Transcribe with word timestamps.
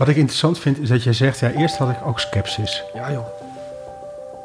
Wat 0.00 0.08
ik 0.08 0.16
interessant 0.16 0.58
vind 0.58 0.78
is 0.78 0.88
dat 0.88 1.02
jij 1.02 1.12
zegt, 1.12 1.38
ja, 1.38 1.50
eerst 1.50 1.76
had 1.76 1.88
ik 1.88 1.96
ook 2.06 2.20
sceptisch. 2.20 2.84
Ja 2.94 3.12
joh. 3.12 3.24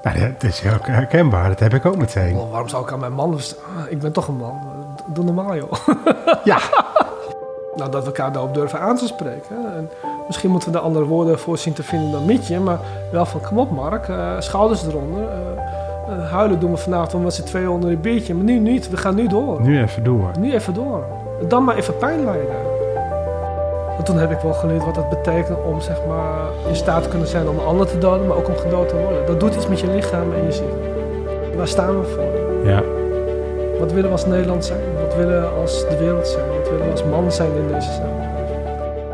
Nou, 0.03 0.19
dat 0.33 0.43
is 0.43 0.59
heel 0.59 0.77
herkenbaar, 0.81 1.49
dat 1.49 1.59
heb 1.59 1.73
ik 1.73 1.85
ook 1.85 1.97
meteen. 1.97 2.35
Oh, 2.35 2.51
waarom 2.51 2.69
zou 2.69 2.83
ik 2.83 2.91
aan 2.91 2.99
mijn 2.99 3.13
man... 3.13 3.33
Ah, 3.33 3.91
Ik 3.91 3.99
ben 3.99 4.11
toch 4.11 4.27
een 4.27 4.37
man. 4.37 4.59
Doe 5.13 5.23
normaal 5.23 5.55
joh. 5.55 5.71
Ja, 6.43 6.57
Nou, 7.75 7.91
dat 7.91 8.01
we 8.01 8.05
elkaar 8.05 8.31
daarop 8.31 8.53
durven 8.53 8.79
aan 8.79 8.95
te 8.97 9.05
spreken. 9.07 9.55
En 9.75 9.89
misschien 10.27 10.49
moeten 10.49 10.71
we 10.71 10.77
er 10.77 10.83
andere 10.83 11.05
woorden 11.05 11.39
voor 11.39 11.57
zien 11.57 11.73
te 11.73 11.83
vinden 11.83 12.11
dan 12.11 12.25
mietje. 12.25 12.59
Maar 12.59 12.79
wel 13.11 13.25
van, 13.25 13.41
kom 13.41 13.59
op 13.59 13.71
Mark, 13.71 14.07
eh, 14.09 14.31
schouders 14.39 14.87
eronder. 14.87 15.23
eh, 15.29 16.13
eh, 16.13 16.31
huilen 16.31 16.59
doen 16.59 16.71
we 16.71 16.77
vanavond 16.77 17.13
om 17.13 17.21
met 17.21 17.33
z'n 17.33 17.43
tweeën 17.43 17.69
onder 17.69 17.89
een 17.89 18.01
biertje. 18.01 18.33
Maar 18.35 18.43
nu 18.43 18.59
niet, 18.59 18.89
we 18.89 18.97
gaan 18.97 19.15
nu 19.15 19.27
door. 19.27 19.61
nu 19.61 19.81
even 19.81 20.03
door. 20.03 20.31
Nu 20.39 20.53
even 20.53 20.73
door. 20.73 21.03
Dan 21.47 21.63
maar 21.63 21.75
even 21.75 21.97
pijn 21.97 22.23
lijden. 22.23 22.55
En 23.97 24.03
toen 24.03 24.17
heb 24.17 24.31
ik 24.31 24.39
wel 24.39 24.53
geleerd 24.53 24.85
wat 24.85 24.95
dat 24.95 25.09
betekent 25.09 25.57
om 25.65 25.81
zeg 25.81 25.97
maar, 26.07 26.47
in 26.67 26.75
staat 26.75 27.03
te 27.03 27.09
kunnen 27.09 27.27
zijn 27.27 27.49
om 27.49 27.57
een 27.59 27.65
ander 27.65 27.87
te 27.87 27.97
doden, 27.97 28.27
maar 28.27 28.37
ook 28.37 28.47
om 28.47 28.57
gedood 28.57 28.89
te 28.89 28.95
worden. 28.95 29.25
Dat 29.25 29.39
doet 29.39 29.55
iets 29.55 29.67
met 29.67 29.79
je 29.79 29.87
lichaam 29.87 30.33
en 30.33 30.45
je 30.45 30.51
ziel. 30.51 30.79
Waar 31.55 31.67
staan 31.67 31.99
we 31.99 32.05
voor? 32.05 32.69
Ja. 32.71 32.83
Wat 33.79 33.91
willen 33.91 34.09
we 34.09 34.15
als 34.15 34.25
Nederland 34.25 34.65
zijn? 34.65 34.79
Wat 35.01 35.15
willen 35.15 35.41
we 35.41 35.47
als 35.47 35.87
de 35.89 35.97
wereld 35.97 36.27
zijn? 36.27 36.45
Wat 36.59 36.69
willen 36.69 36.85
we 36.85 36.91
als 36.91 37.03
man 37.03 37.31
zijn 37.31 37.55
in 37.55 37.67
deze 37.67 37.91
samenleving? 37.91 38.23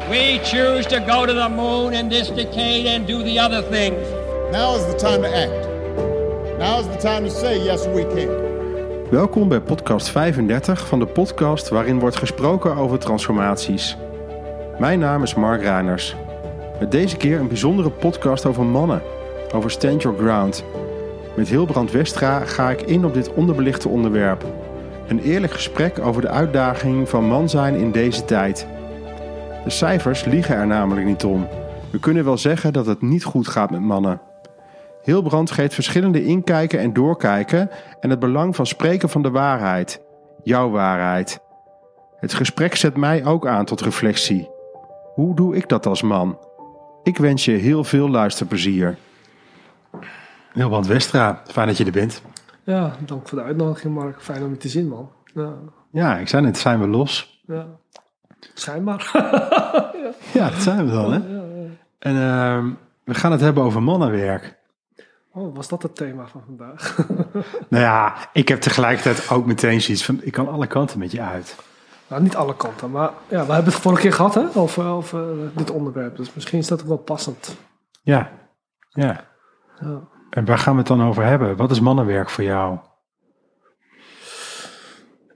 We 0.10 0.40
choose 0.44 0.88
to 0.88 0.98
go 1.14 1.26
to 1.26 1.34
the 1.34 1.50
moon 1.56 1.94
in 1.94 2.10
this 2.10 2.34
decade 2.34 2.96
and 2.96 3.08
do 3.08 3.24
the 3.24 3.42
other 3.46 3.64
things. 3.70 4.08
Now 4.52 4.76
is 4.76 4.86
the 4.86 4.96
time 4.96 5.20
to 5.20 5.34
act. 5.34 5.68
Now 6.58 6.80
is 6.80 6.86
the 6.86 6.98
time 6.98 7.28
to 7.28 7.36
say, 7.36 7.64
yes, 7.64 7.86
we 7.86 8.08
can. 8.08 8.30
Welkom 9.10 9.48
bij 9.48 9.62
podcast 9.62 10.10
35 10.10 10.88
van 10.88 11.00
de 11.00 11.06
podcast 11.06 11.70
waarin 11.70 12.00
wordt 12.00 12.16
gesproken 12.16 12.76
over 12.76 13.00
transformaties. 13.00 13.98
Mijn 14.82 15.00
naam 15.00 15.24
is 15.24 15.36
Mark 15.36 15.62
Reiners. 15.62 16.16
Met 16.80 16.92
deze 16.92 17.18
keer 17.18 17.40
een 17.40 17.48
bijzondere 17.48 17.90
podcast 17.90 18.46
over 18.46 18.66
mannen, 18.66 19.02
over 19.54 19.72
Stand 19.72 20.02
Your 20.02 20.18
Ground. 20.18 20.64
Met 21.36 21.50
Hilbrand 21.50 21.92
Westra 21.92 22.40
ga 22.40 22.70
ik 22.70 22.82
in 22.82 23.06
op 23.06 23.14
dit 23.14 23.34
onderbelichte 23.34 23.90
onderwerp. 23.90 24.46
Een 25.08 25.20
eerlijk 25.20 25.54
gesprek 25.54 26.00
over 26.00 26.22
de 26.22 26.30
uitdaging 26.30 27.10
van 27.10 27.26
man 27.26 27.50
zijn 27.50 27.76
in 27.76 27.92
deze 27.92 28.26
tijd. 28.26 28.68
De 29.64 29.70
cijfers 29.70 30.26
liegen 30.26 30.56
er 30.56 30.68
namelijk 30.68 31.06
niet 31.06 31.24
om. 31.24 31.48
We 31.92 32.00
kunnen 32.00 32.26
wel 32.26 32.38
zeggen 32.38 32.74
dat 32.74 32.86
het 32.86 33.02
niet 33.02 33.24
goed 33.24 33.48
gaat 33.48 33.72
met 33.72 33.82
mannen. 33.82 34.22
Hilbrand 35.04 35.52
geeft 35.52 35.74
verschillende 35.74 36.26
inkijken 36.26 36.80
en 36.80 36.94
doorkijken 36.94 37.70
en 38.00 38.10
het 38.10 38.20
belang 38.20 38.56
van 38.56 38.66
spreken 38.66 39.10
van 39.10 39.22
de 39.22 39.32
waarheid. 39.32 40.02
Jouw 40.44 40.70
waarheid. 40.70 41.40
Het 42.20 42.34
gesprek 42.34 42.76
zet 42.76 42.98
mij 42.98 43.26
ook 43.26 43.48
aan 43.48 43.66
tot 43.66 43.82
reflectie. 43.82 44.51
Hoe 45.14 45.36
doe 45.36 45.56
ik 45.56 45.70
dat 45.70 45.86
als 45.86 46.02
man? 46.02 46.38
Ik 47.04 47.18
wens 47.18 47.46
je 47.46 47.52
heel 47.52 47.84
veel 47.84 48.10
luisterplezier. 48.10 48.98
Hilbrand 50.54 50.88
Westra, 50.88 51.42
fijn 51.48 51.68
dat 51.68 51.78
je 51.78 51.86
er 51.86 51.92
bent. 51.92 52.22
Ja, 52.64 52.96
dank 53.06 53.28
voor 53.28 53.38
de 53.38 53.44
uitnodiging 53.44 53.94
Mark. 53.94 54.22
Fijn 54.22 54.44
om 54.44 54.50
je 54.50 54.58
te 54.58 54.70
zien 54.70 54.88
man. 54.88 55.10
Ja, 55.34 55.54
Ja, 55.92 56.18
ik 56.18 56.28
zei 56.28 56.42
net, 56.44 56.58
zijn 56.58 56.80
we 56.80 56.88
los? 56.88 57.42
ja. 57.48 57.66
Schijnbaar. 58.54 59.12
Ja, 60.34 60.50
dat 60.50 60.62
zijn 60.62 60.86
we 60.86 60.92
dan, 60.92 61.12
hè? 61.12 61.20
En 62.00 62.16
ehm, 62.16 62.70
we 63.04 63.14
gaan 63.14 63.32
het 63.32 63.42
hebben 63.42 63.64
over 63.64 63.84
mannenwerk. 63.84 64.58
Oh, 65.34 65.56
was 65.56 65.68
dat 65.68 65.84
het 65.84 65.96
thema 65.96 66.28
van 66.28 66.42
vandaag? 66.46 66.98
Nou 67.70 67.84
ja, 67.84 68.16
ik 68.34 68.48
heb 68.48 68.62
tegelijkertijd 68.62 69.30
ook 69.30 69.46
meteen 69.46 69.82
zoiets 69.82 70.06
van, 70.06 70.20
ik 70.24 70.32
kan 70.32 70.48
alle 70.48 70.68
kanten 70.68 71.00
met 71.00 71.12
je 71.12 71.22
uit. 71.22 71.56
Nou, 72.12 72.24
niet 72.24 72.36
alle 72.36 72.56
kanten, 72.56 72.92
maar 72.92 73.12
ja, 73.28 73.46
we 73.46 73.54
hebben 73.54 73.74
het 73.74 73.82
vorige 73.82 74.02
keer 74.02 74.14
gehad 74.14 74.34
hè, 74.34 74.46
over, 74.56 74.86
over 74.86 75.26
dit 75.56 75.72
onderwerp. 75.72 76.16
Dus 76.16 76.34
misschien 76.34 76.60
is 76.60 76.68
dat 76.68 76.82
ook 76.82 76.88
wel 76.88 76.98
passend. 76.98 77.58
Ja, 78.02 78.32
ja. 78.90 79.26
Ja. 79.80 80.08
En 80.30 80.46
waar 80.46 80.58
gaan 80.58 80.74
we 80.74 80.80
het 80.80 80.88
dan 80.88 81.04
over 81.04 81.24
hebben? 81.24 81.58
Wat 81.58 81.72
is 81.72 81.80
mannenwerk 81.80 82.30
voor 82.30 82.44
jou? 82.44 82.78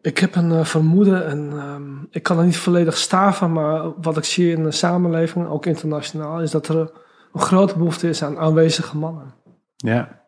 Ik 0.01 0.17
heb 0.17 0.35
een 0.35 0.51
eh, 0.51 0.65
vermoeden 0.65 1.25
en 1.27 1.51
ehm, 1.51 2.03
ik 2.09 2.23
kan 2.23 2.37
het 2.37 2.45
niet 2.45 2.57
volledig 2.57 2.97
staven, 2.97 3.51
maar 3.51 4.01
wat 4.01 4.17
ik 4.17 4.23
zie 4.23 4.51
in 4.51 4.63
de 4.63 4.71
samenleving, 4.71 5.47
ook 5.47 5.65
internationaal, 5.65 6.41
is 6.41 6.51
dat 6.51 6.67
er 6.67 6.91
een 7.33 7.41
grote 7.41 7.77
behoefte 7.77 8.09
is 8.09 8.23
aan 8.23 8.37
aanwezige 8.37 8.97
mannen. 8.97 9.33
Ja. 9.75 10.23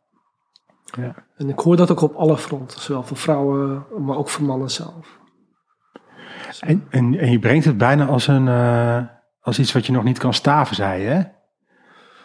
Ja. 0.83 1.15
En 1.37 1.49
ik 1.49 1.59
hoor 1.59 1.75
dat 1.75 1.91
ook 1.91 2.01
op 2.01 2.15
alle 2.15 2.37
fronten, 2.37 2.81
zowel 2.81 3.03
voor 3.03 3.17
vrouwen, 3.17 3.85
maar 3.97 4.17
ook 4.17 4.29
voor 4.29 4.45
mannen 4.45 4.71
zelf. 4.71 5.19
En, 6.59 6.85
en, 6.89 7.19
en 7.19 7.31
je 7.31 7.39
brengt 7.39 7.65
het 7.65 7.77
bijna 7.77 8.05
als, 8.05 8.27
een, 8.27 8.47
eh, 8.47 8.99
als 9.39 9.59
iets 9.59 9.71
wat 9.71 9.85
je 9.85 9.91
nog 9.91 10.03
niet 10.03 10.17
kan 10.17 10.33
staven, 10.33 10.75
zei 10.75 11.01
je, 11.01 11.07
hè? 11.07 11.21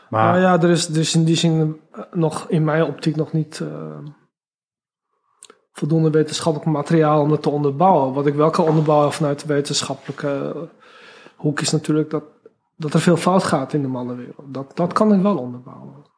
Maar 0.09 0.33
Maar 0.33 0.41
ja, 0.41 0.61
er 0.61 0.71
is 0.71 0.87
dus 0.87 1.15
in 1.15 1.25
die 1.25 1.37
zin 1.37 1.81
eh, 1.93 2.03
nog 2.11 2.49
in 2.49 2.65
mijn 2.65 2.85
optiek 2.85 3.17
nog 3.17 3.33
niet 3.33 3.61
eh, 3.61 3.99
voldoende 5.73 6.11
wetenschappelijk 6.11 6.71
materiaal 6.71 7.21
om 7.21 7.29
dat 7.29 7.43
te 7.43 7.51
onderbouwen. 7.51 8.13
Wat 8.13 8.27
ik 8.27 8.35
wel 8.35 8.51
kan 8.51 8.69
onderbouwen 8.69 9.13
vanuit 9.13 9.41
de 9.41 9.55
wetenschappelijke 9.55 10.55
hoek 11.37 11.61
is 11.61 11.71
natuurlijk 11.71 12.11
dat, 12.11 12.25
dat 12.77 12.95
er 12.95 13.01
veel 13.01 13.17
fout 13.17 13.43
gaat 13.43 13.73
in 13.73 13.83
de 13.83 13.89
mannenwereld. 13.89 14.55
Dat, 14.55 14.77
dat 14.77 14.93
kan 14.93 15.15
ik 15.15 15.23
wel 15.23 15.39
onderbouwen. 15.39 16.11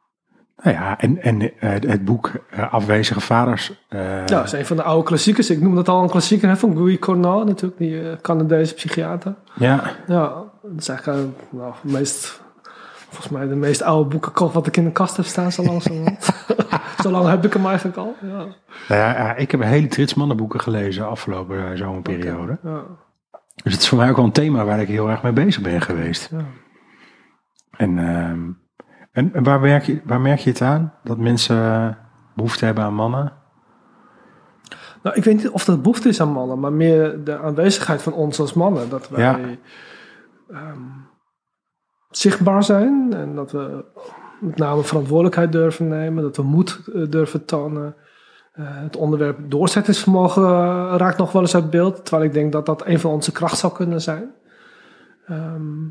Nou 0.63 0.77
ja, 0.77 0.99
en, 0.99 1.23
en 1.23 1.59
eh, 1.59 1.71
het 1.91 2.05
boek 2.05 2.31
eh, 2.51 2.73
Afwezige 2.73 3.21
Vaders. 3.21 3.85
eh, 3.89 4.01
Ja, 4.01 4.25
dat 4.25 4.45
is 4.45 4.53
een 4.53 4.67
van 4.67 4.77
de 4.77 4.83
oude 4.83 5.05
klassiekers. 5.05 5.51
Ik 5.51 5.61
noem 5.61 5.75
dat 5.75 5.89
al 5.89 6.03
een 6.03 6.11
klassieker 6.11 6.49
hè, 6.49 6.57
van 6.57 6.77
Guy 6.77 6.99
Cornell 6.99 7.45
natuurlijk, 7.45 7.79
die 7.79 8.11
eh, 8.11 8.17
Canadese 8.21 8.75
psychiater. 8.75 9.35
ja, 9.55 9.83
Ja, 10.07 10.29
dat 10.63 10.73
is 10.81 10.89
eigenlijk 10.89 11.29
nou, 11.51 11.73
het 11.83 11.93
meest, 11.93 12.41
volgens 13.09 13.29
mij 13.29 13.47
de 13.47 13.55
meest 13.55 13.83
oude 13.83 14.09
boekenkop 14.11 14.53
wat 14.53 14.67
ik 14.67 14.77
in 14.77 14.85
de 14.85 14.93
kast 14.93 15.17
heb 15.17 15.27
staan, 15.27 15.53
zo 15.53 15.63
lang 15.63 15.83
zo 15.83 15.93
Zo 17.03 17.11
lang 17.11 17.29
heb 17.29 17.45
ik 17.45 17.53
hem 17.53 17.67
eigenlijk 17.67 17.97
al. 17.97 18.15
Ja. 18.23 18.29
nou 18.37 18.47
ja, 18.89 19.35
ik 19.35 19.51
heb 19.51 19.61
een 19.61 19.67
hele 19.67 19.87
trits 19.87 20.15
mannenboeken 20.15 20.61
gelezen 20.61 21.09
afgelopen 21.09 21.79
zomerperiode. 21.79 22.59
Ja, 22.63 22.83
Dus 23.63 23.73
het 23.73 23.83
is 23.83 23.89
voor 23.89 23.99
mij 23.99 24.11
ook 24.11 24.17
wel 24.17 24.25
een 24.25 24.33
thema 24.33 24.65
waar 24.65 24.81
ik 24.81 24.89
heel 24.89 25.11
erg 25.11 25.23
mee 25.23 25.33
bezig 25.33 25.63
ben 25.63 25.81
geweest. 25.81 26.29
ja. 26.33 26.45
En, 27.77 27.99
ehm, 27.99 28.41
en, 29.15 29.33
en 29.35 29.43
waar, 29.43 29.61
merk 29.61 29.83
je, 29.83 30.01
waar 30.05 30.21
merk 30.21 30.39
je 30.39 30.51
het 30.51 30.61
aan? 30.61 30.93
Dat 31.05 31.19
mensen 31.19 31.57
eh, 31.57 31.89
behoefte 32.35 32.65
hebben 32.65 32.85
aan 32.85 32.95
mannen? 32.95 33.33
Nou, 35.03 35.17
ik 35.17 35.25
weet 35.25 35.37
niet 35.37 35.51
of 35.51 35.65
dat 35.65 35.83
behoefte 35.83 36.09
is 36.09 36.21
aan 36.21 36.33
mannen, 36.33 36.61
maar 36.61 36.73
meer 36.73 37.25
de 37.25 37.39
aanwezigheid 37.39 38.03
van 38.03 38.13
ons 38.13 38.41
als 38.41 38.53
mannen. 38.53 38.89
Dat 38.89 39.09
wij 39.09 39.21
Ja. 39.21 39.39
ehm, 40.51 40.81
zichtbaar 42.11 42.63
zijn 42.65 43.13
en 43.13 43.35
dat 43.35 43.53
we 43.53 43.85
met 44.41 44.57
name 44.57 44.83
verantwoordelijkheid 44.83 45.53
durven 45.53 45.89
nemen, 45.89 46.23
dat 46.23 46.37
we 46.37 46.43
moed 46.43 46.81
eh, 46.95 47.03
durven 47.11 47.45
tonen. 47.45 47.95
Eh, 48.53 48.65
het 48.69 48.97
onderwerp 48.97 49.39
doorzettingsvermogen 49.51 50.43
eh, 50.43 50.95
raakt 50.97 51.19
nog 51.19 51.33
wel 51.33 51.43
eens 51.43 51.55
uit 51.55 51.71
beeld, 51.71 52.05
terwijl 52.05 52.29
ik 52.29 52.35
denk 52.35 52.53
dat 52.53 52.67
dat 52.67 52.87
een 52.87 53.01
van 53.01 53.11
onze 53.11 53.33
kracht 53.33 53.59
zou 53.59 53.73
kunnen 53.73 54.01
zijn. 54.01 54.35
Ehm, 55.27 55.87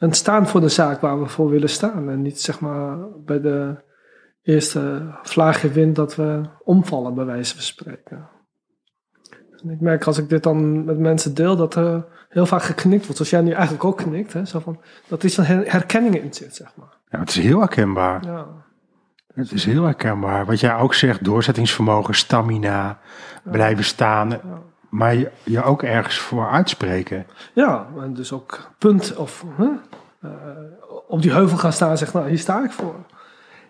en 0.00 0.12
staan 0.12 0.48
voor 0.48 0.60
de 0.60 0.68
zaak 0.68 1.00
waar 1.00 1.20
we 1.20 1.26
voor 1.26 1.48
willen 1.50 1.68
staan 1.68 2.10
en 2.10 2.22
niet 2.22 2.40
zeg 2.40 2.60
maar 2.60 2.96
bij 3.24 3.40
de 3.40 3.82
eerste 4.42 5.10
vlaagje 5.22 5.68
wind 5.70 5.96
dat 5.96 6.16
we 6.16 6.42
omvallen, 6.64 7.14
bij 7.14 7.24
wijze 7.24 7.54
van 7.54 7.62
spreken. 7.62 8.28
En 9.62 9.70
ik 9.70 9.80
merk 9.80 10.04
als 10.04 10.18
ik 10.18 10.28
dit 10.28 10.42
dan 10.42 10.84
met 10.84 10.98
mensen 10.98 11.34
deel, 11.34 11.56
dat 11.56 11.74
er 11.74 12.06
heel 12.28 12.46
vaak 12.46 12.62
geknikt 12.62 13.00
wordt, 13.02 13.16
zoals 13.16 13.30
jij 13.30 13.40
nu 13.40 13.50
eigenlijk 13.50 13.84
ook 13.84 13.96
knikt. 13.96 14.32
Hè? 14.32 14.44
Zo 14.44 14.58
van, 14.60 14.80
dat 15.08 15.18
er 15.18 15.24
iets 15.24 15.34
van 15.34 15.44
her- 15.44 15.72
herkenning 15.72 16.14
in 16.14 16.34
zit, 16.34 16.54
zeg 16.54 16.72
maar. 16.76 16.98
Ja, 17.08 17.18
het 17.18 17.28
is 17.28 17.38
heel 17.38 17.58
herkenbaar. 17.58 18.24
Ja, 18.24 18.46
Het 19.34 19.52
is 19.52 19.64
heel 19.64 19.84
herkenbaar. 19.84 20.46
Wat 20.46 20.60
jij 20.60 20.74
ook 20.74 20.94
zegt, 20.94 21.24
doorzettingsvermogen, 21.24 22.14
stamina, 22.14 22.98
blijven 23.42 23.84
staan. 23.84 24.40
Maar 24.90 25.14
je, 25.14 25.30
je 25.44 25.62
ook 25.62 25.82
ergens 25.82 26.18
voor 26.18 26.48
uitspreken. 26.48 27.26
ja 27.52 27.86
en 28.00 28.14
dus 28.14 28.32
ook 28.32 28.70
punt 28.78 29.16
of 29.16 29.44
hè? 29.56 29.68
eh, 30.20 30.30
op 31.08 31.22
die 31.22 31.32
heuvel 31.32 31.58
gaan 31.58 31.72
staan 31.72 31.90
en 31.90 31.98
zeggen, 31.98 32.18
nou, 32.18 32.30
hier 32.30 32.40
sta 32.40 32.64
ik 32.64 32.72
voor. 32.72 32.94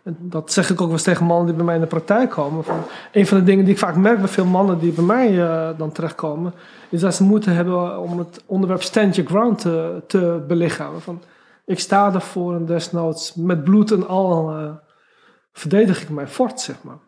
En 0.02 0.16
dat 0.20 0.52
zeg 0.52 0.70
ik 0.70 0.80
ook 0.80 0.86
wel 0.86 0.90
eens 0.90 1.02
tegen 1.02 1.26
mannen 1.26 1.46
die 1.46 1.54
bij 1.54 1.64
mij 1.64 1.74
in 1.74 1.80
de 1.80 1.86
praktijk 1.86 2.30
komen. 2.30 2.64
Van, 2.64 2.78
een 3.12 3.26
van 3.26 3.38
de 3.38 3.44
dingen 3.44 3.64
die 3.64 3.74
ik 3.74 3.80
vaak 3.80 3.96
merk 3.96 4.18
bij 4.18 4.28
veel 4.28 4.44
mannen 4.44 4.78
die 4.78 4.92
bij 4.92 5.04
mij 5.04 5.42
eh, 5.42 5.78
dan 5.78 5.92
terechtkomen, 5.92 6.54
is 6.88 7.00
dat 7.00 7.14
ze 7.14 7.22
moeite 7.22 7.50
hebben 7.50 7.98
om 7.98 8.18
het 8.18 8.42
onderwerp 8.46 8.82
stand 8.82 9.14
your 9.14 9.30
ground 9.30 9.58
te, 9.58 10.02
te 10.06 10.44
belichamen. 10.48 11.00
Van, 11.00 11.22
ik 11.64 11.78
sta 11.78 12.14
ervoor 12.14 12.54
en 12.54 12.66
desnoods 12.66 13.34
met 13.34 13.64
bloed 13.64 13.90
en 13.90 14.08
al 14.08 14.50
eh, 14.50 14.72
verdedig 15.52 16.02
ik 16.02 16.08
mijn 16.08 16.28
fort, 16.28 16.60
zeg 16.60 16.82
maar. 16.82 16.98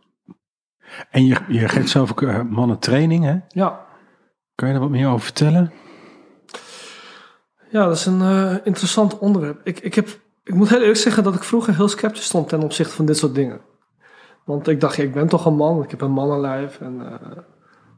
En 1.11 1.27
je, 1.27 1.37
je 1.49 1.69
geeft 1.69 1.89
zelf 1.89 2.11
ook 2.11 2.43
mannen 2.43 2.79
training, 2.79 3.25
hè? 3.25 3.37
Ja, 3.49 3.81
Kan 4.63 4.71
je 4.71 4.79
daar 4.79 4.89
wat 4.89 4.99
meer 4.99 5.09
over 5.09 5.25
vertellen? 5.25 5.73
ja 7.71 7.87
dat 7.87 7.97
is 7.97 8.07
een 8.07 8.21
eh, 8.21 8.57
interessant 8.65 9.19
onderwerp. 9.19 9.61
Ik, 9.65 9.81
ik, 9.81 9.95
heb, 9.95 10.09
ik 10.45 10.55
moet 10.55 10.69
heel 10.69 10.81
eerlijk 10.81 10.99
zeggen 10.99 11.23
dat 11.23 11.35
ik 11.35 11.43
vroeger 11.43 11.75
heel 11.77 11.89
sceptisch 11.89 12.25
stond 12.25 12.49
ten 12.49 12.63
opzichte 12.63 12.95
van 12.95 13.05
dit 13.05 13.17
soort 13.17 13.35
dingen. 13.35 13.61
Want 14.45 14.69
ik 14.69 14.81
dacht, 14.81 14.99
ik 14.99 15.13
ben 15.13 15.29
toch 15.29 15.47
een 15.47 15.55
man, 15.55 15.83
ik 15.83 15.91
heb 15.91 16.01
een 16.01 16.11
mannenlijf 16.11 16.81
en 16.81 17.07
eh, 17.07 17.37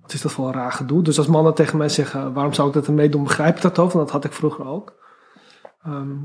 wat 0.02 0.12
is 0.12 0.22
dat 0.22 0.32
voor 0.32 0.46
een 0.46 0.52
raar 0.52 0.72
gedoe. 0.72 1.02
Dus 1.02 1.18
als 1.18 1.26
mannen 1.26 1.54
tegen 1.54 1.78
mij 1.78 1.88
zeggen, 1.88 2.32
waarom 2.32 2.52
zou 2.52 2.68
ik 2.68 2.74
dat 2.74 2.86
ermee 2.86 3.08
doen, 3.08 3.22
begrijp 3.22 3.56
ik 3.56 3.62
dat 3.62 3.78
ook, 3.78 3.92
want 3.92 4.04
dat 4.04 4.14
had 4.14 4.24
ik 4.24 4.32
vroeger 4.32 4.66
ook. 4.66 4.94
Ehm, 5.82 6.16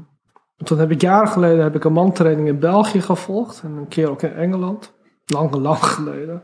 En 0.58 0.66
toen 0.66 0.80
heb 0.80 0.92
ik 0.92 1.02
jaren 1.02 1.30
geleden 1.30 1.64
heb 1.64 1.76
ik 1.76 1.84
een 1.84 1.94
mantraining 1.94 2.48
in 2.48 2.60
België 2.60 3.02
gevolgd. 3.02 3.62
En 3.64 3.72
een 3.72 3.88
keer 3.88 4.10
ook 4.10 4.22
in 4.22 4.34
Engeland. 4.34 4.94
Lang, 5.26 5.56
lang 5.68 5.84
geleden. 5.86 6.44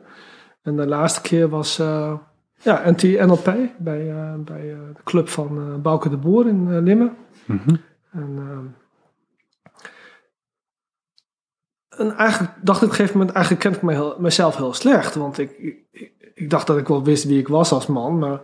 En 0.61 0.75
de 0.75 0.87
laatste 0.87 1.21
keer 1.21 1.49
was 1.49 1.79
uh, 1.79 2.13
ja, 2.65 2.91
NT-NLP 2.91 3.55
bij, 3.77 4.07
uh, 4.07 4.33
bij 4.35 4.73
uh, 4.73 4.77
de 4.95 5.03
club 5.03 5.29
van 5.29 5.57
uh, 5.57 5.75
Bouke 5.75 6.09
de 6.09 6.17
Boer 6.17 6.47
in 6.47 6.83
Limmen. 6.83 7.17
Mhm. 7.45 7.75
En, 8.11 8.75
en 11.89 12.11
eigenlijk 12.15 12.53
dacht 12.61 12.81
ik 12.81 12.83
op 12.83 12.89
een 12.89 12.95
gegeven 12.95 13.17
moment, 13.17 13.35
eigenlijk 13.35 13.65
ken 13.65 13.73
ik 13.73 13.81
me 13.81 13.91
heel, 13.91 14.15
mezelf 14.19 14.55
heel 14.55 14.73
slecht. 14.73 15.15
Want 15.15 15.37
ik, 15.37 15.51
ik, 15.57 16.11
ik, 16.33 16.49
dacht 16.49 16.67
dat 16.67 16.77
ik 16.77 16.87
wel 16.87 17.03
wist 17.03 17.23
wie 17.23 17.39
ik 17.39 17.47
was 17.47 17.71
als 17.71 17.85
man, 17.85 18.19
maar 18.19 18.41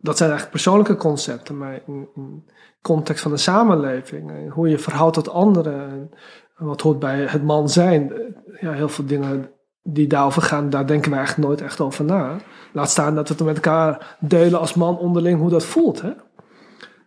dat 0.00 0.16
zijn 0.16 0.30
eigenlijk 0.30 0.50
persoonlijke 0.50 0.96
concepten. 0.96 1.58
Maar 1.58 1.80
in, 1.86 2.08
in 2.14 2.48
context 2.80 3.22
van 3.22 3.30
de 3.30 3.36
samenleving, 3.36 4.30
en 4.30 4.48
hoe 4.48 4.68
je 4.68 4.78
verhoudt 4.78 5.14
tot 5.14 5.28
anderen, 5.28 6.10
en 6.56 6.66
wat 6.66 6.80
hoort 6.80 6.98
bij 6.98 7.18
het 7.18 7.42
man 7.42 7.68
zijn. 7.68 8.12
Ja, 8.60 8.72
heel 8.72 8.88
veel 8.88 9.06
dingen 9.06 9.50
die 9.88 10.06
daarover 10.06 10.42
gaan, 10.42 10.70
daar 10.70 10.86
denken 10.86 11.10
we 11.10 11.16
eigenlijk 11.16 11.48
nooit 11.48 11.60
echt 11.60 11.80
over 11.80 12.04
na. 12.04 12.36
Laat 12.72 12.90
staan 12.90 13.14
dat 13.14 13.28
we 13.28 13.34
het 13.34 13.44
met 13.44 13.54
elkaar 13.54 14.16
delen 14.20 14.60
als 14.60 14.74
man 14.74 14.98
onderling 14.98 15.38
hoe 15.38 15.50
dat 15.50 15.64
voelt. 15.64 16.00
Hè? 16.02 16.12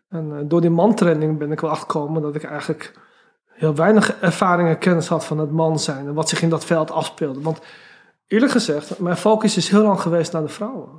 En 0.10 0.30
uh, 0.30 0.38
door 0.44 0.62
die 0.62 0.70
mantraining 0.70 1.38
ben 1.38 1.52
ik 1.52 1.60
wel 1.60 1.70
achtergekomen 1.70 2.22
dat 2.22 2.36
ik 2.36 2.44
eigenlijk 2.44 2.94
heel 3.48 3.76
weinig 3.76 4.20
ervaring 4.20 4.70
en 4.70 4.78
kennis 4.78 5.08
had 5.08 5.26
van 5.26 5.38
het 5.38 5.52
man 5.52 5.80
zijn 5.80 6.08
en 6.08 6.14
wat 6.14 6.30
zich 6.30 6.42
in 6.42 6.50
dat 6.50 6.66
veld 6.66 6.92
afspeelde. 6.92 7.42
Want 7.42 7.62
eerlijk 8.28 8.52
gezegd, 8.52 9.00
mijn 9.00 9.18
focus 9.18 9.58
is 9.58 9.70
heel 9.70 9.84
lang 9.84 10.02
geweest 10.02 10.32
naar 10.32 10.42
de 10.42 10.48
vrouwen. 10.48 10.90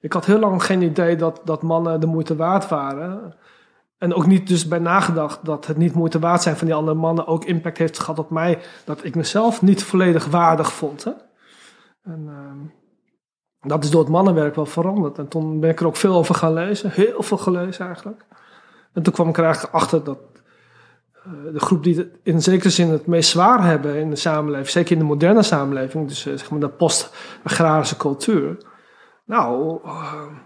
Ik 0.00 0.12
had 0.12 0.26
heel 0.26 0.38
lang 0.38 0.64
geen 0.64 0.82
idee 0.82 1.16
dat, 1.16 1.40
dat 1.44 1.62
mannen 1.62 2.00
de 2.00 2.06
moeite 2.06 2.36
waard 2.36 2.68
waren. 2.68 3.34
En 3.98 4.14
ook 4.14 4.26
niet 4.26 4.48
dus 4.48 4.68
bij 4.68 4.78
nagedacht 4.78 5.44
dat 5.44 5.66
het 5.66 5.76
niet 5.76 5.94
moeite 5.94 6.18
waard 6.18 6.42
zijn 6.42 6.56
van 6.56 6.66
die 6.66 6.76
andere 6.76 6.96
mannen 6.96 7.26
ook 7.26 7.44
impact 7.44 7.78
heeft 7.78 7.98
gehad 7.98 8.18
op 8.18 8.30
mij. 8.30 8.58
Dat 8.84 9.04
ik 9.04 9.14
mezelf 9.14 9.62
niet 9.62 9.82
volledig 9.82 10.26
waardig 10.26 10.72
vond. 10.72 11.04
Hè? 11.04 11.10
En 12.02 12.24
uh, 12.26 12.70
dat 13.60 13.84
is 13.84 13.90
door 13.90 14.00
het 14.00 14.10
mannenwerk 14.10 14.54
wel 14.54 14.66
veranderd. 14.66 15.18
En 15.18 15.28
toen 15.28 15.60
ben 15.60 15.70
ik 15.70 15.80
er 15.80 15.86
ook 15.86 15.96
veel 15.96 16.14
over 16.14 16.34
gaan 16.34 16.52
lezen. 16.52 16.90
Heel 16.90 17.22
veel 17.22 17.36
gelezen 17.36 17.86
eigenlijk. 17.86 18.24
En 18.92 19.02
toen 19.02 19.12
kwam 19.12 19.28
ik 19.28 19.38
er 19.38 19.44
eigenlijk 19.44 19.74
achter 19.74 20.04
dat 20.04 20.18
uh, 21.26 21.52
de 21.52 21.60
groep 21.60 21.84
die 21.84 21.96
het 21.96 22.18
in 22.22 22.42
zekere 22.42 22.70
zin 22.70 22.90
het 22.90 23.06
meest 23.06 23.30
zwaar 23.30 23.64
hebben 23.64 23.96
in 23.96 24.10
de 24.10 24.16
samenleving. 24.16 24.68
Zeker 24.68 24.92
in 24.92 24.98
de 24.98 25.04
moderne 25.04 25.42
samenleving. 25.42 26.08
Dus 26.08 26.26
uh, 26.26 26.36
zeg 26.36 26.50
maar 26.50 26.60
de 26.60 26.68
post-agrarische 26.68 27.96
cultuur. 27.96 28.56
Nou, 29.28 29.80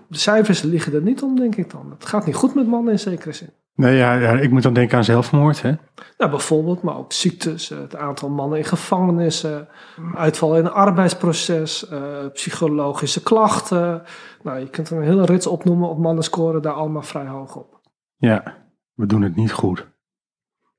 de 0.08 0.18
cijfers 0.18 0.62
liggen 0.62 0.94
er 0.94 1.02
niet 1.02 1.22
om, 1.22 1.36
denk 1.36 1.56
ik 1.56 1.70
dan. 1.70 1.90
Het 1.90 2.06
gaat 2.06 2.26
niet 2.26 2.34
goed 2.34 2.54
met 2.54 2.66
mannen 2.66 2.92
in 2.92 2.98
zekere 2.98 3.32
zin. 3.32 3.50
Nee, 3.74 3.96
ja, 3.96 4.14
ja 4.14 4.32
ik 4.32 4.50
moet 4.50 4.62
dan 4.62 4.72
denken 4.72 4.96
aan 4.96 5.04
zelfmoord, 5.04 5.62
hè? 5.62 5.72
Nou, 6.18 6.30
bijvoorbeeld, 6.30 6.82
maar 6.82 6.96
ook 6.96 7.12
ziektes, 7.12 7.68
het 7.68 7.96
aantal 7.96 8.28
mannen 8.28 8.58
in 8.58 8.64
gevangenissen, 8.64 9.68
uitval 10.14 10.56
in 10.56 10.64
het 10.64 10.72
arbeidsproces, 10.72 11.90
uh, 11.92 12.00
psychologische 12.32 13.22
klachten. 13.22 14.02
Nou, 14.42 14.58
je 14.58 14.68
kunt 14.68 14.90
er 14.90 14.96
een 14.96 15.02
hele 15.02 15.24
rits 15.24 15.46
opnoemen 15.46 15.88
op 15.88 15.98
mannen 15.98 16.24
scoren 16.24 16.62
daar 16.62 16.72
allemaal 16.72 17.02
vrij 17.02 17.26
hoog 17.26 17.56
op. 17.56 17.80
Ja, 18.16 18.56
we 18.94 19.06
doen 19.06 19.22
het 19.22 19.36
niet 19.36 19.52
goed. 19.52 19.86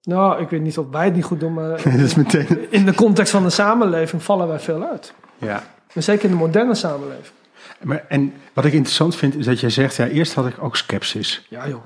Nou, 0.01 0.41
ik 0.41 0.49
weet 0.49 0.61
niet 0.61 0.77
of 0.77 0.89
wij 0.89 1.05
het 1.05 1.15
niet 1.15 1.23
goed 1.23 1.39
doen, 1.39 1.53
maar 1.53 1.69
Dat 1.83 1.93
is 1.93 2.15
meteen... 2.15 2.71
in 2.71 2.85
de 2.85 2.93
context 2.93 3.31
van 3.31 3.43
de 3.43 3.49
samenleving 3.49 4.23
vallen 4.23 4.47
wij 4.47 4.59
veel 4.59 4.83
uit. 4.83 5.13
Ja. 5.37 5.63
En 5.93 6.03
zeker 6.03 6.25
in 6.25 6.31
de 6.31 6.37
moderne 6.37 6.75
samenleving. 6.75 7.41
Maar, 7.83 8.05
en 8.07 8.33
wat 8.53 8.65
ik 8.65 8.73
interessant 8.73 9.15
vind, 9.15 9.35
is 9.35 9.45
dat 9.45 9.59
jij 9.59 9.69
zegt, 9.69 9.95
ja, 9.95 10.07
eerst 10.07 10.33
had 10.33 10.47
ik 10.47 10.63
ook 10.63 10.75
sceptisch. 10.75 11.45
Ja, 11.49 11.67
joh. 11.67 11.81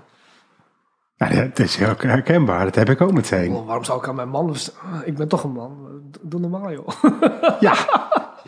Nou, 1.18 1.36
dat 1.36 1.60
is 1.60 1.76
heel 1.76 1.94
herkenbaar, 1.98 2.64
dat 2.64 2.76
heb 2.76 2.90
ik 2.90 3.02
ook 3.02 3.12
meteen. 3.14 3.52
Oh, 3.54 3.66
waarom 3.66 3.84
zou 3.84 4.00
ik 4.00 4.08
aan 4.08 4.16
mijn 4.16 4.30
man... 4.30 4.56
Ik 5.06 5.16
ben 5.16 5.28
toch 5.28 5.44
een 5.44 5.52
man. 5.52 6.02
Doe 6.22 6.40
normaal, 6.40 6.72
joh. 6.72 6.88
Ja, 7.60 7.76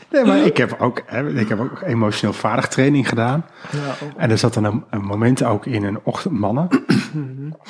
nee, 0.09 0.25
maar 0.25 0.37
ik 0.37 0.57
heb 0.57 0.75
ook, 0.79 0.99
ik 1.35 1.49
heb 1.49 1.59
ook 1.59 1.81
emotioneel 1.81 2.33
vaardig 2.33 2.67
training 2.67 3.09
gedaan. 3.09 3.45
Ja, 3.71 4.07
ook. 4.07 4.17
En 4.17 4.29
er 4.29 4.37
zat 4.37 4.53
dan 4.53 4.63
een, 4.63 4.83
een 4.89 5.01
moment 5.05 5.43
ook 5.43 5.65
in 5.65 5.83
een 5.83 5.99
ochtend 6.03 6.39
mannen. 6.39 6.67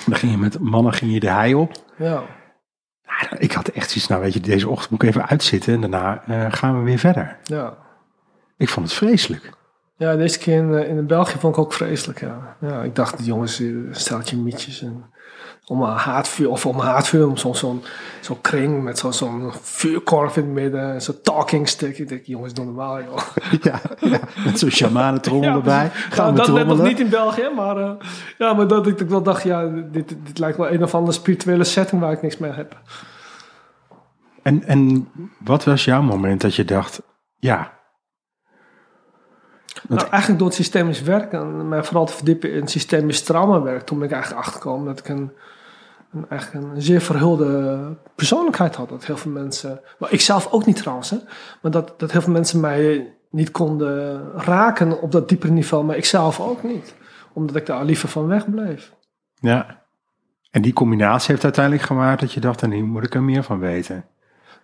dan 0.05 0.15
ging 0.15 0.31
je 0.31 0.37
met 0.37 0.59
mannen 0.59 0.93
ging 0.93 1.13
je 1.13 1.19
de 1.19 1.29
hei 1.29 1.55
op. 1.55 1.71
ja. 1.97 2.23
Nou, 3.21 3.41
ik 3.41 3.51
had 3.51 3.67
echt 3.67 3.89
zoiets, 3.89 4.07
nou 4.07 4.21
weet 4.21 4.33
je, 4.33 4.39
deze 4.39 4.69
ochtend 4.69 4.89
moet 4.89 5.03
ik 5.03 5.09
even 5.09 5.27
uitzitten 5.27 5.73
en 5.73 5.81
daarna 5.81 6.23
eh, 6.27 6.45
gaan 6.53 6.77
we 6.77 6.83
weer 6.83 6.99
verder. 6.99 7.37
ja. 7.43 7.77
Ik 8.57 8.69
vond 8.69 8.85
het 8.87 8.95
vreselijk. 8.95 9.49
Ja, 9.99 10.15
deze 10.15 10.39
keer 10.39 10.57
in, 10.57 10.73
eh, 10.73 10.89
in 10.89 11.07
België 11.07 11.37
vond 11.39 11.55
ik 11.55 11.61
ook 11.61 11.73
vreselijk, 11.73 12.19
ja. 12.19 12.55
ja 12.61 12.81
ik 12.81 12.95
dacht, 12.95 13.17
die 13.17 13.25
jongens, 13.25 13.59
eh, 13.59 13.67
steltje 13.91 14.37
mietjes 14.37 14.81
en 14.81 15.03
om 15.65 15.81
een 15.81 15.97
haatvuur, 15.97 16.49
of 16.49 16.65
om 16.65 16.79
een 16.79 16.85
haatvuur, 16.85 17.27
om 17.27 17.37
zo'n 17.37 17.55
zo'n 18.21 18.41
kring 18.41 18.83
met 18.83 18.99
zo'n 18.99 19.13
zo'n 19.13 19.51
vuurkorf 19.61 20.37
in 20.37 20.43
het 20.43 20.51
midden, 20.51 20.93
en 20.93 21.01
zo'n 21.01 21.21
talking 21.21 21.67
stick. 21.67 21.97
Ik 21.97 22.07
denk, 22.07 22.25
jongens, 22.25 22.53
doe 22.53 22.65
normaal, 22.65 23.01
joh. 23.01 23.19
Ja, 23.61 23.81
ja 23.99 24.19
met 24.45 24.59
zo'n 24.59 24.69
shamanentrommel 24.69 25.49
Ja, 25.49 25.55
erbij. 25.55 25.89
Gaan 25.89 26.33
Nou, 26.33 26.47
we 26.47 26.51
dat 26.51 26.67
net 26.67 26.77
nog 26.77 26.87
niet 26.87 26.99
in 26.99 27.09
België, 27.09 27.49
maar, 27.55 27.77
eh, 27.77 27.91
ja, 28.37 28.53
maar 28.53 28.67
dat 28.67 28.87
ik 28.87 28.99
wel 28.99 29.23
dacht, 29.23 29.43
ja, 29.43 29.65
dit, 29.91 30.15
dit 30.23 30.39
lijkt 30.39 30.57
wel 30.57 30.71
een 30.71 30.83
of 30.83 30.95
andere 30.95 31.11
spirituele 31.13 31.63
setting 31.63 32.01
waar 32.01 32.11
ik 32.11 32.21
niks 32.21 32.37
mee 32.37 32.51
heb. 32.51 32.77
En, 34.41 34.63
en 34.63 35.09
wat 35.39 35.63
was 35.63 35.85
jouw 35.85 36.01
moment 36.01 36.41
dat 36.41 36.55
je 36.55 36.65
dacht, 36.65 37.01
ja, 37.35 37.78
Nou, 39.87 40.07
eigenlijk 40.09 40.39
door 40.39 40.47
het 40.47 40.57
systemisch 40.57 41.01
werk 41.01 41.31
en 41.31 41.67
mij 41.67 41.83
vooral 41.83 42.05
te 42.05 42.13
verdiepen 42.13 42.51
in 42.53 42.67
systemisch 42.67 43.23
traumawerk, 43.23 43.85
toen 43.85 43.97
ben 43.97 44.07
ik 44.07 44.13
eigenlijk 44.13 44.45
achtergekomen 44.45 44.85
dat 44.85 44.99
ik 44.99 45.07
een, 45.09 45.31
een, 46.13 46.25
eigenlijk 46.29 46.65
een 46.65 46.81
zeer 46.81 47.01
verhulde 47.01 47.79
persoonlijkheid 48.15 48.75
had. 48.75 48.89
Dat 48.89 49.05
heel 49.05 49.17
veel 49.17 49.31
mensen, 49.31 49.81
maar 49.99 50.11
ik 50.11 50.21
zelf 50.21 50.51
ook 50.51 50.65
niet 50.65 50.75
trouwens, 50.77 51.09
hè, 51.09 51.17
maar 51.61 51.71
dat, 51.71 51.93
dat 51.97 52.11
heel 52.11 52.21
veel 52.21 52.33
mensen 52.33 52.59
mij 52.59 53.13
niet 53.29 53.51
konden 53.51 54.31
raken 54.35 55.01
op 55.01 55.11
dat 55.11 55.29
diepere 55.29 55.51
niveau, 55.51 55.83
maar 55.85 55.97
ik 55.97 56.05
zelf 56.05 56.39
ook 56.39 56.63
niet. 56.63 56.95
Omdat 57.33 57.55
ik 57.55 57.65
daar 57.65 57.85
liever 57.85 58.09
van 58.09 58.27
weg 58.27 58.49
bleef. 58.49 58.93
ja. 59.33 59.77
En 60.51 60.61
die 60.61 60.73
combinatie 60.73 61.31
heeft 61.31 61.43
uiteindelijk 61.43 61.85
gemaakt 61.85 62.19
dat 62.19 62.33
je 62.33 62.39
dacht, 62.39 62.61
en 62.61 62.71
hier 62.71 62.83
moet 62.83 63.03
ik 63.03 63.13
er 63.13 63.23
meer 63.23 63.43
van 63.43 63.59
weten. 63.59 64.05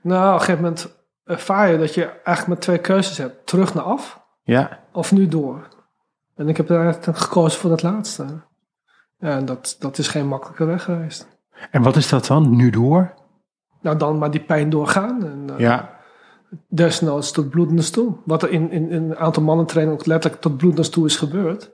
Nou, 0.01 0.27
op 0.27 0.33
een 0.33 0.39
gegeven 0.39 0.61
moment 0.61 0.95
ervaar 1.25 1.71
je 1.71 1.77
dat 1.77 1.93
je 1.93 2.05
eigenlijk 2.05 2.47
maar 2.47 2.57
twee 2.57 2.77
keuzes 2.77 3.17
hebt. 3.17 3.47
Terug 3.47 3.73
naar 3.73 3.83
af 3.83 4.24
Ja, 4.45 4.79
of 4.91 5.11
nu 5.11 5.27
door. 5.27 5.67
En 6.35 6.47
ik 6.47 6.57
heb 6.57 6.69
eigenlijk 6.71 7.17
gekozen 7.17 7.59
voor 7.59 7.69
dat 7.69 7.83
laatste. 7.83 8.25
Ja, 9.17 9.37
en 9.37 9.45
dat, 9.45 9.75
dat 9.79 9.97
is 9.97 10.07
geen 10.07 10.27
makkelijke 10.27 10.65
weg 10.65 10.83
geweest. 10.83 11.27
en 11.71 11.81
wat 11.81 11.95
is 11.95 12.09
dat 12.09 12.25
dan, 12.25 12.55
nu 12.55 12.69
door? 12.69 13.13
Nou, 13.81 13.97
dan 13.97 14.17
maar 14.17 14.31
die 14.31 14.43
pijn 14.43 14.69
doorgaan. 14.69 15.25
En, 15.25 15.47
uh, 15.51 15.59
Ja, 15.59 15.95
Desnoods 16.67 17.31
tot 17.31 17.49
bloedens 17.49 17.89
toe. 17.89 18.15
Wat 18.23 18.43
er 18.43 18.49
in, 18.51 18.71
in, 18.71 18.89
in 18.89 19.03
een 19.03 19.17
aantal 19.17 19.43
mannentrainingen 19.43 19.99
ook 19.99 20.05
letterlijk 20.05 20.41
tot 20.41 20.57
bloedens 20.57 20.89
toe 20.89 21.05
is 21.05 21.17
gebeurd. 21.17 21.71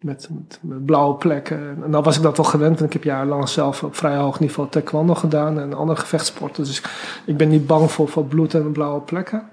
Met, 0.00 0.28
met, 0.30 0.58
met 0.62 0.84
blauwe 0.84 1.14
plekken. 1.14 1.82
En 1.84 1.90
nou 1.90 2.04
was 2.04 2.16
ik 2.16 2.22
dat 2.22 2.36
wel 2.36 2.46
gewend. 2.46 2.78
En 2.78 2.84
ik 2.84 2.92
heb 2.92 3.04
jarenlang 3.04 3.48
zelf 3.48 3.82
op 3.82 3.96
vrij 3.96 4.16
hoog 4.16 4.40
niveau 4.40 4.68
taekwondo 4.68 5.14
gedaan. 5.14 5.58
En 5.60 5.74
andere 5.74 6.00
gevechtsporten. 6.00 6.64
Dus 6.64 6.82
ik 7.26 7.36
ben 7.36 7.48
niet 7.48 7.66
bang 7.66 7.90
voor, 7.90 8.08
voor 8.08 8.24
bloed 8.24 8.54
en 8.54 8.72
blauwe 8.72 9.00
plekken. 9.00 9.50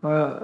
Maar 0.00 0.42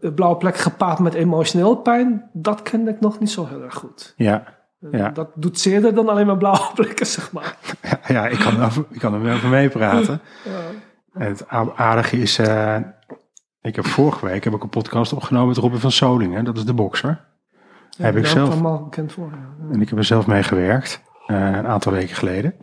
de 0.00 0.12
blauwe 0.12 0.36
plekken 0.36 0.62
gepaard 0.62 0.98
met 0.98 1.14
emotioneel 1.14 1.76
pijn. 1.76 2.30
Dat 2.32 2.62
kende 2.62 2.90
ik 2.90 3.00
nog 3.00 3.18
niet 3.18 3.30
zo 3.30 3.46
heel 3.46 3.62
erg 3.62 3.74
goed. 3.74 4.14
ja. 4.16 4.58
Ja. 4.90 5.10
Dat 5.10 5.30
doet 5.34 5.58
zeerder 5.58 5.94
dan 5.94 6.08
alleen 6.08 6.26
maar 6.26 6.36
blauwe 6.36 6.70
plekken, 6.74 7.06
zeg 7.06 7.32
maar. 7.32 7.56
Ja, 7.82 8.00
ja 8.06 8.26
ik, 8.26 8.38
kan 8.38 8.60
er 8.60 8.64
over, 8.64 8.84
ik 8.90 8.98
kan 8.98 9.14
er 9.14 9.22
wel 9.22 9.34
over 9.34 9.48
meepraten. 9.48 10.20
Ja. 10.44 11.24
Het 11.24 11.48
aardige 11.76 12.16
is, 12.16 12.38
eh, 12.38 12.76
ik 13.60 13.76
heb 13.76 13.86
vorige 13.86 14.26
week 14.26 14.44
heb 14.44 14.54
ik 14.54 14.62
een 14.62 14.68
podcast 14.68 15.12
opgenomen 15.12 15.48
met 15.48 15.56
Robin 15.56 15.78
van 15.78 15.90
Solingen, 15.90 16.44
dat 16.44 16.56
is 16.56 16.64
de 16.64 16.74
bokser. 16.74 17.28
Heb 17.96 18.16
ik 18.16 18.26
zelf. 18.26 18.50
allemaal 18.50 18.84
bekend 18.84 19.12
voor. 19.12 19.32
En 19.72 19.80
ik 19.80 19.88
heb 19.88 19.98
er 19.98 20.04
zelf 20.04 20.26
mee 20.26 20.42
gewerkt, 20.42 21.02
eh, 21.26 21.36
een 21.36 21.66
aantal 21.66 21.92
weken 21.92 22.16
geleden. 22.16 22.54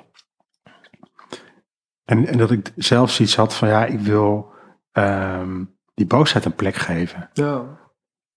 En, 2.06 2.28
en 2.28 2.38
dat 2.38 2.52
ik 2.52 2.72
zelf 2.76 3.12
zoiets 3.12 3.36
had 3.36 3.56
van, 3.56 3.68
ja, 3.68 3.86
ik 3.86 4.00
wil 4.00 4.52
ehm, 4.92 5.64
die 5.98 6.06
boosheid 6.06 6.46
een 6.46 6.56
plek 6.56 6.76
geven. 6.76 7.30
Ja, 7.34 7.64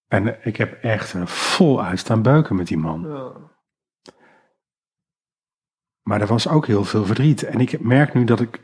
En 0.08 0.36
ik 0.42 0.56
heb 0.56 0.82
echt 0.82 1.14
eh, 1.14 1.26
voluit 1.26 1.98
staan 1.98 2.22
beuken 2.22 2.56
met 2.56 2.66
die 2.66 2.78
man. 2.78 3.06
ja. 3.08 3.32
Maar 6.02 6.20
er 6.20 6.26
was 6.26 6.48
ook 6.48 6.66
heel 6.66 6.84
veel 6.84 7.04
verdriet. 7.04 7.42
En 7.42 7.60
ik 7.60 7.80
merk 7.80 8.14
nu 8.14 8.24
dat 8.24 8.40
ik, 8.40 8.62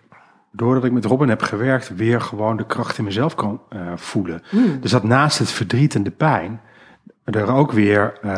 doordat 0.53 0.85
ik 0.85 0.93
met 0.93 1.05
Robin 1.05 1.29
heb 1.29 1.43
gewerkt, 1.43 1.97
weer 1.97 2.21
gewoon 2.21 2.57
de 2.57 2.67
kracht 2.67 2.99
in 2.99 3.05
mezelf 3.05 3.35
kan 3.35 3.63
eh, 3.69 3.97
voelen. 3.97 4.43
Hmm. 4.49 4.81
Dus 4.81 4.91
dat 4.91 5.03
naast 5.03 5.39
het 5.39 5.51
verdriet 5.51 5.95
en 5.95 6.03
de 6.03 6.11
pijn, 6.11 6.61
er 7.25 7.53
ook 7.53 7.73
weer 7.73 8.19
eh, 8.23 8.31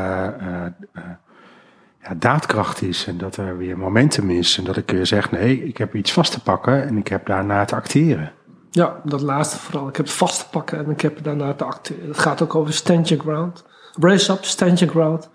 ja, 2.03 2.15
daadkracht 2.17 2.83
is. 2.83 3.07
En 3.07 3.19
dat 3.19 3.37
er 3.37 3.57
weer 3.57 3.79
momentum 3.79 4.31
is. 4.31 4.59
En 4.59 4.65
dat 4.65 4.77
ik 4.77 4.91
weer 4.91 5.07
zeg, 5.07 5.31
nee, 5.31 5.65
ik 5.65 5.77
heb 5.77 5.95
iets 5.95 6.12
vast 6.12 6.33
te 6.33 6.43
pakken 6.43 6.87
en 6.87 6.97
ik 6.97 7.09
heb 7.09 7.27
daarna 7.27 7.65
te 7.65 7.75
acteren. 7.75 8.33
Ja, 8.71 9.01
dat 9.05 9.21
laatste 9.21 9.59
vooral. 9.59 9.89
Ik 9.89 9.97
heb 9.97 10.07
het 10.07 10.15
vast 10.15 10.39
te 10.41 10.49
pakken 10.49 10.79
en 10.79 10.91
ik 10.91 11.01
heb 11.01 11.23
daarna 11.23 11.55
te 11.55 11.65
acteren. 11.65 12.09
Het 12.09 12.19
gaat 12.19 12.43
ook 12.43 12.55
over 12.55 12.73
stand 12.73 13.09
your 13.09 13.25
ground. 13.25 13.65
Brace 13.99 14.33
up, 14.33 14.45
stand 14.45 14.79
your 14.79 14.95
ground. 14.95 15.31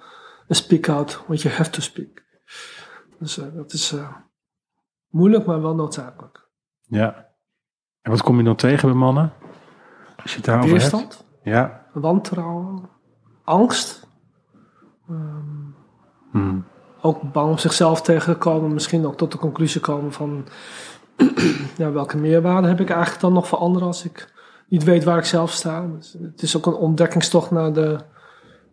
And 0.47 0.57
speak 0.57 0.89
out 0.89 1.23
when 1.27 1.37
you 1.37 1.53
have 1.55 1.69
to 1.69 1.81
speak. 1.81 2.23
Dus 3.19 3.37
eh, 3.37 3.45
dat 3.53 3.73
is 3.73 3.91
eh, 3.91 4.07
moeilijk, 5.09 5.45
maar 5.45 5.61
wel 5.61 5.75
noodzakelijk. 5.75 6.47
Ja. 6.81 7.27
En 8.01 8.11
wat 8.11 8.21
kom 8.23 8.37
je 8.37 8.43
dan 8.43 8.55
tegen 8.55 8.89
bij 8.89 8.97
mannen? 8.97 9.33
Als 10.21 10.31
je 10.31 10.37
het 10.37 10.45
daarover 10.45 10.79
hebt? 10.79 10.91
Weerstand, 10.91 11.25
Ja. 11.43 11.85
wantrouwen, 11.93 12.89
angst. 13.43 14.07
Ehm, 15.09 15.61
Hmm. 16.31 16.65
ook 17.01 17.31
bang 17.31 17.49
om 17.49 17.57
zichzelf 17.57 18.01
tegen 18.01 18.33
te 18.33 18.39
komen. 18.39 18.73
Misschien 18.73 19.05
ook 19.05 19.17
tot 19.17 19.31
de 19.31 19.37
conclusie 19.37 19.81
komen 19.81 20.13
van... 20.13 20.47
ja, 21.77 21.91
welke 21.91 22.17
meerwaarde 22.17 22.67
heb 22.67 22.79
ik 22.79 22.89
eigenlijk 22.89 23.21
dan 23.21 23.33
nog 23.33 23.47
voor 23.47 23.57
anderen 23.57 23.87
als 23.87 24.05
ik 24.05 24.33
niet 24.67 24.83
weet 24.83 25.03
waar 25.03 25.17
ik 25.17 25.25
zelf 25.25 25.51
sta. 25.51 25.87
Dus 25.87 26.15
het 26.21 26.41
is 26.41 26.57
ook 26.57 26.65
een 26.65 26.73
ontdekkingstocht 26.73 27.51
naar 27.51 27.73
de, 27.73 27.99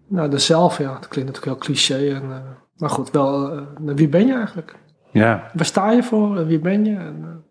naar 0.06 0.30
de 0.30 0.38
zelf. 0.38 0.78
Ja, 0.78 0.92
dat 0.92 1.09
klinkt 1.09 1.32
natuurlijk 1.32 1.44
heel 1.44 1.75
cliché. 1.75 2.14
En, 2.14 2.23
eh, 2.23 2.50
maar 2.76 2.90
goed, 2.90 3.11
wel, 3.11 3.52
eh, 3.52 3.62
naar 3.78 3.94
wie 3.94 4.09
ben 4.09 4.26
je 4.26 4.35
eigenlijk? 4.35 4.78
Ja. 5.12 5.50
Waar 5.54 5.64
sta 5.64 5.90
je 5.90 6.02
voor 6.02 6.38
en 6.38 6.47
wie 6.47 6.59
ben 6.59 6.85
je? 6.85 6.97
En, 6.97 7.44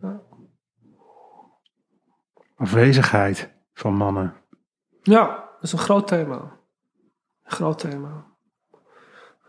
eh, 0.00 0.10
Afwezigheid 2.56 3.54
van 3.72 3.94
mannen. 3.94 4.34
ja, 5.02 5.26
dat 5.26 5.62
is 5.62 5.72
een 5.72 5.78
groot 5.78 6.06
thema. 6.06 6.34
Een 6.34 7.52
groot 7.52 7.78
thema. 7.78 8.33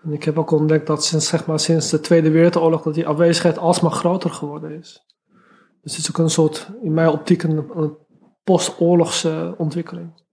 En 0.06 0.14
ik 0.14 0.24
heb 0.24 0.38
ook 0.38 0.52
ontdekt 0.52 0.88
dat 0.88 1.06
sinds, 1.06 1.28
zeg 1.28 1.46
maar, 1.46 1.60
sinds 1.60 1.90
de 1.90 2.00
Tweede 2.00 2.30
Wereldoorlog 2.30 2.82
dat 2.82 2.94
die 2.94 3.08
afwezigheid 3.08 3.58
alsmaar 3.58 3.92
groter 3.92 4.30
geworden 4.30 4.72
is. 4.72 5.06
Dus 5.82 5.96
het 5.96 6.02
is 6.04 6.10
ook 6.10 6.18
een 6.18 6.30
soort, 6.30 6.70
in 6.82 6.94
mijn 6.94 7.10
optiek, 7.10 7.44
een, 7.44 7.70
een 7.76 7.98
postoorlogse 8.44 9.54
ontwikkeling. 9.58 10.24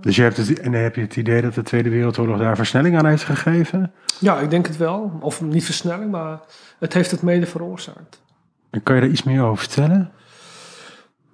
Dus 0.00 0.16
je 0.16 0.22
hebt 0.22 0.36
het, 0.36 0.60
en 0.60 0.72
heb 0.72 0.94
je 0.94 1.00
het 1.00 1.16
idee 1.16 1.42
dat 1.42 1.54
de 1.54 1.62
Tweede 1.62 1.88
Wereldoorlog 1.88 2.38
daar 2.38 2.56
versnelling 2.56 2.98
aan 2.98 3.06
heeft 3.06 3.24
gegeven? 3.24 3.92
Ja, 4.20 4.38
ik 4.38 4.50
denk 4.50 4.66
het 4.66 4.76
wel. 4.76 5.12
Of 5.20 5.42
niet 5.42 5.64
versnelling, 5.64 6.10
maar 6.10 6.40
het 6.78 6.92
heeft 6.92 7.10
het 7.10 7.22
mede 7.22 7.46
veroorzaakt. 7.46 8.22
En 8.70 8.82
kan 8.82 8.94
je 8.94 9.00
daar 9.00 9.10
iets 9.10 9.22
meer 9.22 9.42
over 9.42 9.58
vertellen? 9.58 10.12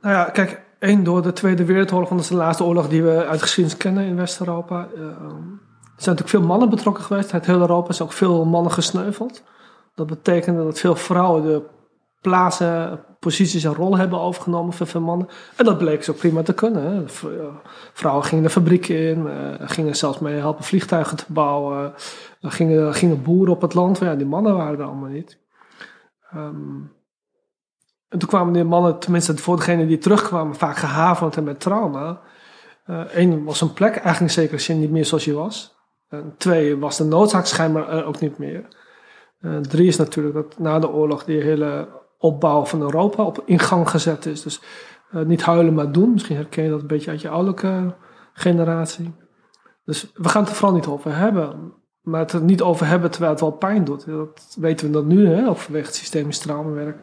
Nou 0.00 0.14
ja, 0.14 0.24
kijk, 0.24 0.62
één 0.78 1.04
door 1.04 1.22
de 1.22 1.32
Tweede 1.32 1.64
Wereldoorlog, 1.64 2.08
want 2.08 2.20
dat 2.20 2.30
is 2.30 2.36
de 2.36 2.42
laatste 2.42 2.64
oorlog 2.64 2.88
die 2.88 3.02
we 3.02 3.26
uit 3.26 3.38
de 3.38 3.44
geschiedenis 3.44 3.78
kennen 3.78 4.04
in 4.04 4.16
West-Europa. 4.16 4.88
Eh, 4.94 5.02
er 5.02 5.71
zijn 6.02 6.16
natuurlijk 6.16 6.44
veel 6.44 6.54
mannen 6.54 6.70
betrokken 6.70 7.04
geweest. 7.04 7.32
Uit 7.32 7.46
heel 7.46 7.60
Europa 7.60 7.92
zijn 7.92 8.08
ook 8.08 8.14
veel 8.14 8.44
mannen 8.44 8.72
gesneuveld. 8.72 9.42
Dat 9.94 10.06
betekende 10.06 10.64
dat 10.64 10.78
veel 10.78 10.96
vrouwen 10.96 11.42
de 11.42 11.62
plaatsen, 12.22 13.04
posities 13.18 13.64
en 13.64 13.74
rollen 13.74 13.98
hebben 13.98 14.20
overgenomen 14.20 14.72
van 14.72 14.86
veel 14.86 15.00
mannen. 15.00 15.28
En 15.56 15.64
dat 15.64 15.78
bleek 15.78 16.08
ook 16.10 16.16
prima 16.16 16.42
te 16.42 16.54
kunnen. 16.54 17.06
Eh, 17.06 17.42
Vrouwen 17.92 18.24
gingen 18.24 18.44
de 18.44 18.50
fabrieken 18.50 18.96
in, 18.96 19.28
eh, 19.28 19.68
gingen 19.68 19.96
zelfs 19.96 20.18
mee 20.18 20.38
helpen 20.38 20.64
vliegtuigen 20.64 21.16
te 21.16 21.24
bouwen. 21.28 21.94
eh, 22.40 22.50
gingen, 22.50 22.94
gingen 22.94 23.22
boeren 23.22 23.54
op 23.54 23.60
het 23.60 23.74
land. 23.74 23.98
Ja, 23.98 24.14
die 24.14 24.26
mannen 24.26 24.56
waren 24.56 24.78
er 24.78 24.84
allemaal 24.84 25.08
niet. 25.08 25.38
Ehm, 26.30 26.80
en 28.08 28.18
toen 28.18 28.28
kwamen 28.28 28.52
die 28.52 28.64
mannen, 28.64 28.98
tenminste 28.98 29.36
voor 29.36 29.56
degenen 29.56 29.86
die 29.86 29.98
terugkwamen, 29.98 30.54
vaak 30.54 30.76
gehavend 30.76 31.36
en 31.36 31.44
met 31.44 31.60
trauma. 31.60 32.20
Eén 33.12 33.44
was 33.44 33.60
een 33.60 33.72
plek 33.72 33.90
eigenlijk 33.90 34.20
in 34.20 34.30
zekere 34.30 34.58
zin 34.60 34.80
niet 34.80 34.90
meer 34.90 35.04
zoals 35.04 35.24
je 35.24 35.32
was. 35.32 35.71
En 36.12 36.34
twee 36.36 36.78
was 36.78 36.96
de 36.96 37.04
noodzaak 37.04 37.46
schijnbaar 37.46 38.04
ook 38.04 38.20
niet 38.20 38.38
meer. 38.38 38.66
Eh, 39.40 39.56
drie 39.56 39.86
is 39.86 39.96
natuurlijk 39.96 40.34
dat 40.34 40.58
na 40.58 40.78
de 40.78 40.90
oorlog 40.90 41.24
die 41.24 41.42
hele 41.42 41.88
opbouw 42.18 42.64
van 42.64 42.80
Europa 42.80 43.22
op 43.22 43.42
in 43.44 43.58
gang 43.58 43.90
gezet 43.90 44.26
is. 44.26 44.42
Dus 44.42 44.60
eh, 45.10 45.22
niet 45.22 45.42
huilen 45.42 45.74
maar 45.74 45.92
doen. 45.92 46.12
Misschien 46.12 46.36
herken 46.36 46.64
je 46.64 46.70
dat 46.70 46.80
een 46.80 46.86
beetje 46.86 47.10
uit 47.10 47.20
je 47.20 47.28
ouderlijke 47.28 47.94
generatie. 48.32 49.14
Dus 49.84 50.12
we 50.14 50.28
gaan 50.28 50.42
het 50.42 50.50
er 50.50 50.56
vooral 50.56 50.76
niet 50.76 50.86
over 50.86 51.16
hebben. 51.16 51.72
Maar 52.02 52.20
het 52.20 52.32
er 52.32 52.42
niet 52.42 52.62
over 52.62 52.86
hebben 52.86 53.10
terwijl 53.10 53.32
het 53.32 53.40
wel 53.40 53.50
pijn 53.50 53.84
doet. 53.84 54.06
Dat 54.06 54.56
weten 54.58 54.86
we 54.86 54.92
dat 54.92 55.04
nu, 55.04 55.28
hè, 55.28 55.50
of 55.50 55.62
vanwege 55.62 55.86
het 55.86 55.94
systemisch 55.94 56.38
traumawerk. 56.38 56.98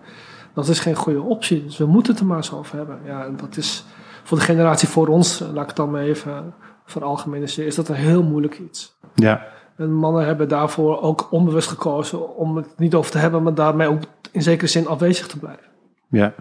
Dat 0.54 0.68
is 0.68 0.80
geen 0.80 0.96
goede 0.96 1.22
optie. 1.22 1.64
Dus 1.64 1.78
we 1.78 1.86
moeten 1.86 2.12
het 2.12 2.22
er 2.22 2.28
maar 2.28 2.38
eens 2.38 2.54
over 2.54 2.78
hebben. 2.78 3.00
Ja, 3.06 3.26
en 3.26 3.38
dat 3.38 3.58
is 3.58 3.86
voor 4.24 4.38
de 4.38 4.44
generatie 4.44 4.88
voor 4.88 5.08
ons, 5.08 5.42
eh, 5.42 5.48
laat 5.48 5.62
ik 5.62 5.68
het 5.68 5.76
dan 5.76 5.92
maar 5.92 6.02
even 6.02 6.54
veralgemeniseren, 6.90 7.70
is 7.70 7.76
dat 7.76 7.90
een 7.90 7.96
heel 7.96 8.24
moeilijk 8.24 8.60
iets. 8.60 8.98
Ja. 9.16 9.48
En 9.78 9.94
mannen 9.94 10.26
hebben 10.26 10.48
daarvoor 10.48 11.02
ook 11.02 11.32
onbewust 11.32 11.68
gekozen 11.68 12.36
om 12.36 12.56
het 12.56 12.78
niet 12.78 12.96
over 12.96 13.12
te 13.12 13.18
hebben, 13.18 13.44
maar 13.44 13.54
daarmee 13.54 13.88
ook 13.88 14.04
in 14.32 14.42
zekere 14.42 14.68
zin 14.68 14.88
afwezig 14.88 15.28
te 15.28 15.40
blijven. 15.40 15.66
Ja. 16.10 16.34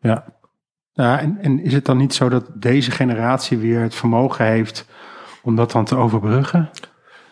Ja. 0.00 0.24
ja 0.92 1.20
en, 1.20 1.38
en 1.40 1.60
is 1.60 1.72
het 1.72 1.84
dan 1.84 1.96
niet 1.96 2.14
zo 2.14 2.28
dat 2.28 2.44
deze 2.54 2.90
generatie 2.90 3.58
weer 3.58 3.80
het 3.80 3.94
vermogen 3.94 4.44
heeft 4.44 4.86
om 5.42 5.56
dat 5.56 5.72
dan 5.72 5.84
te 5.84 5.96
overbruggen? 5.96 6.70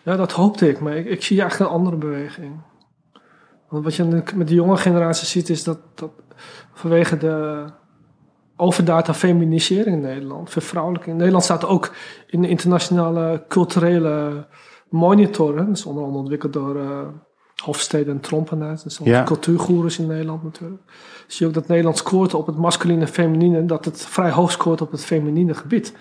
Ja, 0.02 0.16
dat 0.16 0.33
hoopte 0.33 0.69
ik, 0.69 0.81
maar 0.81 0.97
ik, 0.97 1.07
ik 1.07 1.23
zie 1.23 1.40
eigenlijk 1.40 1.71
een 1.71 1.76
andere 1.76 1.97
beweging. 1.97 2.61
Want 3.69 3.85
wat 3.85 3.95
je 3.95 4.23
met 4.35 4.49
de 4.49 4.55
jonge 4.55 4.76
generatie 4.76 5.26
ziet, 5.26 5.49
is 5.49 5.64
dat, 5.64 5.78
dat 5.95 6.11
vanwege 6.73 7.16
de 7.16 7.64
overdata 8.57 9.15
feminisering 9.15 9.97
in 9.97 10.01
Nederland, 10.01 10.51
vervrouwelijking. 10.51 11.11
In 11.11 11.17
Nederland 11.17 11.45
staat 11.45 11.65
ook 11.67 11.91
in 12.27 12.43
de 12.43 12.49
internationale 12.49 13.45
culturele 13.49 14.47
monitor, 14.89 15.57
hè, 15.59 15.67
dat 15.67 15.77
is 15.77 15.85
onder 15.87 16.03
andere 16.03 16.21
ontwikkeld 16.23 16.53
door 16.53 16.77
uh, 16.77 17.01
Hofstede 17.65 18.11
en 18.11 18.21
Trompenaars, 18.21 18.83
dat 18.83 18.93
zijn 18.93 19.09
Ja. 19.09 19.23
cultuurgoeroes 19.23 19.99
in 19.99 20.07
Nederland 20.07 20.43
natuurlijk. 20.43 20.83
Zie 21.27 21.41
je 21.41 21.47
ook 21.47 21.55
dat 21.55 21.69
Nederland 21.69 21.97
scoort 21.99 22.35
op 22.35 22.47
het 22.47 22.57
masculine 22.57 23.01
en 23.01 23.09
feminine, 23.09 23.65
dat 23.65 23.85
het 23.85 24.03
vrij 24.03 24.31
hoog 24.31 24.51
scoort 24.51 24.81
op 24.81 24.91
het 24.91 25.05
feminine 25.05 25.55
gebied. 25.55 25.93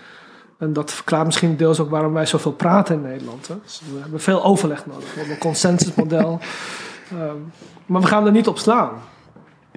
En 0.59 0.73
dat 0.73 0.91
verklaart 0.91 1.25
misschien 1.25 1.57
deels 1.57 1.79
ook 1.79 1.89
waarom 1.89 2.13
wij 2.13 2.25
zoveel 2.25 2.51
praten 2.51 2.95
in 2.95 3.01
Nederland. 3.01 3.47
Hè. 3.47 3.55
Dus 3.63 3.81
we 3.93 3.99
hebben 4.01 4.19
veel 4.19 4.43
overleg 4.43 4.85
nodig. 4.85 5.13
We 5.13 5.17
hebben 5.19 5.33
een 5.33 5.39
consensusmodel. 5.41 6.39
Ehm, 7.11 7.35
maar 7.85 8.01
we 8.01 8.07
gaan 8.07 8.25
er 8.25 8.31
niet 8.31 8.47
op 8.47 8.57
slaan. 8.57 8.89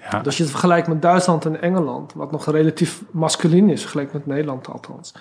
Ja. 0.01 0.19
Dus 0.19 0.27
als 0.27 0.37
je 0.37 0.43
het 0.43 0.53
vergelijkt 0.53 0.89
met 0.89 1.03
Duitsland 1.03 1.45
en 1.45 1.63
Engeland, 1.63 2.13
wat 2.13 2.31
nog 2.31 2.51
relatief 2.51 3.03
masculin 3.11 3.71
is, 3.71 3.81
vergeleken 3.81 4.17
met 4.17 4.27
Nederland 4.27 4.69
althans. 4.69 5.15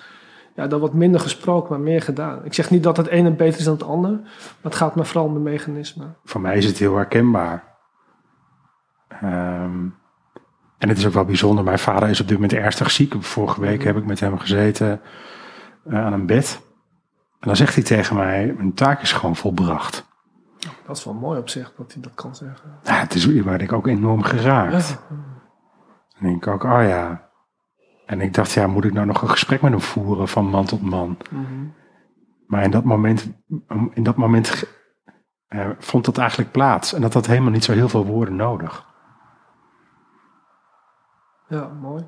Ja, 0.56 0.66
daar 0.66 0.78
wordt 0.78 0.94
minder 0.94 1.20
gesproken, 1.20 1.70
maar 1.70 1.80
meer 1.80 2.02
gedaan. 2.02 2.44
Ik 2.44 2.54
zeg 2.54 2.70
niet 2.70 2.82
dat 2.82 2.96
het 2.96 3.06
ene 3.06 3.30
beter 3.30 3.58
is 3.58 3.64
dan 3.64 3.74
het 3.74 3.82
ander, 3.82 4.10
maar 4.10 4.30
het 4.62 4.74
gaat 4.74 4.96
me 4.96 5.04
vooral 5.04 5.24
om 5.24 5.34
de 5.34 5.40
mechanismen. 5.40 6.16
Voor 6.24 6.40
mij 6.40 6.56
is 6.56 6.64
het 6.64 6.78
heel 6.78 6.96
herkenbaar. 6.96 7.76
Ehm, 9.08 9.86
en 10.78 10.88
het 10.88 10.98
is 10.98 11.06
ook 11.06 11.12
wel 11.12 11.24
bijzonder. 11.24 11.64
Mijn 11.64 11.78
vader 11.78 12.08
is 12.08 12.20
op 12.20 12.28
dit 12.28 12.36
moment 12.36 12.52
ernstig 12.52 12.90
ziek. 12.90 13.14
Vorige 13.18 13.60
week 13.60 13.84
heb 13.84 13.96
ik 13.96 14.06
met 14.06 14.20
hem 14.20 14.38
gezeten 14.38 15.00
eh, 15.84 16.04
aan 16.04 16.12
een 16.12 16.26
bed. 16.26 16.60
En 17.40 17.46
dan 17.48 17.56
zegt 17.56 17.74
hij 17.74 17.84
tegen 17.84 18.16
mij, 18.16 18.54
mijn 18.56 18.74
taak 18.74 19.02
is 19.02 19.12
gewoon 19.12 19.36
volbracht. 19.36 20.07
Dat 20.86 20.96
is 20.96 21.04
wel 21.04 21.14
mooi 21.14 21.38
op 21.38 21.48
zich, 21.48 21.74
dat 21.76 21.92
hij 21.92 22.02
dat 22.02 22.14
kan 22.14 22.34
zeggen. 22.34 22.78
Ja, 22.82 22.94
het 22.94 23.14
is 23.14 23.40
waar 23.40 23.60
ik 23.60 23.72
ook 23.72 23.86
enorm 23.86 24.22
geraakt. 24.22 24.88
Ja. 24.88 25.16
En 26.18 26.24
denk 26.26 26.46
ik 26.46 26.52
ook, 26.52 26.64
oh 26.64 26.82
ja. 26.82 27.30
En 28.06 28.20
ik 28.20 28.34
dacht, 28.34 28.52
ja, 28.52 28.66
moet 28.66 28.84
ik 28.84 28.92
nou 28.92 29.06
nog 29.06 29.22
een 29.22 29.28
gesprek 29.28 29.62
met 29.62 29.70
hem 29.70 29.80
voeren 29.80 30.28
van 30.28 30.46
man 30.46 30.64
tot 30.64 30.82
man? 30.82 31.18
Mhm. 31.30 31.66
Maar 32.46 32.62
in 32.62 32.70
dat 32.70 32.84
moment, 32.84 33.32
in 33.94 34.02
dat 34.02 34.16
moment 34.16 34.64
eh, 35.48 35.70
vond 35.78 36.04
dat 36.04 36.18
eigenlijk 36.18 36.50
plaats. 36.50 36.92
En 36.92 37.00
dat 37.00 37.14
had 37.14 37.26
helemaal 37.26 37.50
niet 37.50 37.64
zo 37.64 37.72
heel 37.72 37.88
veel 37.88 38.06
woorden 38.06 38.36
nodig. 38.36 38.86
ja, 41.48 41.68
mooi. 41.68 42.06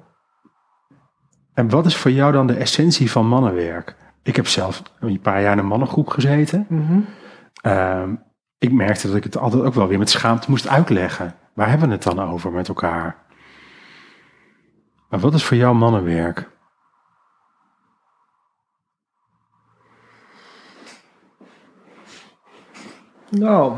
En 1.54 1.68
wat 1.68 1.86
is 1.86 1.96
voor 1.96 2.10
jou 2.10 2.32
dan 2.32 2.46
de 2.46 2.54
essentie 2.54 3.10
van 3.10 3.26
mannenwerk? 3.26 3.96
Ik 4.22 4.36
heb 4.36 4.46
zelf 4.46 4.82
een 4.98 5.20
paar 5.20 5.42
jaar 5.42 5.52
in 5.52 5.58
een 5.58 5.66
mannengroep 5.66 6.08
gezeten. 6.08 6.66
Mhm. 6.68 7.00
Ehm, 7.60 8.14
ik 8.60 8.72
merkte 8.72 9.06
dat 9.06 9.16
ik 9.16 9.24
het 9.24 9.36
altijd 9.36 9.62
ook 9.62 9.74
wel 9.74 9.88
weer 9.88 9.98
met 9.98 10.10
schaamte 10.10 10.50
moest 10.50 10.68
uitleggen. 10.68 11.36
Waar 11.54 11.68
hebben 11.68 11.88
we 11.88 11.94
het 11.94 12.02
dan 12.02 12.20
over 12.20 12.52
met 12.52 12.68
elkaar? 12.68 13.24
Maar 15.08 15.20
wat 15.20 15.34
is 15.34 15.44
voor 15.44 15.56
jou 15.56 15.74
mannenwerk? 15.74 16.50
Nou. 23.30 23.76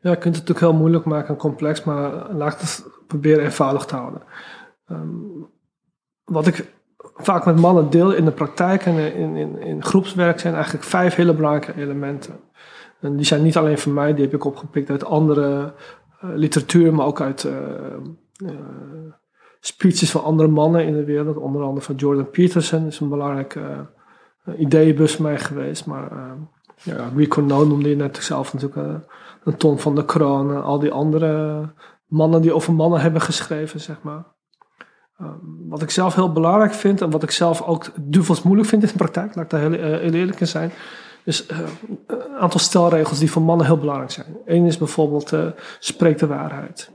Ja, 0.00 0.10
je 0.10 0.18
kunt 0.18 0.36
het 0.36 0.48
natuurlijk 0.48 0.60
heel 0.60 0.74
moeilijk 0.74 1.04
maken 1.04 1.28
en 1.28 1.36
complex, 1.36 1.84
maar 1.84 2.32
laat 2.32 2.60
het 2.60 2.86
proberen 3.06 3.44
eenvoudig 3.44 3.84
te 3.84 3.96
houden. 3.96 4.22
Ehm, 4.86 5.42
wat 6.24 6.46
ik 6.46 6.72
vaak 7.14 7.44
met 7.44 7.60
mannen 7.60 7.90
deel 7.90 8.12
in 8.12 8.24
de 8.24 8.30
praktijk 8.30 8.86
en 8.86 9.14
in, 9.14 9.36
in, 9.36 9.60
in 9.60 9.84
groepswerk 9.84 10.40
zijn 10.40 10.54
eigenlijk 10.54 10.84
vijf 10.84 11.14
hele 11.14 11.34
belangrijke 11.34 11.80
elementen. 11.80 12.40
En 13.00 13.16
die 13.16 13.26
zijn 13.26 13.42
niet 13.42 13.56
alleen 13.56 13.78
van 13.78 13.94
mij, 13.94 14.14
die 14.14 14.24
heb 14.24 14.34
ik 14.34 14.44
opgepikt 14.44 14.90
uit 14.90 15.04
andere 15.04 15.74
eh, 16.20 16.30
literatuur, 16.34 16.94
maar 16.94 17.06
ook 17.06 17.20
uit 17.20 17.44
eh, 17.44 17.54
eh, 18.36 18.50
speeches 19.60 20.10
van 20.10 20.24
andere 20.24 20.48
mannen 20.48 20.86
in 20.86 20.92
de 20.92 21.04
wereld. 21.04 21.36
Onder 21.36 21.62
andere 21.62 21.86
van 21.86 21.94
Jordan 21.94 22.30
Peterson, 22.30 22.86
is 22.86 23.00
een 23.00 23.08
belangrijke 23.08 23.86
ideeënbus 24.58 25.14
voor 25.14 25.24
mij 25.24 25.38
geweest. 25.38 25.86
Maar 25.86 26.36
ja, 26.82 27.10
Rico 27.16 27.40
No 27.40 27.64
noemde 27.64 27.88
je 27.88 27.96
net 27.96 28.16
zelf 28.16 28.52
natuurlijk 28.52 29.06
een 29.44 29.56
ton 29.56 29.78
van 29.78 29.94
de 29.94 30.04
kroon. 30.04 30.50
En 30.50 30.62
al 30.62 30.78
die 30.78 30.92
andere 30.92 31.62
mannen 32.06 32.42
die 32.42 32.54
over 32.54 32.74
mannen 32.74 33.00
hebben 33.00 33.20
geschreven, 33.20 33.80
zeg 33.80 34.02
maar. 34.02 34.33
Ehm, 35.18 35.28
wat 35.68 35.82
ik 35.82 35.90
zelf 35.90 36.14
heel 36.14 36.32
belangrijk 36.32 36.74
vind 36.74 37.00
en 37.00 37.10
wat 37.10 37.22
ik 37.22 37.30
zelf 37.30 37.62
ook 37.62 37.90
duvels 38.00 38.42
moeilijk 38.42 38.68
vind 38.68 38.82
in 38.82 38.88
de 38.88 38.94
praktijk, 38.94 39.34
laat 39.34 39.44
ik 39.44 39.50
daar 39.50 39.60
heel, 39.60 39.72
eh, 39.72 40.14
eerlijk 40.14 40.40
in 40.40 40.46
zijn, 40.46 40.72
is 41.24 41.46
eh, 41.46 41.58
een 42.06 42.36
aantal 42.38 42.60
stelregels 42.60 43.18
die 43.18 43.30
voor 43.30 43.42
mannen 43.42 43.66
heel 43.66 43.78
belangrijk 43.78 44.10
zijn. 44.10 44.36
Eén 44.44 44.66
is 44.66 44.78
bijvoorbeeld 44.78 45.32
uh, 45.32 45.46
spreek 45.78 46.18
de 46.18 46.26
waarheid. 46.26 46.90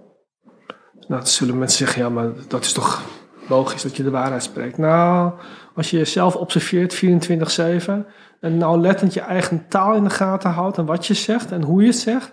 Nou, 1.07 1.25
zullen 1.25 1.57
mensen 1.57 1.77
zeggen, 1.77 2.01
ja, 2.01 2.09
maar 2.09 2.29
dat 2.47 2.63
is 2.63 2.73
toch 2.73 3.03
logisch 3.47 3.81
dat 3.81 3.95
je 3.95 4.03
de 4.03 4.09
waarheid 4.09 4.43
spreekt. 4.43 4.77
Nou, 4.77 5.33
als 5.75 5.89
je 5.89 5.97
jezelf 5.97 6.35
observeert 6.35 6.95
24-7 6.95 8.05
en 8.39 8.57
nauwlettend 8.57 9.13
je 9.13 9.21
eigen 9.21 9.67
taal 9.67 9.95
in 9.95 10.03
de 10.03 10.09
gaten 10.09 10.49
houdt 10.49 10.77
en 10.77 10.85
wat 10.85 11.05
je 11.05 11.13
zegt 11.13 11.51
en 11.51 11.63
hoe 11.63 11.81
je 11.81 11.87
het 11.87 11.97
zegt, 11.97 12.31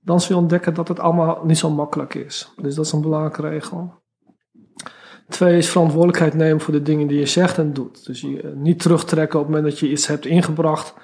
dan 0.00 0.20
zul 0.20 0.36
je 0.36 0.42
ontdekken 0.42 0.74
dat 0.74 0.88
het 0.88 1.00
allemaal 1.00 1.40
niet 1.44 1.58
zo 1.58 1.70
makkelijk 1.70 2.14
is. 2.14 2.52
Dus 2.56 2.74
dat 2.74 2.84
is 2.84 2.92
een 2.92 3.00
belangrijke 3.00 3.42
regel. 3.42 4.04
Twee 5.28 5.56
is 5.56 5.70
verantwoordelijkheid 5.70 6.34
nemen 6.34 6.60
voor 6.60 6.72
de 6.72 6.82
dingen 6.82 7.06
die 7.06 7.18
je 7.18 7.26
zegt 7.26 7.58
en 7.58 7.72
doet. 7.72 8.06
Dus 8.06 8.20
je 8.20 8.52
niet 8.54 8.78
terugtrekken 8.78 9.38
op 9.38 9.46
het 9.46 9.54
moment 9.54 9.72
dat 9.72 9.80
je 9.80 9.90
iets 9.90 10.06
hebt 10.06 10.26
ingebracht. 10.26 10.94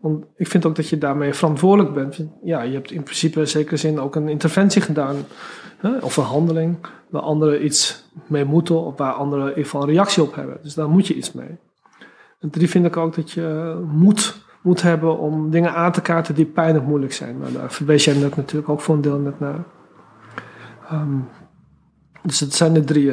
Want 0.00 0.24
ik 0.36 0.46
vind 0.46 0.66
ook 0.66 0.76
dat 0.76 0.88
je 0.88 0.98
daarmee 0.98 1.34
verantwoordelijk 1.34 1.94
bent. 1.94 2.20
Ja, 2.42 2.62
je 2.62 2.74
hebt 2.74 2.90
in 2.90 3.02
principe 3.02 3.40
in 3.40 3.48
zekere 3.48 3.76
zin 3.76 4.00
ook 4.00 4.16
een 4.16 4.28
interventie 4.28 4.82
gedaan. 4.82 5.16
Hè, 5.78 5.98
of 5.98 6.16
een 6.16 6.24
handeling 6.24 6.76
waar 7.08 7.22
anderen 7.22 7.64
iets 7.64 8.04
mee 8.26 8.44
moeten. 8.44 8.84
Of 8.84 8.96
waar 8.96 9.12
anderen 9.12 9.44
in 9.44 9.50
ieder 9.50 9.64
geval 9.64 9.82
een 9.82 9.88
reactie 9.88 10.22
op 10.22 10.34
hebben. 10.34 10.58
Dus 10.62 10.74
daar 10.74 10.88
moet 10.88 11.06
je 11.06 11.14
iets 11.14 11.32
mee. 11.32 11.56
En 12.40 12.50
drie 12.50 12.68
vind 12.70 12.86
ik 12.86 12.96
ook 12.96 13.14
dat 13.14 13.30
je 13.30 13.78
moed 13.92 14.46
moet 14.62 14.82
hebben 14.82 15.18
om 15.18 15.50
dingen 15.50 15.74
aan 15.74 15.92
te 15.92 16.02
kaarten 16.02 16.34
die 16.34 16.46
pijnlijk 16.46 16.84
moeilijk 16.86 17.12
zijn. 17.12 17.38
Maar 17.38 17.52
daar 17.52 17.72
verwees 17.72 18.04
jij 18.04 18.14
net 18.14 18.36
natuurlijk 18.36 18.68
ook 18.68 18.80
voor 18.80 18.94
een 18.94 19.00
deel 19.00 19.18
net 19.18 19.40
naar. 19.40 19.64
Um, 20.92 21.28
dus 22.22 22.40
het 22.40 22.54
zijn 22.54 22.72
de 22.72 22.84
drie. 22.84 23.12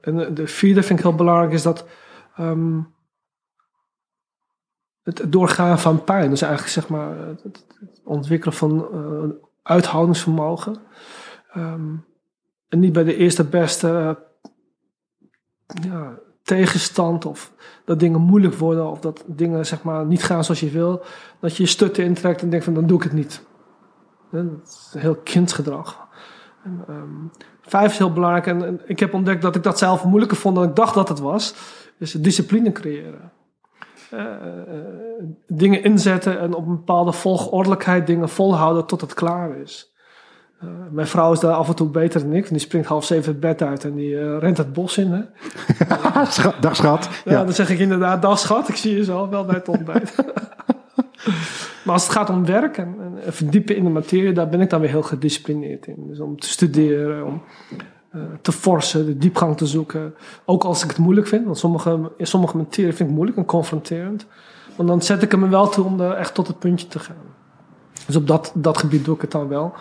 En 0.00 0.34
de 0.34 0.46
vierde 0.46 0.82
vind 0.82 0.98
ik 0.98 1.04
heel 1.04 1.14
belangrijk 1.14 1.52
is 1.52 1.62
dat 1.62 1.86
um, 2.38 2.94
het 5.02 5.22
doorgaan 5.26 5.78
van 5.78 6.04
pijn. 6.04 6.30
Dus 6.30 6.42
eigenlijk 6.42 6.72
zeg 6.72 6.88
maar 6.88 7.16
het, 7.42 7.66
ontwikkelen 8.04 8.54
van 8.54 8.88
uh, 8.92 9.30
uithoudingsvermogen. 9.62 10.76
Um, 11.56 12.04
en 12.68 12.78
niet 12.78 12.92
bij 12.92 13.04
de 13.04 13.16
eerste 13.16 13.44
beste 13.44 13.88
uh, 13.88 14.14
ja, 15.90 16.18
tegenstand 16.42 17.26
of 17.26 17.52
dat 17.84 18.00
dingen 18.00 18.20
moeilijk 18.20 18.54
worden 18.54 18.90
of 18.90 19.00
dat 19.00 19.24
dingen 19.26 19.66
zeg 19.66 19.82
maar 19.82 20.06
niet 20.06 20.24
gaan 20.24 20.44
zoals 20.44 20.60
je 20.60 20.70
wil. 20.70 21.02
Dat 21.40 21.56
je 21.56 21.62
je 21.62 21.68
stutten 21.68 22.04
intrekt 22.04 22.42
en 22.42 22.50
denkt 22.50 22.64
van 22.64 22.74
dan 22.74 22.86
doe 22.86 22.96
ik 22.96 23.02
het 23.02 23.12
niet. 23.12 23.46
Dat 24.30 24.44
is 24.64 24.94
heel 24.98 25.16
kindgedrag. 25.16 26.08
En, 26.64 26.84
um, 26.88 27.30
vijf 27.68 27.92
is 27.92 27.98
heel 27.98 28.12
belangrijk 28.12 28.46
en, 28.46 28.64
en, 28.66 28.80
ik 28.84 29.00
heb 29.00 29.14
ontdekt 29.14 29.42
dat 29.42 29.56
ik 29.56 29.62
dat 29.62 29.78
zelf 29.78 30.04
moeilijker 30.04 30.36
vond 30.36 30.54
dan 30.54 30.64
ik 30.64 30.76
dacht 30.76 30.94
dat 30.94 31.08
het 31.08 31.18
was. 31.18 31.54
Dus 31.98 32.12
discipline 32.12 32.72
creëren. 32.72 33.32
Uh, 34.14 34.20
uh, 34.20 34.26
dingen 35.46 35.82
inzetten 35.82 36.40
en 36.40 36.54
op 36.54 36.66
een 36.66 36.76
bepaalde 36.76 37.12
volgordelijkheid 37.12 38.06
dingen 38.06 38.28
volhouden 38.28 38.86
tot 38.86 39.00
het 39.00 39.14
klaar 39.14 39.56
is. 39.56 39.92
Uh, 40.64 40.70
mijn 40.90 41.06
vrouw 41.06 41.32
is 41.32 41.40
daar 41.40 41.52
af 41.52 41.68
en 41.68 41.74
toe 41.74 41.88
beter 41.88 42.20
dan 42.20 42.32
ik. 42.32 42.48
Die 42.48 42.58
springt 42.58 42.88
half 42.88 43.04
zeven 43.04 43.30
het 43.32 43.40
bed 43.40 43.62
uit 43.62 43.84
en 43.84 43.94
die 43.94 44.38
rent 44.38 44.56
het 44.56 44.72
bos 44.72 44.98
in. 44.98 45.12
Hè. 45.12 45.22
dag 46.60 46.76
schat. 46.76 47.08
Ja, 47.24 47.32
ja, 47.32 47.44
dan 47.44 47.52
zeg 47.52 47.70
ik 47.70 47.78
inderdaad, 47.78 48.22
dag 48.22 48.38
schat, 48.38 48.68
ik 48.68 48.76
zie 48.76 48.96
je 48.96 49.04
zo 49.04 49.28
wel 49.28 49.44
bij 49.44 49.54
het 49.54 49.68
ontbijt. 49.68 50.14
maar 51.84 51.94
als 51.94 52.02
het 52.02 52.12
gaat 52.12 52.30
om 52.30 52.44
werk 52.44 52.78
en, 52.78 52.96
en, 53.24 53.32
verdiepen 53.32 53.76
in 53.76 53.84
de 53.84 53.90
materie, 53.90 54.32
daar 54.32 54.48
ben 54.48 54.60
ik 54.60 54.70
dan 54.70 54.80
weer 54.80 54.90
heel 54.90 55.02
gedisciplineerd 55.02 55.86
in. 55.86 56.06
Dus 56.08 56.20
om 56.20 56.40
te 56.40 56.48
studeren, 56.48 57.26
om 57.26 57.42
uh, 58.14 58.22
te 58.42 58.52
forsen, 58.52 59.06
de 59.06 59.18
diepgang 59.18 59.56
te 59.56 59.66
zoeken. 59.66 60.14
Ook 60.44 60.64
als 60.64 60.82
ik 60.82 60.88
het 60.88 60.98
moeilijk 60.98 61.26
vind, 61.26 61.44
want 61.44 61.58
sommige, 61.58 62.10
sommige 62.18 62.56
materie 62.56 62.92
vind 62.92 63.08
ik 63.08 63.14
moeilijk 63.14 63.38
en 63.38 63.44
confronterend. 63.44 64.26
Want 64.76 64.88
dan 64.88 65.02
zet 65.02 65.22
ik 65.22 65.32
er 65.32 65.50
wel 65.50 65.68
toe 65.68 65.84
om 65.84 66.00
echt 66.00 66.34
tot 66.34 66.46
het 66.46 66.58
puntje 66.58 66.86
te 66.86 66.98
gaan. 66.98 67.16
Dus 68.06 68.16
op 68.16 68.26
dat, 68.26 68.52
dat 68.54 68.78
gebied 68.78 69.04
doe 69.04 69.14
ik 69.14 69.20
het 69.20 69.30
dan 69.30 69.48
wel. 69.48 69.74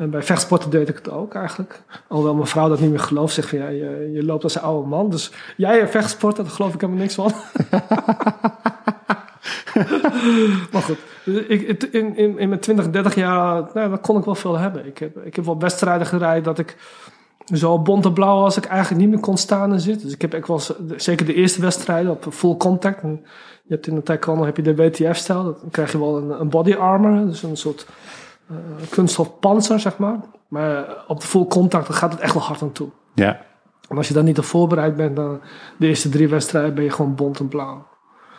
En 0.00 0.10
bij 0.10 0.22
vechtsporten 0.22 0.70
deed 0.70 0.88
ik 0.88 0.96
het 0.96 1.10
ook 1.10 1.34
eigenlijk. 1.34 1.82
Alhoewel 2.08 2.34
mijn 2.34 2.46
vrouw 2.46 2.68
dat 2.68 2.80
niet 2.80 2.90
meer 2.90 2.98
gelooft. 2.98 3.34
Zegt 3.34 3.48
van 3.48 3.58
ja, 3.58 3.68
je, 3.68 4.10
je 4.12 4.24
loopt 4.24 4.44
als 4.44 4.54
een 4.54 4.62
oude 4.62 4.88
man. 4.88 5.10
Dus 5.10 5.32
jij 5.56 5.88
vechtsporten, 5.88 6.44
daar 6.44 6.52
geloof 6.52 6.74
ik 6.74 6.80
helemaal 6.80 7.02
niks 7.02 7.14
van. 7.14 7.32
maar 10.72 10.82
goed, 10.82 10.98
ik, 11.48 11.82
in, 11.82 12.16
in, 12.16 12.38
in 12.38 12.48
mijn 12.48 12.60
20, 12.60 12.90
30 12.90 13.14
jaar, 13.14 13.70
nou, 13.74 13.90
dat 13.90 14.00
kon 14.00 14.18
ik 14.18 14.24
wel 14.24 14.34
veel 14.34 14.58
hebben. 14.58 14.86
Ik 14.86 14.98
heb, 14.98 15.16
ik 15.24 15.36
heb 15.36 15.44
wel 15.44 15.58
wedstrijden 15.58 16.06
gereden 16.06 16.42
dat 16.42 16.58
ik 16.58 16.76
zo 17.52 17.78
bont 17.78 18.04
en 18.04 18.12
blauw 18.12 18.44
als 18.44 18.56
ik 18.56 18.64
eigenlijk 18.64 19.00
niet 19.00 19.10
meer 19.10 19.20
kon 19.20 19.36
staan 19.36 19.72
en 19.72 19.80
zitten. 19.80 20.04
Dus 20.04 20.14
ik 20.14 20.22
heb 20.22 20.34
ik 20.34 20.46
was 20.46 20.72
zeker 20.96 21.26
de 21.26 21.34
eerste 21.34 21.60
wedstrijden 21.60 22.12
op 22.12 22.26
full 22.30 22.56
contact. 22.56 23.02
En 23.02 23.20
je 23.62 23.74
hebt 23.74 23.86
in 23.86 23.94
de 23.94 24.02
taekwondo 24.02 24.44
heb 24.44 24.56
je 24.56 24.62
de 24.62 24.74
WTF-stijl. 24.74 25.44
Dan 25.44 25.70
krijg 25.70 25.92
je 25.92 25.98
wel 25.98 26.16
een, 26.16 26.40
een 26.40 26.48
body 26.48 26.74
armor, 26.74 27.26
dus 27.26 27.42
een 27.42 27.56
soort 27.56 27.86
uh, 28.50 28.56
kunststof 28.88 29.38
panzer, 29.38 29.80
zeg 29.80 29.98
maar. 29.98 30.20
Maar 30.48 31.04
op 31.06 31.20
de 31.20 31.26
full 31.26 31.46
contact 31.46 31.86
dan 31.86 31.96
gaat 31.96 32.12
het 32.12 32.20
echt 32.20 32.34
wel 32.34 32.42
hard 32.42 32.62
aan 32.62 32.72
toe. 32.72 32.88
Ja. 33.14 33.40
En 33.88 33.96
als 33.96 34.08
je 34.08 34.14
dan 34.14 34.24
niet 34.24 34.38
op 34.38 34.44
voorbereid 34.44 34.96
bent, 34.96 35.16
dan 35.16 35.40
de 35.76 35.86
eerste 35.86 36.08
drie 36.08 36.28
wedstrijden 36.28 36.74
ben 36.74 36.84
je 36.84 36.90
gewoon 36.90 37.14
bont 37.14 37.38
en 37.40 37.48
blauw. 37.48 37.86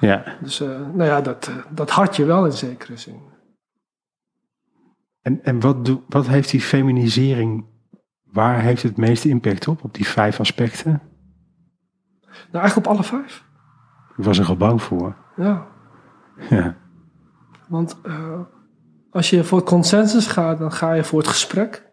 Ja. 0.02 0.38
Dus 0.42 0.62
uh, 0.62 0.70
nou 0.70 1.04
ja, 1.04 1.22
dat, 1.22 1.48
uh, 1.48 1.56
dat 1.70 1.90
had 1.90 2.16
je 2.16 2.26
wel 2.26 2.46
in 2.46 2.52
zekere 2.52 2.98
zin. 2.98 3.22
En, 5.22 5.44
en 5.44 5.60
wat, 5.60 5.86
do, 5.86 6.04
wat 6.08 6.28
heeft 6.28 6.50
die 6.52 6.62
feminisering, 6.62 7.66
waar 8.24 8.62
heeft 8.62 8.84
het 8.84 8.98
meeste 8.98 9.30
impact 9.30 9.68
op, 9.68 9.84
op 9.84 9.94
die 9.94 10.08
vijf 10.08 10.40
aspecten? 10.40 11.02
Nou, 12.22 12.64
eigenlijk 12.64 12.88
op 12.88 12.94
alle 12.94 13.04
vijf. 13.04 13.46
Ik 14.18 14.24
was 14.24 14.40
er 14.40 14.48
al 14.48 14.58
bang 14.58 14.82
voor. 14.82 15.16
Ja. 15.36 15.68
Ja. 16.50 16.76
Want 17.68 18.00
uh, 18.04 18.40
als 19.10 19.30
je 19.30 19.44
voor 19.44 19.58
het 19.58 19.68
consensus 19.68 20.28
gaat, 20.28 20.58
dan 20.58 20.72
ga 20.72 20.94
je 20.94 21.04
voor 21.04 21.20
het 21.20 21.28
gesprek. 21.28 21.92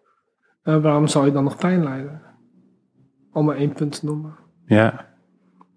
waarom 0.62 1.06
zou 1.06 1.26
je 1.26 1.32
dan 1.32 1.44
nog 1.44 1.56
pijn 1.56 1.82
lijden? 1.82 2.22
Om 3.32 3.44
maar 3.44 3.56
één 3.56 3.72
punt 3.72 3.98
te 4.00 4.06
noemen. 4.06 4.36
Ja. 4.64 5.06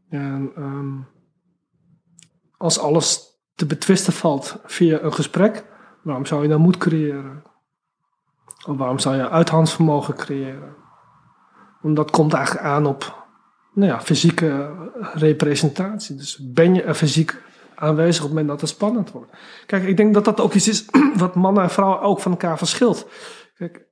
En 0.09 0.51
um, 0.57 1.07
als 2.62 2.80
alles 2.80 3.39
te 3.56 3.65
betwisten 3.65 4.13
valt 4.13 4.58
via 4.65 5.00
een 5.00 5.13
gesprek, 5.13 5.65
waarom 6.04 6.26
zou 6.26 6.41
je 6.41 6.47
dan 6.47 6.62
moed 6.62 6.78
creëren? 6.78 7.43
Of 8.67 8.78
waarom 8.78 9.00
zou 9.00 9.15
je 9.15 9.30
uithandsvermogen 9.30 10.15
creëren? 10.15 10.76
Want 11.82 11.95
dat 11.95 12.12
komt 12.12 12.34
eigenlijk 12.34 12.65
aan 12.65 12.86
op 12.86 13.28
nou 13.74 13.91
ja, 13.91 14.02
fysieke 14.02 14.74
representatie. 15.13 16.15
Dus 16.15 16.39
ben 16.54 16.76
je 16.76 16.84
er 16.84 16.93
fysiek 16.93 17.41
aanwezig 17.76 18.24
op 18.24 18.30
het 18.30 18.30
moment 18.30 18.47
dat 18.47 18.62
het 18.62 18.69
spannend 18.69 19.12
wordt? 19.12 19.32
Kijk, 19.65 19.84
ik 19.84 19.97
denk 19.97 20.13
dat 20.13 20.26
dat 20.26 20.39
ook 20.39 20.54
iets 20.54 20.67
is 20.67 20.86
wat 21.15 21.36
mannen 21.36 21.63
en 21.63 21.69
vrouwen 21.69 22.02
ook 22.02 22.19
van 22.19 22.32
elkaar 22.32 22.58
verschilt. 22.58 23.08
Kijk, 23.56 23.86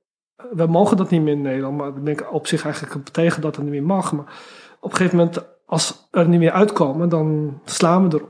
we 0.50 0.66
mogen 0.66 0.96
dat 0.96 1.10
niet 1.10 1.22
meer 1.22 1.32
in 1.32 1.42
Nederland, 1.42 1.76
maar 1.76 1.92
daar 1.92 2.02
ben 2.02 2.12
ik 2.12 2.32
op 2.32 2.46
zich 2.46 2.64
eigenlijk 2.64 3.08
tegen 3.08 3.42
dat 3.42 3.56
het 3.56 3.64
niet 3.64 3.72
meer 3.72 3.82
mag. 3.82 4.12
Maar 4.12 4.32
op 4.80 4.90
een 4.90 4.96
gegeven 4.96 5.18
moment, 5.18 5.44
als 5.66 6.08
er 6.10 6.28
niet 6.28 6.40
meer 6.40 6.52
uitkomen, 6.52 7.08
dan 7.08 7.60
slaan 7.64 8.08
we 8.08 8.16
erop. 8.16 8.29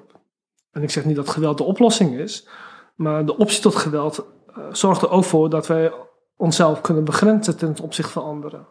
En 0.73 0.83
ik 0.83 0.91
zeg 0.91 1.05
niet 1.05 1.17
dat 1.17 1.29
geweld 1.29 1.59
de 1.59 1.65
oplossing 1.65 2.19
is, 2.19 2.49
maar 2.95 3.27
de 3.27 3.37
optie 3.37 3.61
tot 3.61 3.75
geweld 3.75 4.27
uh, 4.59 4.65
zorgt 4.73 5.03
er 5.03 5.11
ook 5.11 5.25
voor 5.25 5.51
dat 5.51 5.67
wij 5.67 5.93
onszelf 6.37 6.81
kunnen 6.81 7.05
begrenzen 7.05 7.57
ten 7.57 7.77
opzichte 7.83 8.13
van 8.13 8.25
anderen. 8.25 8.67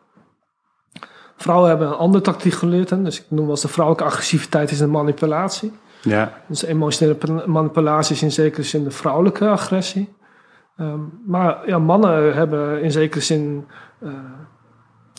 Vrouwen 1.35 1.69
hebben 1.69 1.87
een 1.87 1.93
andere 1.93 2.23
tactiek 2.23 2.53
geleerd, 2.53 2.89
hè? 2.89 3.01
dus 3.01 3.19
ik 3.19 3.25
noem 3.29 3.41
wel 3.41 3.49
eens 3.49 3.61
de 3.61 3.67
vrouwelijke 3.67 4.09
agressiviteit 4.09 4.71
is 4.71 4.79
een 4.79 4.91
manipulatie. 4.91 5.71
Ja. 6.01 6.33
Dus 6.47 6.63
emotionele 6.63 7.45
manipulatie 7.45 8.15
is 8.15 8.21
in 8.21 8.31
zekere 8.31 8.63
zin 8.63 8.83
de 8.83 8.91
vrouwelijke 8.91 9.47
agressie. 9.49 10.17
Um, 10.77 11.21
maar 11.25 11.67
ja, 11.67 11.79
mannen 11.79 12.35
hebben 12.35 12.81
in 12.81 12.91
zekere 12.91 13.23
zin 13.23 13.67
uh, 13.99 14.13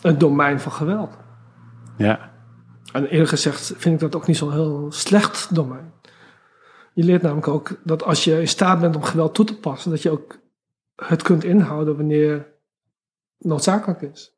een 0.01 0.17
domein 0.17 0.59
van 0.59 0.71
geweld. 0.71 1.17
Ja. 1.97 2.29
En 2.93 3.05
eerlijk 3.05 3.29
gezegd 3.29 3.73
vind 3.77 3.95
ik 3.95 3.99
dat 3.99 4.15
ook 4.15 4.27
niet 4.27 4.37
zo'n 4.37 4.51
heel 4.51 4.85
slecht 4.89 5.55
domein. 5.55 5.93
Je 6.93 7.03
leert 7.03 7.21
namelijk 7.21 7.47
ook 7.47 7.77
dat 7.83 8.03
als 8.03 8.23
je 8.23 8.39
in 8.39 8.47
staat 8.47 8.79
bent 8.79 8.95
om 8.95 9.03
geweld 9.03 9.33
toe 9.35 9.45
te 9.45 9.59
passen, 9.59 9.91
dat 9.91 10.01
je 10.01 10.09
ook 10.11 10.39
het 10.95 11.21
kunt 11.21 11.43
inhouden 11.43 11.95
wanneer 11.95 12.47
noodzakelijk 13.37 14.01
is. 14.01 14.35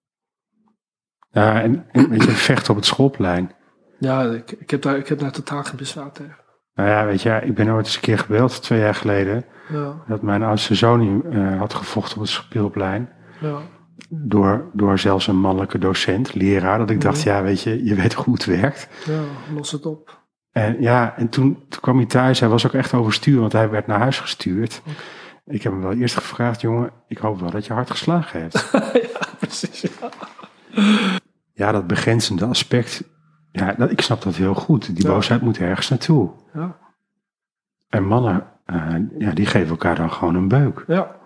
Ja, 1.32 1.62
en, 1.62 1.86
en 1.92 2.10
weet 2.10 2.24
je, 2.24 2.32
vechten 2.32 2.70
op 2.70 2.76
het 2.76 2.86
schoolplein. 2.86 3.52
Ja, 4.00 4.22
ik, 4.24 4.52
ik, 4.52 4.70
heb 4.70 4.82
daar, 4.82 4.98
ik 4.98 5.08
heb 5.08 5.20
daar 5.20 5.32
totaal 5.32 5.64
geen 5.64 5.78
bezwaar 5.78 6.12
tegen. 6.12 6.36
Nou 6.76 6.90
ja, 6.90 7.06
weet 7.06 7.22
je, 7.22 7.40
ik 7.44 7.56
ben 7.56 7.70
ooit 7.70 7.86
eens 7.86 7.96
een 7.96 8.02
keer 8.02 8.18
gebeld, 8.20 8.62
twee 8.62 8.80
jaar 8.80 8.96
geleden, 8.96 9.46
Ja, 9.70 10.04
dat 10.08 10.22
mijn 10.22 10.44
oudste 10.44 10.76
zoon 10.76 11.24
uh, 11.36 11.60
had 11.60 11.74
gevochten 11.74 12.16
op 12.16 12.22
het 12.22 12.32
speelplein. 12.32 13.10
ja, 13.42 13.60
Door, 14.10 14.70
door 14.74 15.00
zelfs 15.00 15.28
een 15.28 15.40
mannelijke 15.40 15.78
docent, 15.78 16.34
leraar. 16.34 16.78
Dat 16.78 16.90
ik 16.90 17.02
dacht, 17.02 17.18
Mhm. 17.26 17.28
ja, 17.28 17.44
weet 17.44 17.62
je, 17.62 17.84
je 17.84 17.96
weet 17.96 18.14
hoe 18.14 18.34
het 18.34 18.46
werkt. 18.46 18.88
ja, 19.06 19.22
los 19.54 19.72
het 19.72 19.86
op. 19.86 20.22
En 20.54 20.82
ja, 20.82 21.18
en 21.18 21.30
toen, 21.30 21.66
toen 21.70 21.82
kwam 21.82 21.98
hij 21.98 22.06
thuis. 22.06 22.40
Hij 22.40 22.50
was 22.50 22.66
ook 22.66 22.74
echt 22.74 22.94
overstuur, 22.94 23.40
want 23.40 23.52
hij 23.52 23.70
werd 23.70 23.88
naar 23.88 24.00
huis 24.00 24.20
gestuurd. 24.20 24.82
Ik 25.46 25.64
heb 25.64 25.72
hem 25.74 25.82
wel 25.82 25.94
eerst 25.94 26.16
gevraagd, 26.16 26.62
jongen, 26.62 26.92
ik 27.08 27.18
hoop 27.18 27.40
wel 27.40 27.50
dat 27.50 27.66
je 27.66 27.74
hard 27.74 27.90
geslagen 27.92 28.42
hebt. 28.42 28.70
ja, 29.12 29.20
precies. 29.40 29.82
Ja. 29.82 30.10
ja, 31.54 31.72
dat 31.72 31.88
begrenzende 31.88 32.46
aspect 32.46 33.04
Ja, 33.52 33.74
dat, 33.74 33.92
ik 33.92 34.02
snap 34.02 34.22
dat 34.22 34.36
heel 34.36 34.54
goed. 34.54 34.96
Die 34.96 35.06
Ja. 35.06 35.12
boosheid 35.14 35.42
moet 35.42 35.58
ergens 35.58 35.90
naartoe. 35.90 36.32
Ja, 36.54 36.78
En 37.90 38.04
mannen, 38.06 38.48
eh, 38.66 38.96
ja, 39.18 39.32
die 39.32 39.46
geven 39.46 39.70
elkaar 39.70 39.96
dan 39.96 40.12
gewoon 40.12 40.36
een 40.36 40.48
beuk. 40.48 40.84
ja. 40.88 41.22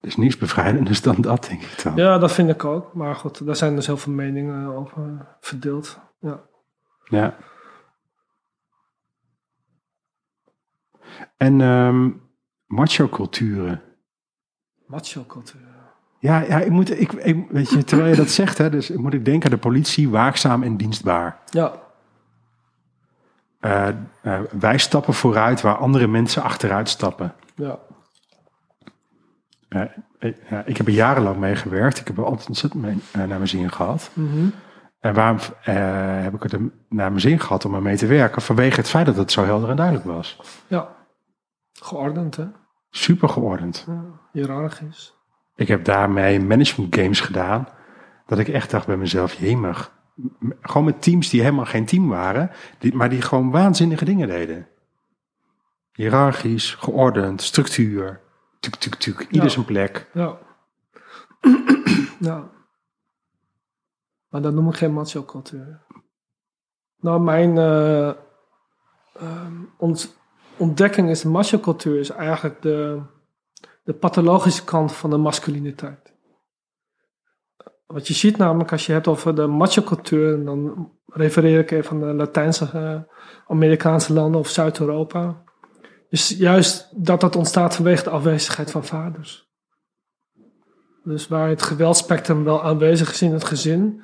Is 0.00 0.16
niets 0.16 0.36
bevrijdenders 0.38 1.02
dan 1.02 1.16
dat, 1.18 1.46
denk 1.48 1.62
ik 1.62 1.82
dan. 1.82 1.96
ja, 1.96 2.18
dat 2.18 2.32
vind 2.32 2.50
ik 2.50 2.64
ook. 2.64 2.94
Maar 2.94 3.14
goed, 3.14 3.46
daar 3.46 3.56
zijn 3.56 3.74
dus 3.74 3.86
heel 3.86 3.96
veel 3.96 4.12
meningen 4.12 4.66
over 4.76 5.26
verdeeld. 5.40 5.98
Ja. 6.20 6.40
Ja. 7.04 7.34
En 11.36 11.60
ehm 11.60 12.08
macho-culturen. 12.66 13.82
Macho-cultuur. 14.86 15.60
Ja, 16.18 16.40
ja 16.40 16.58
ik 16.60 16.70
moet, 16.70 17.00
ik, 17.00 17.12
ik, 17.12 17.46
weet 17.50 17.70
je, 17.70 17.84
terwijl 17.84 18.10
je 18.10 18.16
dat 18.16 18.30
zegt, 18.30 18.58
hè, 18.58 18.70
dus 18.70 18.90
moet 18.90 19.14
ik 19.14 19.24
denken 19.24 19.44
aan 19.50 19.56
de 19.56 19.62
politie, 19.62 20.08
waakzaam 20.10 20.62
en 20.62 20.76
dienstbaar. 20.76 21.38
Ja, 21.50 21.72
Eh, 23.60 23.88
eh, 24.22 24.40
wij 24.58 24.78
stappen 24.78 25.14
vooruit 25.14 25.60
waar 25.60 25.76
andere 25.76 26.06
mensen 26.06 26.42
achteruit 26.42 26.88
stappen. 26.88 27.34
ja. 27.54 27.78
Eh, 29.68 29.82
ik, 30.18 30.36
ja, 30.50 30.62
ik 30.66 30.76
heb 30.76 30.86
er 30.86 30.92
jarenlang 30.92 31.36
mee 31.36 31.56
gewerkt. 31.56 31.98
Ik 31.98 32.06
heb 32.06 32.18
er 32.18 32.24
altijd 32.24 32.48
ontzettend 32.48 32.82
mee, 32.82 32.98
naar 33.12 33.28
mijn 33.28 33.48
zin 33.48 33.72
gehad. 33.72 34.10
Mhm. 34.12 34.46
En 35.00 35.14
waarom 35.14 35.38
heb 36.22 36.34
ik 36.34 36.42
het 36.42 36.52
naar 36.88 37.08
mijn 37.10 37.20
zin 37.20 37.40
gehad 37.40 37.64
om 37.64 37.74
ermee 37.74 37.96
te 37.96 38.06
werken? 38.06 38.42
Vanwege 38.42 38.76
het 38.76 38.88
feit 38.88 39.06
dat 39.06 39.16
het 39.16 39.32
zo 39.32 39.44
helder 39.44 39.70
en 39.70 39.76
duidelijk 39.76 40.06
was. 40.06 40.40
ja. 40.66 40.88
Geordend, 41.82 42.36
hè? 42.36 42.46
Super 42.90 43.28
geordend. 43.28 43.84
Ja. 43.86 44.04
Hierarchisch. 44.32 45.16
Ik 45.56 45.68
heb 45.68 45.84
daarmee 45.84 46.40
management 46.40 46.94
games 46.96 47.20
gedaan. 47.20 47.68
Dat 48.26 48.38
ik 48.38 48.48
echt 48.48 48.70
dacht 48.70 48.86
bij 48.86 48.96
mezelf, 48.96 49.32
jemig. 49.34 49.92
Gewoon 50.60 50.84
met 50.84 51.02
teams 51.02 51.28
die 51.30 51.40
helemaal 51.40 51.64
geen 51.64 51.86
team 51.86 52.08
waren. 52.08 52.50
Die, 52.78 52.94
maar 52.94 53.08
die 53.08 53.22
gewoon 53.22 53.50
waanzinnige 53.50 54.04
dingen 54.04 54.28
deden. 54.28 54.68
Hierarchisch, 55.92 56.74
geordend, 56.74 57.42
structuur. 57.42 58.20
Tuk, 58.60 58.74
tuk, 58.74 58.94
tuk. 58.94 59.20
Ieder 59.20 59.42
Ja. 59.42 59.48
zijn 59.48 59.64
plek. 59.64 60.10
Ja. 60.12 60.38
ja. 62.28 62.50
Maar 64.28 64.42
dat 64.42 64.52
noem 64.54 64.68
ik 64.68 64.76
geen 64.76 64.92
macho-cultuur. 64.92 65.80
Nou, 67.00 67.20
mijn 67.20 67.58
ont- 69.76 70.20
ontdekking 70.62 71.10
is 71.10 71.20
de 71.20 71.28
macho-cultuur 71.28 71.98
is 71.98 72.10
eigenlijk 72.10 72.62
de, 72.62 73.02
de 73.84 73.92
pathologische 73.92 74.64
kant 74.64 74.92
van 74.92 75.10
de 75.10 75.16
masculiniteit. 75.16 76.12
Wat 77.86 78.08
je 78.08 78.14
ziet 78.14 78.36
namelijk 78.36 78.72
als 78.72 78.86
je 78.86 78.92
hebt 78.92 79.08
over 79.08 79.34
de 79.34 79.46
macho-cultuur, 79.46 80.44
dan 80.44 80.90
refereer 81.06 81.58
ik 81.58 81.70
even 81.70 81.90
aan 81.90 82.00
de 82.00 82.14
Latijnse, 82.14 82.70
eh, 82.72 83.00
Amerikaanse 83.46 84.12
landen 84.12 84.40
of 84.40 84.48
Zuid-Europa. 84.48 85.42
is 86.08 86.28
juist 86.28 86.88
dat 87.04 87.20
dat 87.20 87.36
ontstaat 87.36 87.74
vanwege 87.74 88.02
de 88.04 88.10
afwezigheid 88.10 88.70
van 88.70 88.84
vaders. 88.84 89.50
Dus 91.04 91.28
waar 91.28 91.48
het 91.48 91.62
geweldspectrum 91.62 92.44
wel 92.44 92.62
aanwezig 92.62 93.10
is 93.10 93.22
in 93.22 93.32
het 93.32 93.44
gezin, 93.44 94.02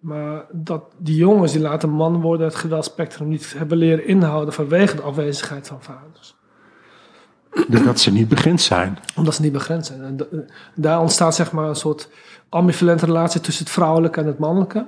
maar 0.00 0.46
dat 0.52 0.94
die 0.98 1.16
jongens 1.16 1.52
die 1.52 1.60
later 1.60 1.88
man 1.88 2.20
worden 2.20 2.46
het 2.46 2.56
geweldspectrum 2.56 3.28
niet 3.28 3.54
hebben 3.56 3.78
leren 3.78 4.06
inhouden 4.06 4.54
vanwege 4.54 4.96
de 4.96 5.02
afwezigheid 5.02 5.66
van 5.66 5.82
vaders. 5.82 6.38
Dat 7.84 8.00
ze 8.00 8.12
niet 8.12 8.28
begrensd 8.28 8.66
zijn. 8.66 8.98
Omdat 9.16 9.34
ze 9.34 9.42
niet 9.42 9.52
begrensd 9.52 9.86
zijn. 9.86 10.02
En 10.02 10.46
daar 10.74 11.00
ontstaat 11.00 11.34
zeg 11.34 11.52
maar 11.52 11.68
een 11.68 11.74
soort 11.74 12.08
ambivalente 12.48 13.06
relatie 13.06 13.40
tussen 13.40 13.64
het 13.64 13.72
vrouwelijke 13.72 14.20
en 14.20 14.26
het 14.26 14.38
mannelijke. 14.38 14.86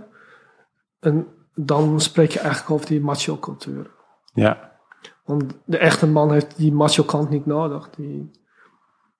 En 1.01 1.27
dan 1.55 2.01
spreek 2.01 2.31
je 2.31 2.38
eigenlijk 2.38 2.70
over 2.70 2.87
die 2.87 3.01
macho-cultuur. 3.01 3.90
Ja, 4.35 4.72
Want 5.25 5.44
de 5.64 5.79
echte 5.79 6.07
man 6.07 6.33
heeft 6.33 6.57
die 6.57 6.72
macho 6.72 7.03
kant 7.03 7.31
niet 7.31 7.46
nodig. 7.46 7.90
Die 7.90 8.31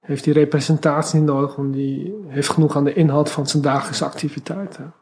heeft 0.00 0.24
die 0.24 0.33
representatie 0.33 1.18
niet 1.18 1.28
nodig, 1.28 1.57
want 1.57 1.72
die 1.72 2.14
heeft 2.26 2.48
genoeg 2.48 2.76
aan 2.76 2.85
de 2.85 2.94
inhoud 2.94 3.31
van 3.31 3.46
zijn 3.46 3.62
dagelijkse 3.62 4.05
activiteiten. 4.05 4.94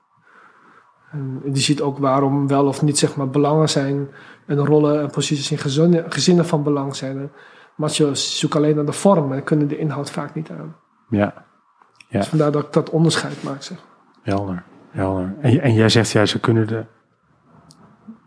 En 1.12 1.40
die 1.44 1.62
ziet 1.62 1.80
ook 1.80 1.98
waarom 1.98 2.46
wel 2.48 2.66
of 2.66 2.82
niet 2.82 2.98
zeg 2.98 3.16
maar, 3.16 3.28
belangen 3.30 3.68
zijn 3.68 4.08
en 4.46 4.56
rollen 4.66 5.00
en 5.00 5.10
posities 5.10 5.50
in 5.50 5.58
gezinnen, 5.58 6.12
gezinnen 6.12 6.46
van 6.46 6.62
belang 6.62 6.96
zijn. 6.96 7.30
Macho's 7.76 8.38
zoeken 8.38 8.58
alleen 8.58 8.76
naar 8.76 8.84
de 8.84 8.92
vorm 8.92 9.32
en 9.32 9.44
kunnen 9.44 9.68
de 9.68 9.78
inhoud 9.78 10.10
vaak 10.10 10.34
niet 10.34 10.50
aan. 10.50 10.76
ja, 11.08 11.34
Ja. 12.08 12.18
Dus 12.18 12.28
vandaar 12.28 12.52
dat 12.52 12.62
ik 12.64 12.72
dat 12.72 12.90
onderscheid 12.90 13.42
maak. 13.42 13.62
Zeg. 13.62 13.78
helder. 14.22 14.62
helder. 14.90 15.34
En, 15.40 15.60
en 15.60 15.72
jij 15.74 15.88
zegt, 15.88 16.10
ja, 16.10 16.26
ze 16.26 16.40
kunnen 16.40 16.66
de, 16.66 16.84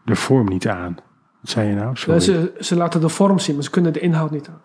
de 0.05 0.15
vorm 0.15 0.47
niet 0.47 0.67
aan. 0.67 0.95
Wat 1.41 1.49
zei 1.51 1.67
je 1.69 1.75
nou? 1.75 1.95
Sorry. 1.95 2.19
ze, 2.19 2.53
ze 2.59 2.75
laten 2.75 3.01
de 3.01 3.09
vorm 3.09 3.39
zien, 3.39 3.55
maar 3.55 3.63
ze 3.63 3.69
kunnen 3.69 3.93
de 3.93 3.99
inhoud 3.99 4.31
niet 4.31 4.47
aan. 4.49 4.61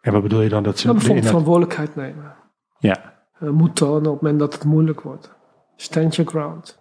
En 0.00 0.12
wat 0.12 0.22
bedoel 0.22 0.40
je 0.40 0.48
dan 0.48 0.62
dat 0.62 0.78
ze... 0.78 0.86
Nou, 0.86 0.98
de 0.98 1.04
bijvoorbeeld 1.04 1.34
inhoud- 1.34 1.44
verantwoordelijkheid 1.46 2.14
nemen. 2.14 2.34
Ja, 2.78 3.14
eh, 3.38 3.48
moet 3.48 3.76
tonen 3.76 4.06
op 4.06 4.12
het 4.12 4.22
moment 4.22 4.38
dat 4.40 4.52
het 4.52 4.64
moeilijk 4.64 5.00
wordt. 5.00 5.34
Stand 5.76 6.14
your 6.16 6.30
ground. 6.30 6.78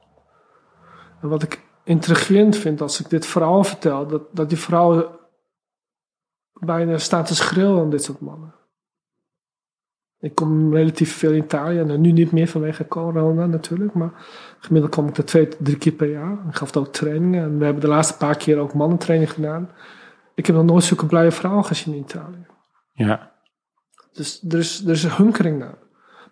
En 1.22 1.30
wat 1.30 1.44
ik 1.44 1.66
intrigerend 1.84 2.56
vind 2.56 2.82
als 2.82 3.00
ik 3.00 3.10
dit 3.10 3.26
verhaal 3.26 3.64
vertel, 3.64 4.08
dat, 4.08 4.22
dat 4.32 4.50
die 4.50 4.58
vrouwen 4.58 5.06
bijna 6.60 6.98
staan 6.98 7.24
te 7.24 7.36
schreeuwen 7.36 7.82
aan 7.82 7.90
dit 7.90 8.04
soort 8.04 8.20
mannen. 8.20 8.56
Ik 10.20 10.36
kom 10.36 10.74
relatief 10.74 11.18
veel 11.18 11.32
in 11.32 11.44
Italië 11.44 11.80
en 11.80 12.02
nu 12.02 12.12
niet 12.12 12.32
meer 12.32 12.48
vanwege 12.48 12.88
corona 12.88 13.46
natuurlijk, 13.46 13.94
maar 13.94 14.12
gemiddeld 14.60 14.96
kom 14.96 15.08
ik 15.08 15.18
er 15.18 15.26
twee, 15.26 15.48
drie 15.48 15.78
keer 15.78 15.92
per 15.92 16.10
jaar. 16.10 16.38
Ik 16.50 16.56
gaf 16.56 16.76
ook 16.76 16.88
trainingen 16.88 17.44
en 17.44 17.58
we 17.58 17.64
hebben 17.64 17.84
de 17.84 17.88
laatste 17.88 18.18
paar 18.18 18.38
keer 18.38 18.58
ook 18.58 18.74
mannentraining 18.74 19.32
gedaan. 19.32 19.70
Ik 20.36 20.46
heb 20.46 20.56
nog 20.56 20.66
nooit 20.66 20.84
zulke 20.84 21.06
blije 21.06 21.32
vrouwen 21.32 21.66
gezien 21.66 21.94
in 21.94 22.00
Italië. 22.00 22.46
ja, 22.94 23.32
Dus 24.14 24.44
er 24.50 24.58
is, 24.58 24.84
er 24.86 24.92
is 24.92 25.04
een 25.04 25.16
hunkering 25.16 25.60
naar. 25.60 25.78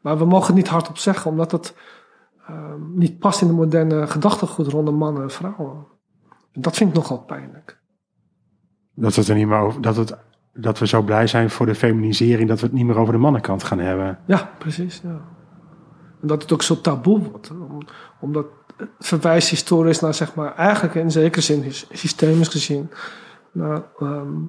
Maar 0.02 0.18
we 0.18 0.26
mogen 0.26 0.48
het 0.48 0.56
niet 0.56 0.68
hardop 0.68 0.98
zeggen, 0.98 1.32
omdat 1.32 1.52
het 1.52 1.76
ehm, 2.48 2.94
niet 2.94 3.20
past 3.20 3.42
in 3.42 3.48
de 3.48 3.54
moderne 3.54 4.08
gedachtegoed 4.08 4.68
rondom 4.68 4.96
mannen 4.96 5.24
en 5.24 5.32
vrouwen. 5.32 5.86
En 6.52 6.62
dat 6.62 6.76
vind 6.76 6.90
ik 6.90 6.96
nogal 6.96 7.20
pijnlijk. 7.24 7.82
dat, 8.94 9.16
het 9.16 9.28
er 9.28 9.36
niet 9.36 9.48
meer 9.48 9.58
over, 9.60 9.82
dat, 9.82 9.96
het, 9.96 10.18
dat 10.54 10.80
we 10.80 10.88
zo 10.88 11.02
blij 11.02 11.28
zijn 11.28 11.50
voor 11.50 11.66
de 11.66 11.76
feminisering... 11.76 12.48
dat 12.50 12.60
we 12.60 12.66
het 12.66 12.76
niet 12.76 12.86
meer 12.86 12.98
over 12.98 13.14
de 13.14 13.20
mannenkant 13.20 13.64
gaan 13.64 13.80
hebben. 13.80 14.20
Ja, 14.26 14.50
precies. 14.60 15.02
Ja. 15.04 15.34
En 16.22 16.28
dat 16.28 16.42
het 16.42 16.52
ook 16.54 16.62
zo 16.62 16.82
taboe 16.82 17.20
wordt. 17.20 17.52
Om- 17.52 17.88
omdat 18.20 18.46
het 18.78 18.90
verwijst 19.00 19.50
historisch 19.50 20.00
naar, 20.00 20.14
zeg 20.14 20.36
maar, 20.36 20.56
eigenlijk 20.56 20.96
in 20.96 21.12
zekere 21.12 21.42
zin, 21.42 21.64
systemisch 21.92 22.48
gezien, 22.48 22.90
naar 23.52 23.84
ehm, 24.00 24.42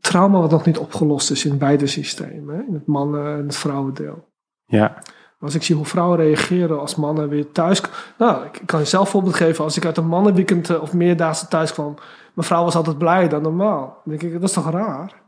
trauma 0.00 0.38
wat 0.40 0.50
nog 0.50 0.66
niet 0.66 0.78
opgelost 0.78 1.30
is 1.30 1.44
in 1.44 1.58
beide 1.58 1.86
systemen. 1.86 2.56
Hè? 2.56 2.62
In 2.62 2.74
het 2.74 2.86
mannen- 2.86 3.36
en 3.36 3.42
het 3.46 3.56
vrouwendeel. 3.56 4.28
Ja, 4.64 5.02
als 5.40 5.54
ik 5.54 5.62
zie 5.62 5.76
hoe 5.76 5.84
vrouwen 5.84 6.18
reageren 6.18 6.80
als 6.80 6.94
mannen 6.96 7.28
weer 7.28 7.52
thuis... 7.52 7.82
Nou, 8.18 8.44
ik 8.44 8.60
kan 8.66 8.80
je 8.80 8.86
zelf 8.86 9.04
een 9.04 9.10
voorbeeld 9.10 9.34
geven. 9.34 9.64
Als 9.64 9.76
ik 9.76 9.84
uit 9.84 9.96
een 9.96 10.06
mannenweekend 10.06 10.70
eh, 10.70 10.82
of 10.82 10.92
meerdaagse 10.92 11.48
thuis 11.48 11.72
kwam... 11.72 11.94
Mijn 12.34 12.48
vrouw 12.48 12.64
was 12.64 12.74
altijd 12.74 12.98
blijer 12.98 13.28
dan 13.28 13.42
normaal. 13.42 14.00
Dan 14.04 14.16
denk 14.16 14.22
ik, 14.22 14.32
dat 14.32 14.48
is 14.48 14.52
toch 14.52 14.70
raar? 14.70 15.22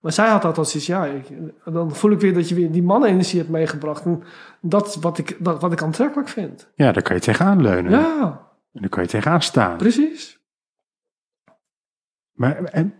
Maar 0.00 0.12
zij 0.12 0.28
had 0.28 0.44
altijd 0.44 0.68
zoiets, 0.68 0.88
ja... 0.88 1.04
Ik, 1.04 1.28
dan 1.64 1.94
voel 1.94 2.10
ik 2.10 2.20
weer 2.20 2.34
dat 2.34 2.48
je 2.48 2.54
weer 2.54 2.72
die 2.72 2.82
mannenenergie 2.82 3.38
hebt 3.38 3.50
meegebracht. 3.50 4.04
En 4.04 4.22
dat 4.60 4.86
is 4.86 4.96
wat 4.96 5.18
ik, 5.18 5.36
dat, 5.38 5.60
wat 5.60 5.72
ik 5.72 5.82
aantrekkelijk 5.82 6.28
vind. 6.28 6.68
ja, 6.74 6.92
daar 6.92 7.02
kan 7.02 7.16
je 7.16 7.22
tegenaan 7.22 7.62
leunen. 7.62 7.90
Ja, 7.90 8.48
En 8.72 8.80
daar 8.80 8.90
kan 8.90 9.02
je 9.02 9.08
tegenaan 9.08 9.42
staan. 9.42 9.76
precies. 9.76 10.40
Maar, 12.32 12.64
en, 12.64 12.94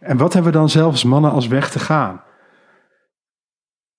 en 0.00 0.16
wat 0.16 0.32
hebben 0.32 0.52
we 0.52 0.58
dan 0.58 0.68
zelfs 0.68 1.04
mannen 1.04 1.30
als 1.30 1.46
weg 1.46 1.70
te 1.70 1.78
gaan? 1.78 2.22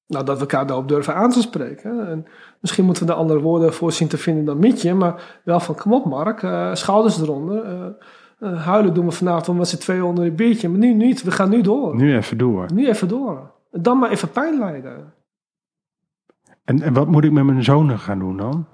Nou, 0.09 0.25
dat 0.25 0.35
we 0.35 0.41
elkaar 0.41 0.67
daarop 0.67 0.87
durven 0.87 1.15
aan 1.15 1.29
te 1.29 1.41
spreken. 1.41 2.07
En 2.07 2.25
misschien 2.59 2.85
moeten 2.85 3.05
we 3.05 3.11
er 3.11 3.17
andere 3.17 3.39
woorden 3.39 3.73
voor 3.73 3.91
zien 3.91 4.07
te 4.07 4.17
vinden 4.17 4.45
dan 4.45 4.59
mietje. 4.59 4.93
Maar 4.93 5.39
wel 5.43 5.59
van, 5.59 5.75
kom 5.75 5.93
op 5.93 6.05
Mark, 6.05 6.43
eh, 6.43 6.73
schouders 6.73 7.21
eronder. 7.21 7.63
eh, 7.63 7.85
eh, 8.39 8.65
huilen 8.65 8.93
doen 8.93 9.05
we 9.05 9.11
vanavond 9.11 9.49
om 9.49 9.57
met 9.57 9.67
z'n 9.67 9.77
tweeën 9.77 10.03
onder 10.03 10.25
een 10.25 10.35
biertje. 10.35 10.69
Maar 10.69 10.79
nu 10.79 10.93
niet, 10.93 11.23
we 11.23 11.31
gaan 11.31 11.49
nu 11.49 11.61
door. 11.61 11.95
Nu, 11.95 12.03
Nu 12.03 12.15
even 12.15 12.37
door. 12.37 12.65
even 12.75 13.07
door. 13.07 13.51
Dan 13.71 13.97
maar 13.97 14.09
even 14.09 14.31
pijn 14.31 14.59
lijden. 14.59 15.13
En, 16.63 16.81
en 16.81 16.93
wat 16.93 17.07
moet 17.07 17.23
ik 17.23 17.31
met 17.31 17.43
mijn 17.45 17.63
zonen 17.63 17.99
gaan 17.99 18.19
doen 18.19 18.37
dan? 18.37 18.65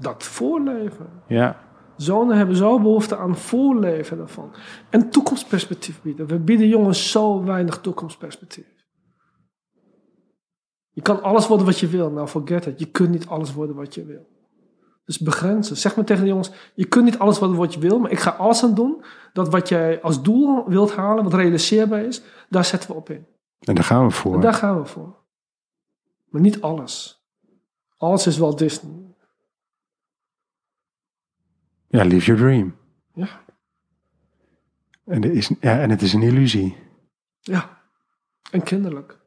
Dat 0.00 0.24
voorleven. 0.24 1.06
Ja, 1.26 1.56
Zonen 1.96 2.36
hebben 2.36 2.56
zo 2.56 2.80
behoefte 2.80 3.16
aan 3.16 3.36
voorleven 3.36 4.16
daarvan. 4.16 4.50
En 4.90 5.10
toekomstperspectief 5.10 6.02
bieden. 6.02 6.26
We 6.26 6.38
bieden 6.38 6.68
jongens 6.68 7.10
zo 7.10 7.44
weinig 7.44 7.80
toekomstperspectief. 7.80 8.79
Je 10.90 11.02
kan 11.02 11.22
alles 11.22 11.46
worden 11.46 11.66
wat 11.66 11.78
je 11.78 11.88
wil. 11.88 12.10
Nou, 12.10 12.28
forget 12.28 12.66
it. 12.66 12.78
Je 12.78 12.90
kunt 12.90 13.10
niet 13.10 13.26
alles 13.26 13.52
worden 13.52 13.76
wat 13.76 13.94
je 13.94 14.04
wil. 14.04 14.28
Dus 15.04 15.18
begrenzen. 15.18 15.76
Zeg 15.76 15.96
maar 15.96 16.04
tegen 16.04 16.22
de 16.22 16.28
jongens, 16.28 16.50
je 16.74 16.84
kunt 16.84 17.04
niet 17.04 17.18
alles 17.18 17.38
worden 17.38 17.56
wat 17.56 17.74
je 17.74 17.80
wil, 17.80 17.98
maar 17.98 18.10
ik 18.10 18.18
ga 18.18 18.30
alles 18.30 18.62
aan 18.62 18.74
doen 18.74 19.04
dat 19.32 19.48
wat 19.48 19.68
jij 19.68 20.02
als 20.02 20.22
doel 20.22 20.68
wilt 20.68 20.94
halen, 20.94 21.24
wat 21.24 21.34
realiseerbaar 21.34 22.04
is, 22.04 22.22
daar 22.48 22.64
zetten 22.64 22.90
we 22.90 22.96
op 22.96 23.10
in. 23.10 23.26
en 23.60 23.74
daar 23.74 23.84
gaan 23.84 24.06
we 24.06 24.10
voor. 24.10 24.34
En 24.34 24.40
daar 24.40 24.54
gaan 24.54 24.80
we 24.80 24.86
voor. 24.86 25.16
Maar 26.28 26.40
niet 26.40 26.60
alles. 26.60 27.24
Alles 27.96 28.26
is 28.26 28.38
wel 28.38 28.56
Disney. 28.56 29.14
Ja, 31.86 32.04
live 32.04 32.26
your 32.26 32.40
dream. 32.40 32.76
Ja. 33.14 33.40
En, 35.04 35.24
er 35.24 35.32
is, 35.32 35.48
ja, 35.60 35.80
en 35.80 35.90
het 35.90 36.02
is 36.02 36.12
een 36.12 36.22
illusie. 36.22 36.76
Ja. 37.40 37.78
En 38.50 38.62
kinderlijk. 38.62 39.19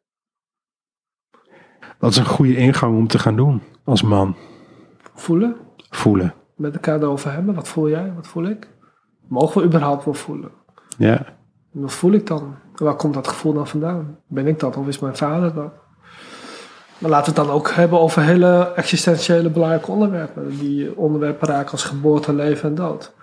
Dat 2.04 2.12
is 2.12 2.18
een 2.18 2.26
goede 2.26 2.56
ingang 2.56 2.98
om 2.98 3.08
te 3.08 3.20
gaan 3.20 3.36
doen 3.36 3.62
als 3.84 4.02
man. 4.02 4.36
Voelen. 5.14 5.56
Voelen. 5.90 6.34
Met 6.56 6.74
elkaar 6.74 7.02
erover 7.02 7.32
hebben. 7.32 7.56
Wat 7.56 7.68
voel 7.68 7.90
jij? 7.90 8.14
Wat 8.16 8.28
voel 8.28 8.46
ik? 8.46 8.68
Mogen 9.28 9.62
we 9.62 9.68
überhaupt 9.68 10.06
wel 10.06 10.14
voelen? 10.14 10.52
Ja. 10.98 11.26
En 11.74 11.82
wat 11.82 11.92
voel 11.92 12.12
ik 12.12 12.28
dan? 12.28 12.56
Waar 12.76 12.96
komt 12.96 13.14
dat 13.14 13.28
gevoel 13.28 13.54
dan 13.54 13.68
vandaan? 13.68 14.18
Ben 14.28 14.48
ik 14.48 14.60
dat 14.60 14.78
of 14.78 14.88
is 14.88 15.00
mijn 15.00 15.16
vader 15.16 15.54
dat? 15.54 15.72
Maar 16.98 17.10
laten 17.10 17.34
we 17.34 17.40
het 17.40 17.48
dan 17.48 17.56
ook 17.56 17.72
hebben 17.72 18.00
over 18.00 18.22
hele 18.22 18.72
existentiële 18.76 19.50
belangrijke 19.50 19.92
onderwerpen. 19.92 20.58
Die 20.58 20.98
onderwerpen 20.98 21.48
raken 21.48 21.72
als 21.72 21.84
geboorte, 21.84 22.34
leven 22.34 22.70
en 22.70 22.76
dood. 22.76 23.14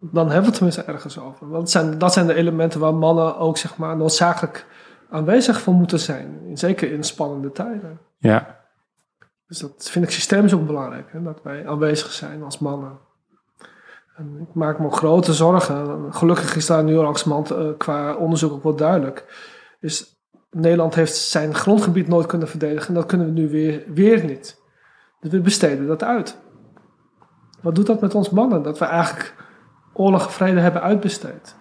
Dan 0.00 0.24
hebben 0.24 0.40
we 0.40 0.46
het 0.46 0.54
tenminste 0.54 0.82
ergens 0.82 1.18
over. 1.18 1.48
Want 1.48 1.62
dat 1.62 1.70
zijn, 1.70 1.98
dat 1.98 2.12
zijn 2.12 2.26
de 2.26 2.34
elementen 2.34 2.80
waar 2.80 2.94
mannen 2.94 3.38
ook 3.38 3.58
zeg 3.58 3.76
maar, 3.76 3.96
noodzakelijk 3.96 4.66
aanwezig 5.10 5.60
voor 5.60 5.74
moeten 5.74 6.00
zijn. 6.00 6.50
Zeker 6.54 6.92
in 6.92 7.04
spannende 7.04 7.52
tijden. 7.52 7.98
Ja. 8.18 8.64
Dus 9.46 9.58
dat 9.58 9.88
vind 9.90 10.04
ik 10.04 10.10
systemisch 10.10 10.54
ook 10.54 10.66
belangrijk. 10.66 11.12
Hè? 11.12 11.22
Dat 11.22 11.42
wij 11.42 11.68
aanwezig 11.68 12.12
zijn 12.12 12.42
als 12.42 12.58
mannen. 12.58 12.98
En 14.16 14.38
ik 14.40 14.54
maak 14.54 14.78
me 14.78 14.90
grote 14.90 15.32
zorgen. 15.32 16.14
Gelukkig 16.14 16.56
is 16.56 16.66
daar 16.66 16.84
nu 16.84 16.94
langzamerhand 16.94 17.52
uh, 17.52 17.68
qua 17.78 18.14
onderzoek 18.14 18.52
ook 18.52 18.62
wel 18.62 18.76
duidelijk. 18.76 19.24
Is 19.80 20.16
Nederland 20.50 20.94
heeft 20.94 21.16
zijn 21.16 21.54
grondgebied 21.54 22.08
nooit 22.08 22.26
kunnen 22.26 22.48
verdedigen. 22.48 22.88
En 22.88 22.94
dat 22.94 23.06
kunnen 23.06 23.26
we 23.26 23.32
nu 23.32 23.48
weer, 23.48 23.82
weer 23.86 24.24
niet. 24.24 24.62
Dus 25.20 25.30
we 25.30 25.40
besteden 25.40 25.86
dat 25.86 26.02
uit. 26.02 26.38
Wat 27.62 27.74
doet 27.74 27.86
dat 27.86 28.00
met 28.00 28.14
ons 28.14 28.30
mannen? 28.30 28.62
Dat 28.62 28.78
we 28.78 28.84
eigenlijk 28.84 29.34
oorlog 29.92 30.24
en 30.24 30.32
vrede 30.32 30.60
hebben 30.60 30.82
uitbesteed. 30.82 31.56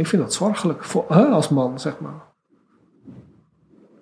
Ik 0.00 0.06
vind 0.06 0.22
dat 0.22 0.32
zorgelijk 0.32 0.84
voor, 0.84 1.04
hè, 1.08 1.24
als 1.24 1.48
man, 1.48 1.80
zeg 1.80 1.98
maar. 1.98 2.22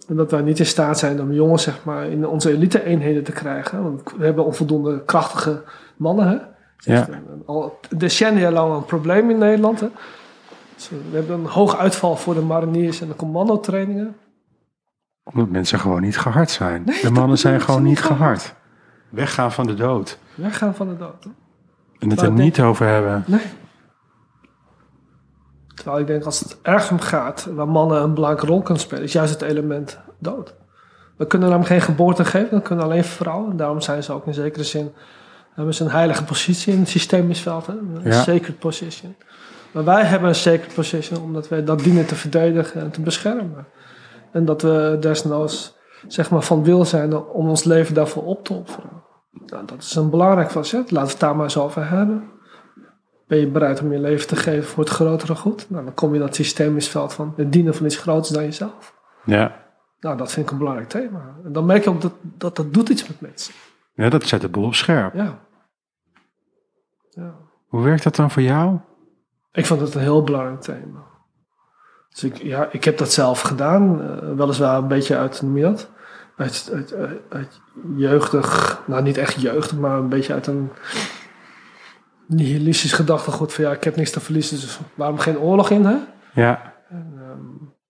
En 0.09 0.17
dat 0.17 0.31
wij 0.31 0.41
niet 0.41 0.59
in 0.59 0.67
staat 0.67 0.99
zijn 0.99 1.21
om 1.21 1.33
jongens 1.33 1.63
zeg 1.63 1.85
maar, 1.85 2.07
in 2.07 2.27
onze 2.27 2.51
elite-eenheden 2.53 3.25
te 3.25 3.33
krijgen. 3.33 3.83
Want 3.83 4.03
we 4.17 4.25
hebben 4.25 4.45
onvoldoende 4.45 5.05
krachtige 5.05 5.63
mannen. 5.97 6.29
Hè? 6.29 6.37
Ja. 6.93 7.09
Al 7.47 7.79
decennia 7.97 8.51
lang 8.51 8.75
een 8.75 8.85
probleem 8.85 9.31
in 9.31 9.39
Nederland. 9.39 9.81
Hè? 9.81 9.89
Dus 10.75 10.89
we 10.89 11.17
hebben 11.17 11.39
een 11.39 11.47
hoog 11.47 11.77
uitval 11.77 12.17
voor 12.17 12.35
de 12.35 12.41
mariniers 12.41 13.01
en 13.01 13.09
de 13.09 13.17
commandotrainingen. 13.17 14.17
Omdat 15.23 15.49
mensen 15.49 15.79
gewoon 15.79 16.01
niet 16.01 16.19
gehard 16.19 16.51
zijn. 16.51 16.83
Nee, 16.85 16.97
de 16.97 17.03
dat 17.03 17.13
mannen 17.13 17.39
zijn 17.39 17.61
gewoon 17.61 17.83
niet 17.83 18.01
gehard. 18.01 18.55
Weggaan 19.09 19.53
van 19.53 19.67
de 19.67 19.75
dood. 19.75 20.19
Weggaan 20.35 20.75
van 20.75 20.89
de 20.89 20.97
dood. 20.97 21.25
Hè? 21.25 21.31
En 21.99 22.11
het 22.11 22.21
Maar 22.21 22.29
er 22.29 22.33
niet 22.33 22.61
over 22.61 22.87
hebben. 22.87 23.25
Nee. 23.27 23.41
Terwijl 25.79 25.99
ik 26.01 26.07
denk 26.07 26.25
als 26.25 26.41
het 26.41 26.59
ergens 26.63 26.91
om 26.91 27.01
gaat, 27.01 27.49
waar 27.55 27.69
mannen 27.69 28.03
een 28.03 28.15
belangrijke 28.15 28.47
rol 28.53 28.63
kunnen 28.63 28.83
spelen, 28.83 29.05
is 29.05 29.13
juist 29.13 29.33
het 29.33 29.43
element 29.43 29.99
dood. 30.19 30.55
We 31.17 31.27
kunnen 31.27 31.51
hem 31.51 31.63
geen 31.65 31.81
geboorte 31.81 32.25
geven, 32.25 32.51
dat 32.51 32.63
kunnen 32.63 32.85
alleen 32.85 33.05
vrouwen. 33.05 33.51
En 33.51 33.57
daarom 33.57 33.81
zijn 33.81 34.03
ze 34.03 34.13
ook 34.13 34.27
in 34.27 34.35
zekere 34.35 34.65
zin, 34.65 34.93
hebben 35.55 35.75
ze 35.75 35.85
een 35.85 35.91
heilige 35.91 36.25
positie 36.25 36.73
in 36.73 36.79
het 36.79 36.89
systemisch 36.89 37.41
veld. 37.41 37.67
Een 37.69 38.01
Ja. 38.05 38.13
sacred 38.23 38.59
position. 38.59 39.17
Maar 39.73 39.85
wij 39.85 40.05
hebben 40.05 40.29
een 40.29 40.35
sacred 40.35 40.75
position 40.75 41.23
omdat 41.23 41.49
wij 41.49 41.65
dat 41.65 41.79
dienen 41.79 42.07
te 42.07 42.15
verdedigen 42.15 42.81
en 42.81 42.91
te 42.91 43.01
beschermen. 43.01 43.67
En 44.33 44.45
dat 44.45 44.63
we 44.63 44.97
desnoods 45.01 45.77
zeg 46.09 46.31
maar, 46.31 46.43
van 46.43 46.65
wil 46.65 46.85
zijn 46.85 47.17
om 47.17 47.49
ons 47.49 47.65
leven 47.65 47.95
daarvoor 47.95 48.25
op 48.25 48.45
te 48.45 48.53
offeren. 48.53 49.03
Nou, 49.47 49.65
dat 49.67 49.79
is 49.83 49.95
een 49.95 50.11
belangrijk 50.11 50.51
facet. 50.51 50.91
Laten 50.91 51.07
we 51.07 51.11
het 51.13 51.21
daar 51.21 51.35
maar 51.37 51.45
eens 51.45 51.57
over 51.59 51.89
hebben. 51.89 52.23
Ben 53.29 53.39
je 53.39 53.47
bereid 53.47 53.81
om 53.81 53.93
je 53.93 53.99
leven 53.99 54.27
te 54.27 54.37
geven 54.37 54.65
voor 54.69 54.85
het 54.85 54.93
grotere 54.93 55.35
goed? 55.35 55.71
Nou, 55.71 55.85
dan 55.85 55.95
kom 55.95 56.09
je 56.09 56.15
in 56.15 56.21
dat 56.27 56.35
systemisch 56.35 56.89
veld 56.89 57.13
van 57.13 57.33
het 57.37 57.53
dienen 57.53 57.75
van 57.75 57.87
iets 57.87 57.97
groters 57.97 58.29
dan 58.29 58.43
jezelf. 58.43 58.95
Ja. 59.25 59.67
Nou, 60.01 60.17
dat 60.17 60.33
vind 60.33 60.47
ik 60.47 60.53
een 60.53 60.59
belangrijk 60.59 60.89
thema. 60.89 61.37
En 61.45 61.53
dan 61.53 61.67
merk 61.67 61.85
je 61.85 61.91
ook 61.91 62.01
dat 62.01 62.13
dat, 62.23 62.57
dat 62.57 62.75
doet 62.75 62.89
iets 62.89 63.09
met 63.09 63.21
mensen. 63.21 63.55
ja, 63.95 64.09
dat 64.09 64.25
zet 64.25 64.41
de 64.41 64.49
boel 64.49 64.65
op 64.65 64.75
scherp. 64.75 65.15
Ja. 65.15 65.39
ja. 67.11 67.35
Hoe 67.67 67.83
werkt 67.83 68.03
dat 68.03 68.17
dan 68.17 68.31
voor 68.31 68.43
jou? 68.43 68.79
Ik 69.53 69.67
vond 69.67 69.81
het 69.81 69.95
een 69.95 70.01
heel 70.01 70.23
belangrijk 70.23 70.61
thema. 70.61 71.07
Dus 72.11 72.25
ik, 72.25 72.37
ja, 72.37 72.69
ik 72.73 72.85
heb 72.85 72.99
dat 72.99 73.13
zelf 73.13 73.41
gedaan. 73.41 74.03
eh, 74.03 74.33
weliswaar 74.37 74.79
een 74.79 74.89
beetje 74.89 75.17
uit, 75.17 75.43
noem 75.43 75.57
je 75.57 75.63
dat? 75.63 75.91
Uit, 76.37 76.71
uit, 76.75 76.95
uit, 76.95 77.21
uit 77.29 77.61
jeugdig, 77.97 78.81
nou 78.87 79.03
niet 79.03 79.17
echt 79.19 79.41
jeugdig, 79.41 79.79
maar 79.79 79.99
een 79.99 80.09
beetje 80.09 80.33
uit 80.33 80.47
een 80.47 80.71
nihilistisch 82.29 82.93
gedachtegoed 82.93 83.53
van 83.53 83.65
ja, 83.65 83.73
ik 83.73 83.85
heb 83.85 83.97
niks 83.97 84.11
te 84.11 84.21
verliezen, 84.21 84.61
dus 84.61 84.81
waarom 84.95 85.19
geen 85.19 85.39
oorlog 85.39 85.71
in, 85.71 85.85
hè? 85.85 85.97
Ja. 86.35 86.77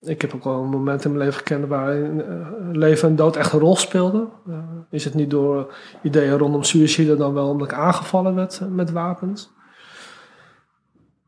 Ik 0.01 0.21
heb 0.21 0.35
ook 0.35 0.45
wel 0.45 0.63
een 0.63 0.69
moment 0.71 1.05
in 1.05 1.11
mijn 1.11 1.25
leven 1.25 1.39
gekend 1.39 1.67
waarin 1.67 2.23
eh, 2.23 2.47
leven 2.73 3.09
en 3.09 3.17
dood 3.17 3.37
echt 3.37 3.53
een 3.53 3.59
rol 3.59 3.77
speelden. 3.77 4.29
Eh, 4.49 4.59
is 4.91 5.05
het 5.05 5.15
niet 5.15 5.31
door 5.31 5.75
ideeën 6.03 6.39
rondom 6.39 6.63
suïcide 6.63 7.17
dan 7.17 7.35
wel 7.35 7.49
omdat 7.49 7.71
ik 7.71 7.79
aangevallen 7.79 8.35
werd 8.35 8.59
eh, 8.61 8.69
met 8.69 8.91
wapens. 8.91 9.51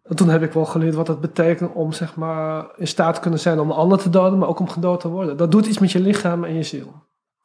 En 0.03 0.17
toen 0.17 0.29
heb 0.29 0.43
ik 0.43 0.53
wel 0.53 0.65
geleerd 0.65 0.95
wat 0.95 1.09
het 1.09 1.21
betekent 1.21 1.73
om 1.75 1.93
zeg 1.93 2.17
maar, 2.17 2.67
in 2.77 2.87
staat 2.87 3.15
te 3.15 3.21
kunnen 3.21 3.41
zijn 3.41 3.61
om 3.61 3.71
een 3.71 3.77
ander 3.77 3.99
te 3.99 4.11
doden, 4.11 4.39
maar 4.39 4.49
ook 4.49 4.61
om 4.61 4.69
gedood 4.69 5.01
te 5.01 5.09
worden. 5.09 5.37
Dat 5.37 5.51
doet 5.53 5.67
iets 5.67 5.79
met 5.79 5.93
je 5.93 6.01
lichaam 6.01 6.45
en 6.45 6.55
je 6.55 6.63
ziel. 6.63 6.93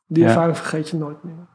Die 0.08 0.24
Ja. 0.24 0.30
ervaring 0.30 0.58
vergeet 0.58 0.90
je 0.90 0.98
nooit 0.98 1.24
meer. 1.24 1.48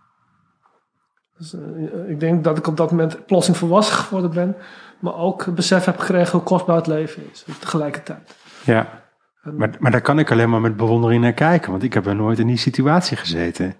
Dus, 1.40 1.54
eh, 1.54 2.10
ik 2.10 2.20
denk 2.20 2.44
dat 2.44 2.58
ik 2.58 2.66
op 2.66 2.76
dat 2.76 2.90
moment 2.90 3.26
plotseling 3.26 3.60
volwassen 3.60 3.96
geworden 3.96 4.30
ben, 4.30 4.56
maar 4.98 5.16
ook 5.16 5.54
besef 5.54 5.84
heb 5.84 5.98
gekregen 5.98 6.32
hoe 6.32 6.42
kostbaar 6.42 6.76
het 6.76 6.86
leven 6.86 7.22
is 7.32 7.44
tegelijkertijd. 7.60 8.36
Ja. 8.64 9.02
Maar, 9.42 9.70
maar 9.78 9.90
daar 9.90 10.00
kan 10.00 10.18
ik 10.18 10.30
alleen 10.30 10.50
maar 10.50 10.60
met 10.60 10.76
bewondering 10.76 11.22
naar 11.22 11.32
kijken. 11.32 11.70
Want 11.70 11.82
ik 11.82 11.94
heb 11.94 12.06
er 12.06 12.14
nooit 12.14 12.38
in 12.38 12.46
die 12.46 12.56
situatie 12.56 13.16
gezeten. 13.16 13.74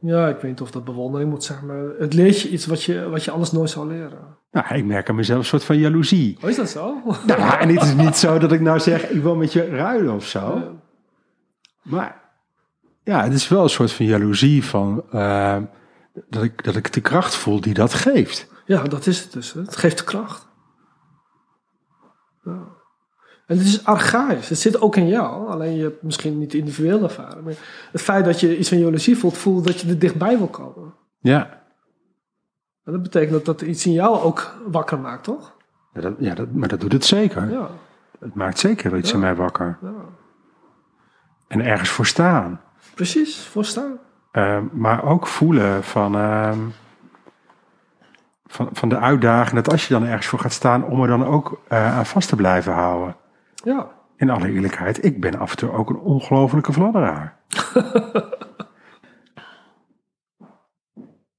Ja, 0.00 0.28
ik 0.28 0.34
weet 0.34 0.50
niet 0.50 0.60
of 0.60 0.70
dat 0.70 0.84
bewondering 0.84 1.30
moet 1.30 1.44
zijn, 1.44 1.66
maar 1.66 1.82
het 1.98 2.14
leert 2.14 2.40
je 2.40 2.48
iets 2.48 2.66
wat 2.66 2.82
je, 2.82 3.08
wat 3.08 3.24
je 3.24 3.30
anders 3.30 3.52
nooit 3.52 3.70
zou 3.70 3.88
leren. 3.88 4.36
Nou, 4.50 4.74
ik 4.74 4.84
merk 4.84 5.08
aan 5.08 5.14
mezelf 5.14 5.38
een 5.38 5.44
soort 5.44 5.64
van 5.64 5.78
jaloezie. 5.78 6.38
Oh, 6.42 6.50
is 6.50 6.56
dat 6.56 6.68
zo? 6.68 7.02
Nou, 7.26 7.58
en 7.60 7.68
het 7.68 7.82
is 7.82 7.94
niet 7.94 8.16
zo 8.16 8.38
dat 8.38 8.52
ik 8.52 8.60
nou 8.60 8.80
zeg, 8.80 9.08
ik 9.08 9.22
wil 9.22 9.36
met 9.36 9.52
je 9.52 9.68
ruilen 9.68 10.14
of 10.14 10.26
zo. 10.26 10.62
Maar 11.82 12.20
ja, 13.02 13.22
het 13.22 13.32
is 13.32 13.48
wel 13.48 13.62
een 13.62 13.68
soort 13.68 13.92
van 13.92 14.06
jaloezie 14.06 14.64
van 14.64 15.04
eh, 15.10 15.56
dat, 16.28 16.42
ik, 16.42 16.64
dat 16.64 16.76
ik 16.76 16.92
de 16.92 17.00
kracht 17.00 17.34
voel 17.34 17.60
die 17.60 17.74
dat 17.74 17.94
geeft. 17.94 18.52
Ja, 18.66 18.82
dat 18.82 19.06
is 19.06 19.20
het 19.22 19.32
dus. 19.32 19.52
hè. 19.52 19.60
Het 19.60 19.76
geeft 19.76 20.04
kracht. 20.04 20.48
Ja. 22.44 22.72
En 23.46 23.56
het 23.58 23.66
is 23.66 23.84
archaïs. 23.84 24.48
Het 24.48 24.58
zit 24.58 24.80
ook 24.80 24.96
in 24.96 25.08
jou. 25.08 25.48
Alleen 25.48 25.74
je 25.76 25.82
hebt 25.82 26.02
misschien 26.02 26.38
niet 26.38 26.54
individueel 26.54 27.02
ervaren. 27.02 27.44
Maar 27.44 27.54
het 27.92 28.00
feit 28.00 28.24
dat 28.24 28.40
je 28.40 28.58
iets 28.58 28.68
van 28.68 28.78
jaloezie 28.78 29.16
voelt, 29.18 29.36
voelt 29.38 29.66
dat 29.66 29.80
je 29.80 29.88
er 29.88 29.98
dichtbij 29.98 30.38
wil 30.38 30.48
komen. 30.48 30.94
Ja, 31.20 31.62
En 32.84 32.92
dat 32.92 33.02
betekent 33.02 33.32
dat 33.32 33.44
dat 33.44 33.60
iets 33.60 33.86
in 33.86 33.92
jou 33.92 34.18
ook 34.20 34.54
wakker 34.66 34.98
maakt, 34.98 35.24
toch? 35.24 35.56
ja, 35.94 36.00
dat, 36.00 36.14
ja 36.18 36.34
dat, 36.34 36.52
maar 36.52 36.68
dat 36.68 36.80
doet 36.80 36.92
het 36.92 37.04
zeker. 37.04 37.50
Ja. 37.50 37.70
Het 38.18 38.34
maakt 38.34 38.58
zeker 38.58 38.96
iets 38.96 39.08
Ja. 39.08 39.14
in 39.14 39.20
mij 39.20 39.34
wakker. 39.34 39.78
ja. 39.82 39.92
En 41.48 41.60
ergens 41.60 41.88
voor 41.90 42.06
staan. 42.06 42.60
Precies, 42.94 43.38
voorstaan. 43.46 43.98
Eh, 44.34 44.58
maar 44.72 45.04
ook 45.04 45.26
voelen 45.26 45.84
van, 45.84 46.14
ehm, 46.14 46.58
van, 48.46 48.68
van 48.72 48.88
de 48.88 48.98
uitdaging 48.98 49.62
dat 49.62 49.72
als 49.72 49.88
je 49.88 49.94
dan 49.94 50.04
ergens 50.04 50.26
voor 50.26 50.38
gaat 50.38 50.52
staan, 50.52 50.84
om 50.84 51.02
er 51.02 51.08
dan 51.08 51.26
ook 51.26 51.60
eh, 51.68 51.96
aan 51.96 52.06
vast 52.06 52.28
te 52.28 52.36
blijven 52.36 52.72
houden. 52.72 53.16
Ja. 53.54 53.88
In 54.16 54.30
alle 54.30 54.50
eerlijkheid, 54.50 55.04
ik 55.04 55.20
ben 55.20 55.38
af 55.38 55.50
en 55.50 55.56
toe 55.56 55.72
ook 55.72 55.90
een 55.90 55.98
ongelofelijke 55.98 56.72
fladderaar. 56.72 57.36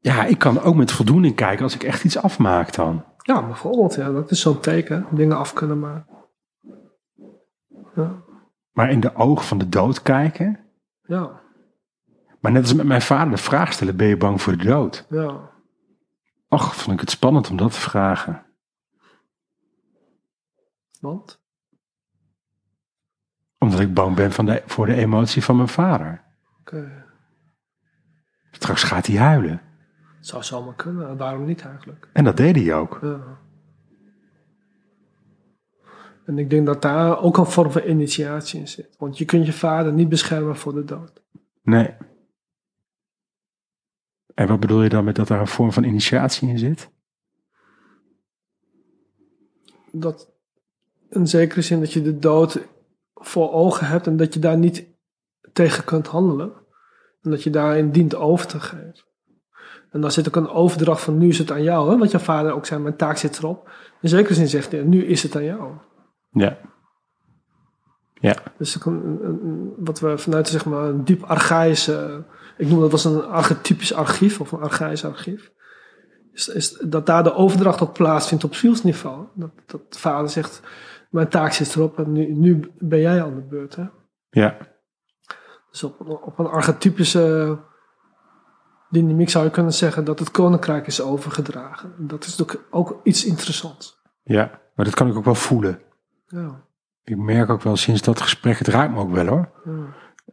ja, 0.09 0.25
ik 0.25 0.39
kan 0.39 0.61
ook 0.61 0.75
met 0.75 0.91
voldoening 0.91 1.35
kijken 1.35 1.63
als 1.63 1.75
ik 1.75 1.83
echt 1.83 2.03
iets 2.03 2.17
afmaak 2.17 2.73
dan. 2.73 3.03
Ja, 3.17 3.45
bijvoorbeeld. 3.45 3.95
Ja, 3.95 4.11
dat 4.11 4.31
is 4.31 4.41
zo'n 4.41 4.59
teken. 4.59 5.05
Dingen 5.09 5.37
af 5.37 5.53
kunnen 5.53 5.79
maken. 5.79 6.05
Ja. 7.95 8.11
Maar 8.71 8.89
in 8.89 8.99
de 8.99 9.15
ogen 9.15 9.45
van 9.45 9.57
de 9.57 9.69
dood 9.69 10.01
kijken. 10.01 10.59
Ja. 11.01 11.43
Maar 12.45 12.53
net 12.53 12.63
als 12.63 12.73
met 12.73 12.85
mijn 12.85 13.01
vader 13.01 13.35
de 13.35 13.41
vraag 13.41 13.73
stellen, 13.73 13.95
ben 13.95 14.07
je 14.07 14.17
bang 14.17 14.41
voor 14.41 14.57
de 14.57 14.65
dood? 14.65 15.05
Ja. 15.09 15.51
Och, 16.47 16.75
vond 16.75 16.93
ik 16.93 16.99
het 16.99 17.09
spannend 17.09 17.49
om 17.49 17.57
dat 17.57 17.71
te 17.71 17.79
vragen. 17.79 18.45
Want? 20.99 21.41
Omdat 23.57 23.79
ik 23.79 23.93
bang 23.93 24.15
ben 24.15 24.31
van 24.31 24.45
de, 24.45 24.63
voor 24.65 24.85
de 24.85 24.93
emotie 24.93 25.43
van 25.43 25.55
mijn 25.55 25.67
vader. 25.67 26.23
Oké. 26.59 27.05
Straks 28.51 28.83
gaat 28.83 29.07
hij 29.07 29.17
huilen. 29.17 29.61
Het 30.17 30.27
zou 30.27 30.43
zomaar 30.43 30.75
kunnen. 30.75 31.17
Waarom 31.17 31.45
niet 31.45 31.65
eigenlijk? 31.65 32.09
En 32.13 32.23
dat 32.23 32.37
deed 32.37 32.55
hij 32.55 32.73
ook. 32.73 32.99
Ja. 33.01 33.19
En 36.25 36.37
ik 36.37 36.49
denk 36.49 36.65
dat 36.65 36.81
daar 36.81 37.19
ook 37.21 37.37
een 37.37 37.45
vorm 37.45 37.71
van 37.71 37.83
initiatie 37.83 38.59
in 38.59 38.67
zit. 38.67 38.95
Want 38.97 39.17
je 39.17 39.25
kunt 39.25 39.45
je 39.45 39.53
vader 39.53 39.93
niet 39.93 40.09
beschermen 40.09 40.55
voor 40.55 40.73
de 40.73 40.83
dood. 40.83 41.23
Nee. 41.63 41.95
En 44.35 44.47
wat 44.47 44.59
bedoel 44.59 44.83
je 44.83 44.89
dan 44.89 45.03
met 45.03 45.15
dat 45.15 45.29
er 45.29 45.39
een 45.39 45.47
vorm 45.47 45.71
van 45.71 45.83
initiatie 45.83 46.49
in 46.49 46.59
zit? 46.59 46.89
Dat 49.91 50.33
in 51.09 51.27
zekere 51.27 51.61
zin 51.61 51.79
dat 51.79 51.93
je 51.93 52.01
de 52.01 52.19
dood 52.19 52.59
voor 53.13 53.51
ogen 53.51 53.87
hebt 53.87 54.07
en 54.07 54.17
dat 54.17 54.33
je 54.33 54.39
daar 54.39 54.57
niet 54.57 54.85
tegen 55.53 55.83
kunt 55.83 56.07
handelen. 56.07 56.53
En 57.21 57.29
dat 57.31 57.43
je 57.43 57.49
daarin 57.49 57.91
dient 57.91 58.15
over 58.15 58.47
te 58.47 58.59
geven. 58.59 59.03
En 59.91 60.01
dan 60.01 60.11
zit 60.11 60.27
ook 60.27 60.35
een 60.35 60.49
overdracht 60.49 61.01
van 61.01 61.17
nu 61.17 61.27
is 61.27 61.37
het 61.37 61.51
aan 61.51 61.63
jou. 61.63 61.91
Hè? 61.91 61.97
Wat 61.97 62.11
je 62.11 62.19
vader 62.19 62.53
ook 62.53 62.65
zei, 62.65 62.81
mijn 62.81 62.95
taak 62.95 63.17
zit 63.17 63.37
erop. 63.37 63.69
In 64.01 64.09
zekere 64.09 64.33
zin 64.33 64.47
zegt 64.47 64.71
hij, 64.71 64.83
nu 64.83 65.05
is 65.05 65.23
het 65.23 65.35
aan 65.35 65.43
jou. 65.43 65.73
Ja. 66.29 66.57
Ja. 68.19 68.35
Dus 68.57 68.85
een, 68.85 69.19
een- 69.23 69.73
wat 69.77 69.99
we 69.99 70.17
vanuit 70.17 70.47
zeg 70.47 70.65
maar, 70.65 70.83
een 70.83 71.03
diep 71.03 71.23
archaïsche, 71.23 72.23
ik 72.57 72.67
noem 72.67 72.79
dat 72.79 72.91
als 72.91 73.03
een 73.05 73.23
archetypisch 73.25 73.93
archief 73.93 74.39
of 74.41 74.51
een 74.51 74.59
archaïsch 74.61 75.05
archief. 75.05 75.51
Is, 76.31 76.47
is 76.47 76.71
dat 76.71 77.05
daar 77.05 77.23
de 77.23 77.33
overdracht 77.33 77.81
ook 77.81 77.93
plaatsvindt 77.93 78.43
op 78.43 78.55
zielsniveau. 78.55 79.25
Dat, 79.35 79.51
dat 79.65 79.93
de 79.93 79.99
vader 79.99 80.29
zegt, 80.29 80.61
mijn 81.09 81.27
taak 81.29 81.51
zit 81.51 81.75
erop 81.75 81.97
en 81.99 82.11
nu, 82.11 82.31
nu 82.33 82.71
ben 82.77 82.99
jij 82.99 83.23
aan 83.23 83.35
de 83.35 83.41
beurt. 83.41 83.75
Hè? 83.75 83.83
Ja. 84.29 84.57
Dus 85.71 85.83
op, 85.83 85.99
een- 85.99 86.07
op 86.21 86.39
een 86.39 86.45
archetypische 86.47 87.57
dynamiek 88.89 89.29
zou 89.29 89.45
je 89.45 89.51
kunnen 89.51 89.73
zeggen 89.73 90.05
dat 90.05 90.19
het 90.19 90.31
koninkrijk 90.31 90.87
is 90.87 91.01
overgedragen. 91.01 91.93
Dat 91.97 92.25
is 92.25 92.41
ook, 92.41 92.65
ook 92.69 92.99
iets 93.03 93.25
interessants. 93.25 94.01
Ja. 94.23 94.59
Maar 94.75 94.85
dat 94.85 94.93
kan 94.95 95.07
ik 95.09 95.15
ook 95.15 95.25
wel 95.25 95.35
voelen. 95.35 95.81
Ja, 96.27 96.63
Ik 97.05 97.17
merk 97.17 97.49
ook 97.49 97.61
wel 97.61 97.75
sinds 97.75 98.01
dat 98.01 98.21
gesprek, 98.21 98.57
het 98.57 98.67
raakt 98.67 98.93
me 98.93 98.99
ook 98.99 99.11
wel 99.11 99.27
hoor. 99.27 99.49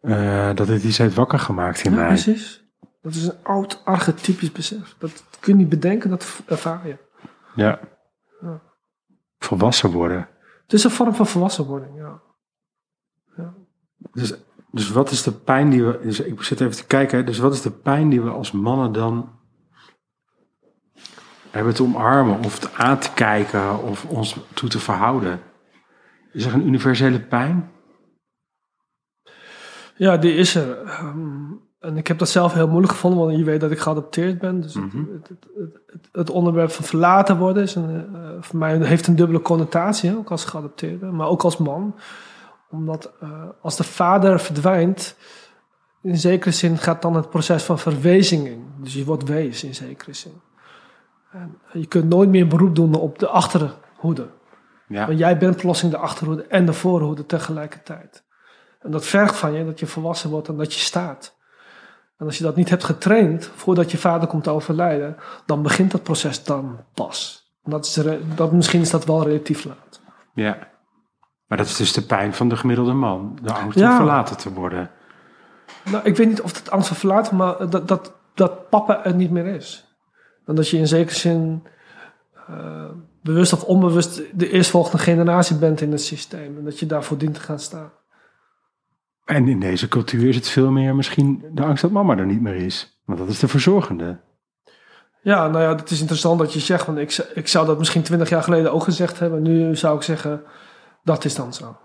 ja. 0.03 0.49
eh, 0.51 0.57
dat 0.57 0.69
het 0.69 0.85
iets 0.85 0.99
heeft 0.99 1.15
wakker 1.15 1.39
gemaakt 1.39 1.85
in 1.85 1.91
ja 1.91 1.97
mij. 1.97 2.07
precies. 2.07 2.65
Dat 3.03 3.15
is 3.15 3.27
een 3.27 3.43
oud 3.43 3.81
archetypisch 3.85 4.53
besef. 4.53 4.95
Dat 4.99 5.25
kun 5.41 5.53
je 5.53 5.59
niet 5.59 5.69
bedenken, 5.69 6.11
dat 6.11 6.43
ervaar 6.47 6.87
je. 6.87 6.97
Ja. 7.55 7.81
Ja. 8.41 8.61
Volwassen 9.39 9.91
worden. 9.91 10.29
Het 10.63 10.73
is 10.73 10.85
een 10.85 10.91
vorm 10.91 11.15
van 11.15 11.27
volwassenwording, 11.27 11.97
ja. 11.97 12.21
Dus, 14.13 14.35
dus 14.71 14.91
wat 14.91 15.11
is 15.11 15.23
de 15.23 15.33
pijn 15.33 15.71
die 15.71 15.85
we. 15.85 16.01
Dus 16.03 16.21
ik 16.21 16.43
zit 16.43 16.61
even 16.61 16.77
te 16.77 16.87
kijken. 16.87 17.19
Hè, 17.19 17.25
dus 17.25 17.39
wat 17.39 17.53
is 17.53 17.63
de 17.63 17.71
pijn 17.71 18.09
die 18.09 18.23
we 18.23 18.31
als 18.31 18.53
mannen 18.53 18.93
dan 18.93 19.39
hebben 21.51 21.75
te 21.75 21.83
omarmen 21.83 22.45
of 22.45 22.59
te 22.59 22.73
aan 22.73 22.99
te 22.99 23.13
kijken 23.13 23.83
of 23.83 24.05
ons 24.05 24.37
toe 24.55 24.69
te 24.69 24.79
verhouden? 24.79 25.41
Is 26.33 26.45
er 26.45 26.55
een 26.55 26.67
universele 26.67 27.21
pijn? 27.21 27.71
Ja, 29.97 30.17
die 30.17 30.35
is 30.35 30.55
er. 30.55 30.83
Ehm, 30.83 31.53
en 31.81 31.97
ik 31.97 32.07
heb 32.07 32.19
dat 32.19 32.29
zelf 32.29 32.53
heel 32.53 32.69
moeilijk 32.69 32.93
gevonden, 32.93 33.25
want 33.27 33.39
je 33.39 33.45
weet 33.45 33.61
dat 33.61 33.71
ik 33.71 33.79
geadopteerd 33.79 34.39
ben. 34.39 34.61
Dus 34.61 34.75
het- 34.75 34.85
Mhm. 34.93 35.05
het, 35.13 35.29
het, 35.87 36.09
het, 36.13 36.31
onderwerp 36.31 36.71
van 36.71 36.85
verlaten 36.85 37.39
worden 37.39 37.63
is 37.63 37.75
een, 37.75 38.07
eh, 38.15 38.31
voor 38.41 38.59
mij 38.59 38.77
heeft 38.87 39.07
een 39.07 39.17
dubbele 39.17 39.43
connotatie, 39.43 40.17
ook 40.17 40.31
als 40.31 40.45
geadopteerde, 40.45 41.07
maar 41.07 41.29
ook 41.29 41.43
als 41.43 41.57
man. 41.57 41.95
Omdat 42.71 43.13
eh, 43.21 43.43
als 43.61 43.77
de 43.77 43.85
vader 43.85 44.41
verdwijnt, 44.41 45.17
in 46.03 46.17
zekere 46.17 46.51
zin 46.51 46.79
gaat 46.79 47.03
dan 47.03 47.17
het 47.17 47.31
proces 47.31 47.63
van 47.63 47.79
verwezinging. 47.79 48.63
Dus 48.81 48.95
je 48.95 49.05
wordt 49.05 49.29
wees 49.29 49.65
in 49.65 49.75
zekere 49.75 50.13
zin. 50.13 50.33
En 51.31 51.59
je 51.73 51.87
kunt 51.87 52.09
nooit 52.09 52.29
meer 52.29 52.47
beroep 52.49 52.75
doen 52.75 52.95
op 52.95 53.19
de 53.19 53.27
achterhoede. 53.29 54.27
Ja. 54.93 55.07
Want 55.07 55.19
jij 55.19 55.39
bent 55.39 55.57
plotseling 55.57 55.95
de 55.95 56.01
achterhoede 56.01 56.43
en 56.47 56.67
de 56.67 56.73
voorhoede 56.73 57.27
tegelijkertijd. 57.27 58.25
En 58.81 58.91
dat 58.91 59.07
vergt 59.07 59.37
van 59.37 59.53
je 59.53 59.65
dat 59.65 59.81
je 59.81 59.87
volwassen 59.87 60.31
wordt 60.31 60.49
en 60.49 60.57
dat 60.57 60.75
je 60.75 60.81
staat. 60.81 61.37
En 62.19 62.27
als 62.27 62.39
je 62.39 62.45
dat 62.45 62.57
niet 62.57 62.69
hebt 62.69 62.85
getraind 62.85 63.51
voordat 63.55 63.91
je 63.91 63.99
vader 63.99 64.29
komt 64.29 64.45
te 64.45 64.51
overlijden, 64.51 65.17
dan 65.47 65.63
begint 65.63 65.91
dat 65.91 66.03
proces 66.03 66.45
dan 66.45 66.79
pas. 66.95 67.41
Dat 67.65 67.85
is 67.85 68.01
dat, 68.35 68.53
misschien 68.53 68.81
is 68.81 68.91
dat 68.91 69.05
wel 69.05 69.23
relatief 69.25 69.65
laat. 69.65 70.01
ja. 70.35 70.71
Maar 71.47 71.61
dat 71.61 71.71
is 71.71 71.77
dus 71.77 71.93
de 71.93 72.03
pijn 72.03 72.35
van 72.35 72.49
de 72.49 72.57
gemiddelde 72.57 72.93
man. 72.93 73.39
De 73.43 73.53
angst 73.53 73.79
Ja. 73.79 73.91
om 73.91 73.97
verlaten 73.97 74.37
te 74.37 74.53
worden. 74.53 74.91
Nou, 75.91 76.05
ik 76.05 76.17
weet 76.17 76.29
niet 76.29 76.41
of 76.43 76.57
het 76.57 76.71
angst 76.71 76.89
voor 76.89 76.97
verlaten, 76.97 77.37
maar 77.37 77.71
dat, 77.71 77.89
dat, 77.89 78.13
dat 78.35 78.69
papa 78.69 79.05
er 79.05 79.15
niet 79.15 79.31
meer 79.31 79.47
is. 79.47 79.97
En 80.47 80.55
dat 80.55 80.69
je 80.69 80.77
in 80.79 80.87
zekere 80.87 81.19
zin 81.19 81.67
eh, 82.49 82.85
bewust 83.23 83.53
of 83.53 83.65
onbewust 83.65 84.23
de 84.33 84.51
eerstvolgende 84.51 84.99
generatie 84.99 85.57
bent 85.57 85.81
in 85.81 85.91
het 85.91 86.03
systeem. 86.03 86.59
En 86.59 86.65
dat 86.65 86.79
je 86.79 86.87
daarvoor 86.87 87.19
dient 87.19 87.35
te 87.35 87.41
gaan 87.41 87.59
staan. 87.59 87.93
En 89.25 89.49
in 89.49 89.61
deze 89.61 89.89
cultuur 89.89 90.29
is 90.29 90.37
het 90.37 90.49
veel 90.49 90.71
meer 90.71 90.95
misschien 90.95 91.45
de 91.53 91.63
angst 91.63 91.83
dat 91.83 91.91
mama 91.91 92.17
er 92.17 92.27
niet 92.27 92.41
meer 92.41 92.55
is. 92.55 93.01
Want 93.05 93.19
dat 93.19 93.29
is 93.29 93.39
de 93.39 93.49
verzorgende. 93.49 94.21
Ja, 95.23 95.49
nou 95.49 95.63
ja, 95.63 95.75
het 95.75 95.91
is 95.91 96.01
interessant 96.01 96.39
dat 96.39 96.53
je 96.53 96.61
zegt, 96.61 96.87
want 96.87 96.99
ik, 96.99 97.31
ik 97.35 97.49
zou 97.49 97.67
dat 97.67 97.79
misschien 97.79 98.03
twintig 98.03 98.29
jaar 98.29 98.43
geleden 98.43 98.73
ook 98.73 98.83
gezegd 98.83 99.19
hebben. 99.19 99.43
Nu 99.43 99.77
zou 99.77 99.97
ik 99.97 100.03
zeggen, 100.03 100.43
dat 101.03 101.25
is 101.25 101.35
dan 101.35 101.55
zo. 101.55 101.77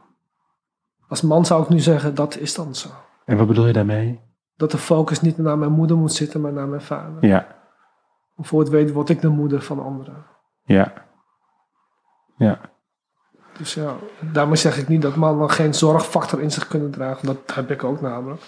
Als 1.08 1.22
man 1.22 1.46
zou 1.46 1.64
ik 1.64 1.70
nu 1.70 1.80
zeggen, 1.80 2.16
dat 2.16 2.38
is 2.38 2.56
dan 2.56 2.76
zo. 2.76 2.90
En 3.26 3.38
wat 3.38 3.48
bedoel 3.48 3.68
je 3.68 3.74
daarmee? 3.74 4.20
Dat 4.56 4.72
de 4.72 4.78
focus 4.78 5.22
niet 5.22 5.38
naar 5.38 5.58
mijn 5.58 5.72
moeder 5.72 5.98
moet 5.98 6.14
zitten, 6.14 6.42
maar 6.42 6.54
naar 6.54 6.68
mijn 6.68 6.82
vader. 6.82 7.26
Ja. 7.26 7.56
Voor 8.38 8.60
het 8.60 8.70
weten 8.70 8.94
word 8.94 9.10
ik 9.10 9.22
de 9.22 9.28
moeder 9.28 9.62
van 9.62 9.84
anderen. 9.84 10.26
Ja. 10.64 10.94
Ja. 12.38 12.60
Dus 13.58 13.74
ja, 13.74 13.96
daarmee 14.20 14.56
zeg 14.56 14.78
ik 14.78 14.88
niet 14.88 15.02
dat 15.02 15.16
mannen 15.16 15.50
geen 15.50 15.74
zorgfactor 15.74 16.42
in 16.42 16.52
zich 16.52 16.68
kunnen 16.68 16.92
dragen. 16.92 17.26
Dat 17.26 17.38
heb 17.54 17.72
ik 17.72 17.84
ook 17.84 18.02
namelijk. 18.02 18.42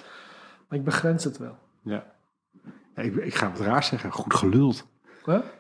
Maar 0.67 0.79
ik 0.79 0.85
begrens 0.85 1.23
het 1.23 1.37
wel. 1.37 1.57
Ja. 1.83 2.03
Ik, 2.95 3.15
ik 3.15 3.35
ga 3.35 3.51
wat 3.51 3.59
raar 3.59 3.83
zeggen. 3.83 4.11
Goed 4.11 4.33
geluld. 4.33 4.87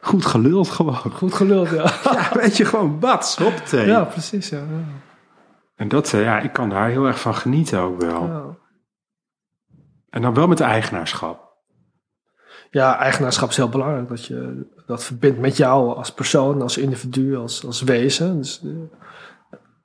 Goed 0.01 0.25
geluld 0.25 0.69
gewoon. 0.69 0.95
Goed 0.95 1.33
geluld, 1.33 1.69
ja. 1.69 1.83
Ja, 2.03 2.29
weet 2.33 2.57
je, 2.57 2.65
gewoon 2.65 2.99
bats, 2.99 3.37
hoppatee. 3.37 3.87
Ja, 3.87 4.03
precies, 4.03 4.49
ja. 4.49 4.57
ja. 4.57 4.83
En 5.75 5.87
dat, 5.87 6.13
eh, 6.13 6.23
ja, 6.23 6.39
ik 6.39 6.53
kan 6.53 6.69
daar 6.69 6.89
heel 6.89 7.05
erg 7.05 7.19
van 7.19 7.35
genieten 7.35 7.79
ook 7.79 8.01
wel. 8.01 8.27
ja. 8.27 8.57
En 10.09 10.21
dan 10.21 10.33
wel 10.33 10.47
met 10.47 10.59
eigenaarschap. 10.59 11.48
Ja, 12.71 12.97
eigenaarschap 12.97 13.49
is 13.49 13.55
heel 13.57 13.69
belangrijk. 13.69 14.09
Dat 14.09 14.25
je 14.25 14.65
dat 14.85 15.03
verbindt 15.03 15.39
met 15.39 15.57
jou 15.57 15.95
als 15.95 16.11
persoon, 16.11 16.61
als 16.61 16.77
individu, 16.77 17.37
als, 17.37 17.65
als 17.65 17.81
wezen. 17.81 18.37
Dus, 18.37 18.61
eh, 18.63 18.71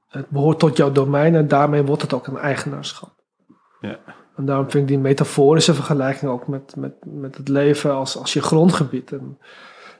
het 0.08 0.28
behoort 0.28 0.58
tot 0.58 0.76
jouw 0.76 0.92
domein 0.92 1.34
en 1.34 1.48
daarmee 1.48 1.82
wordt 1.82 2.02
het 2.02 2.12
ook 2.12 2.26
een 2.26 2.36
eigenaarschap. 2.36 3.12
Ja. 3.80 3.98
En 4.36 4.44
daarom 4.44 4.70
vind 4.70 4.82
ik 4.82 4.88
die 4.88 4.98
metaforische 4.98 5.74
vergelijking 5.74 6.30
ook 6.30 6.46
met, 6.46 6.76
met, 6.76 6.94
met 7.04 7.36
het 7.36 7.48
leven 7.48 7.94
als, 7.94 8.18
als 8.18 8.32
je 8.32 8.42
grondgebied. 8.42 9.12
En 9.12 9.38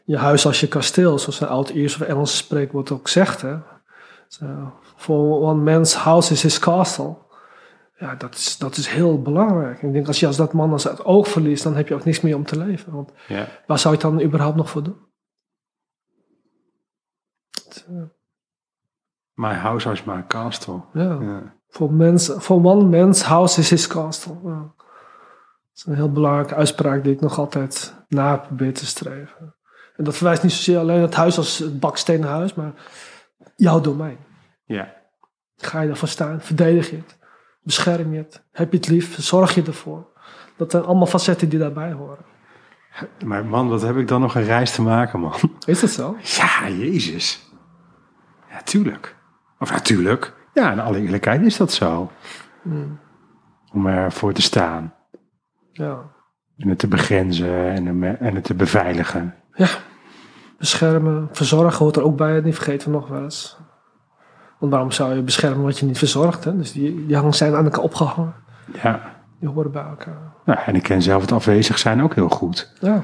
je 0.04 0.16
huis 0.16 0.46
als 0.46 0.60
je 0.60 0.68
kasteel, 0.68 1.18
zoals 1.18 1.40
een 1.40 1.48
oud-Iers 1.48 1.94
of 1.94 2.00
Engels 2.00 2.36
spreekwoord 2.36 2.90
ook 2.90 3.08
zegt. 3.08 3.42
Hè. 3.42 3.56
So, 4.28 4.46
for 4.96 5.40
one 5.40 5.72
man's 5.72 5.94
house 5.94 6.32
is 6.32 6.42
his 6.42 6.58
castle. 6.58 7.16
Ja, 7.98 8.14
dat 8.14 8.34
is, 8.34 8.58
dat 8.58 8.76
is 8.76 8.86
heel 8.86 9.22
belangrijk. 9.22 9.82
Ik 9.82 9.92
denk 9.92 10.06
als 10.06 10.20
je 10.20 10.26
als 10.26 10.36
dat 10.36 10.52
man 10.52 10.72
als 10.72 10.84
het 10.84 11.04
oog 11.04 11.28
verliest, 11.28 11.62
dan 11.62 11.76
heb 11.76 11.88
je 11.88 11.94
ook 11.94 12.04
niks 12.04 12.20
meer 12.20 12.36
om 12.36 12.44
te 12.44 12.58
leven. 12.58 12.92
Want 12.92 13.12
Ja. 13.28 13.46
waar 13.66 13.78
zou 13.78 13.94
je 13.96 14.00
het 14.02 14.10
dan 14.10 14.26
überhaupt 14.26 14.56
nog 14.56 14.70
voor 14.70 14.82
doen? 14.82 14.96
Het, 17.50 17.84
eh, 17.88 18.02
My 19.34 19.52
house 19.52 19.90
is 19.90 20.04
my 20.04 20.24
castle. 20.26 20.80
Ja, 20.92 21.18
Ja. 21.20 21.54
for, 21.68 21.92
mens, 21.92 22.30
for 22.38 22.64
one 22.64 22.84
man's 22.98 23.22
house 23.22 23.60
is 23.60 23.70
his 23.70 23.86
castle. 23.86 24.34
Ja. 24.44 24.72
Dat 24.76 25.74
is 25.74 25.84
een 25.86 25.94
heel 25.94 26.12
belangrijke 26.12 26.54
uitspraak 26.54 27.02
die 27.04 27.12
ik 27.12 27.20
nog 27.20 27.38
altijd 27.38 27.94
na 28.08 28.36
probeer 28.36 28.74
te 28.74 28.86
streven. 28.86 29.54
En 29.96 30.04
dat 30.04 30.16
verwijst 30.16 30.42
niet 30.42 30.52
zozeer 30.52 30.78
alleen 30.78 31.00
het 31.00 31.14
huis 31.14 31.36
als 31.36 31.58
het 31.58 31.80
bakstenen 31.80 32.28
huis, 32.28 32.54
maar 32.54 32.72
jouw 33.56 33.80
domein. 33.80 34.18
ja. 34.64 35.02
Ga 35.56 35.80
je 35.80 35.90
ervoor 35.90 36.08
staan? 36.08 36.40
Verdedig 36.40 36.90
je 36.90 36.96
het? 36.96 37.18
Bescherm 37.64 38.12
je 38.12 38.18
het? 38.18 38.42
Heb 38.52 38.70
je 38.70 38.76
het 38.76 38.88
lief? 38.88 39.16
Zorg 39.20 39.54
je 39.54 39.62
ervoor? 39.62 40.06
Dat 40.56 40.70
zijn 40.70 40.84
allemaal 40.84 41.06
facetten 41.06 41.48
die 41.48 41.58
daarbij 41.58 41.92
horen. 41.92 42.24
Maar 43.24 43.44
man, 43.44 43.68
wat 43.68 43.82
heb 43.82 43.96
ik 43.96 44.08
dan 44.08 44.20
nog 44.20 44.34
een 44.34 44.44
reis 44.44 44.74
te 44.74 44.82
maken, 44.82 45.20
man? 45.20 45.34
Is 45.66 45.80
dat 45.80 45.90
zo? 45.90 46.16
Ja, 46.22 46.68
Jezus. 46.68 47.50
Ja, 48.50 48.62
tuurlijk. 48.62 49.16
Of 49.58 49.70
natuurlijk. 49.70 50.34
Ja, 50.52 50.72
in 50.72 50.80
alle 50.80 51.00
eerlijkheid 51.00 51.42
is 51.42 51.56
dat 51.56 51.72
zo. 51.72 52.10
Om 53.72 53.86
ervoor 53.86 54.32
te 54.32 54.42
staan. 54.42 54.94
Ja. 55.72 56.02
En 56.58 56.68
het 56.68 56.78
te 56.78 56.88
begrenzen 56.88 57.68
en, 57.70 58.18
en 58.20 58.34
het 58.34 58.44
te 58.44 58.54
beveiligen. 58.54 59.34
Ja, 59.52 59.68
beschermen, 60.58 61.28
verzorgen 61.32 61.78
hoort 61.78 61.96
er 61.96 62.02
ook 62.02 62.16
bij. 62.16 62.42
Die 62.42 62.54
vergeten 62.54 62.90
we 62.90 62.96
nog 62.96 63.08
wel 63.08 63.22
eens. 63.22 63.58
Want 64.64 64.76
waarom 64.76 64.92
zou 64.92 65.14
je 65.14 65.22
beschermen 65.22 65.64
wat 65.64 65.78
je 65.78 65.86
niet 65.86 65.98
verzorgt? 65.98 66.44
Hè? 66.44 66.56
Dus 66.56 66.72
die, 66.72 67.06
die 67.06 67.16
hangen 67.16 67.34
zijn 67.34 67.54
aan 67.54 67.64
elkaar 67.64 67.82
opgehangen. 67.82 68.34
Ja. 68.82 69.00
Die 69.40 69.48
horen 69.48 69.70
bij 69.72 69.82
elkaar. 69.84 70.18
Nou, 70.44 70.58
en 70.66 70.74
ik 70.74 70.82
ken 70.82 71.02
zelf 71.02 71.20
het 71.22 71.32
afwezig 71.32 71.78
zijn 71.78 72.02
ook 72.02 72.14
heel 72.14 72.28
goed. 72.28 72.72
Ja, 72.80 73.02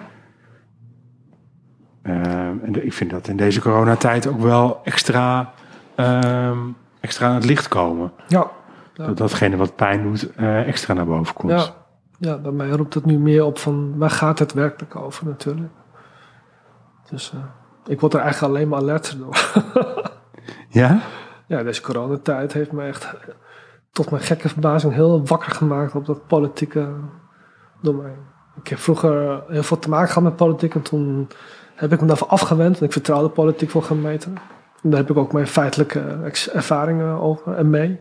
Ehm, 2.03 2.55
en 2.63 2.73
de- 2.73 2.85
ik 2.85 2.93
vind 2.93 3.11
dat 3.11 3.29
in 3.29 3.37
deze 3.37 3.61
coronatijd 3.61 4.27
ook 4.27 4.41
wel 4.41 4.81
extra, 4.85 5.53
ehm, 5.95 6.59
extra 7.01 7.29
aan 7.29 7.35
het 7.35 7.45
licht 7.45 7.69
komen. 7.69 8.13
ja, 8.29 8.51
Ja. 8.95 9.07
Dat 9.07 9.17
datgene 9.17 9.57
wat 9.57 9.77
pijn 9.77 10.03
doet 10.03 10.31
eh, 10.35 10.69
extra 10.69 10.95
naar 10.95 11.07
boven 11.07 11.35
komt. 11.35 11.53
ja. 11.53 11.67
ja, 12.19 12.39
bij 12.39 12.53
mij 12.53 12.69
roept 12.69 12.95
het 12.95 13.05
nu 13.05 13.19
meer 13.19 13.45
op 13.45 13.59
van 13.59 13.99
waar 13.99 14.11
gaat 14.11 14.39
het 14.39 14.53
werkelijk 14.53 14.97
over 14.97 15.27
natuurlijk. 15.27 15.73
Dus 17.11 17.33
eh, 17.35 17.41
ik 17.87 18.01
word 18.01 18.15
er 18.15 18.21
eigenlijk 18.21 18.55
alleen 18.55 18.69
maar 18.69 18.79
alerter 18.79 19.19
door. 19.19 19.53
Ja? 20.69 21.01
Ja, 21.51 21.63
deze 21.63 21.83
coronatijd 21.83 22.53
heeft 22.53 22.73
me 22.73 22.87
echt 22.87 23.15
tot 23.93 24.11
mijn 24.11 24.23
gekke 24.23 24.49
verbazing 24.49 24.93
heel 24.93 25.27
wakker 25.27 25.53
gemaakt 25.53 25.95
op 25.95 26.07
dat 26.07 26.27
politieke 26.27 26.89
domein. 27.83 28.19
Ik 28.57 28.69
heb 28.69 28.79
vroeger 28.79 29.43
heel 29.49 29.63
veel 29.63 29.79
te 29.79 29.89
maken 29.89 30.09
gehad 30.09 30.23
met 30.23 30.37
politiek 30.37 30.75
en 30.75 30.83
toen 30.83 31.29
heb 31.75 31.93
ik 31.93 32.01
me 32.01 32.07
daarvan 32.07 32.29
afgewend. 32.29 32.79
En 32.79 32.85
ik 32.85 32.93
vertrouwde 32.93 33.29
politiek 33.29 33.71
voor 33.71 33.83
geen. 33.83 34.03
En 34.83 34.91
daar 34.91 35.01
heb 35.01 35.11
ik 35.11 35.17
ook 35.17 35.33
mijn 35.33 35.47
feitelijke 35.47 36.31
ervaringen 36.53 37.21
over 37.21 37.55
en 37.55 37.71
mee. 37.71 38.01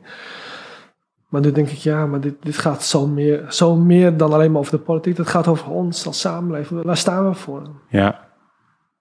Maar 1.28 1.41
nu 1.41 1.52
denk 1.52 1.70
ik, 1.70 1.78
ja, 1.78 2.06
maar 2.06 2.20
dit, 2.20 2.36
dit 2.41 2.58
gaat 2.58 2.84
zo 2.84 3.08
meer, 3.08 3.45
zo 3.47 3.76
meer 3.76 4.18
dan 4.18 4.34
alleen 4.34 4.52
maar 4.52 4.62
over 4.62 4.78
de 4.78 4.84
politiek. 4.84 5.18
Het 5.18 5.28
gaat 5.28 5.47
over 5.47 5.70
ons 5.70 6.06
als 6.06 6.20
samenleving. 6.20 6.84
Waar 6.84 6.97
staan 6.97 7.30
we 7.30 7.34
voor? 7.34 7.70
Ja. 7.88 8.28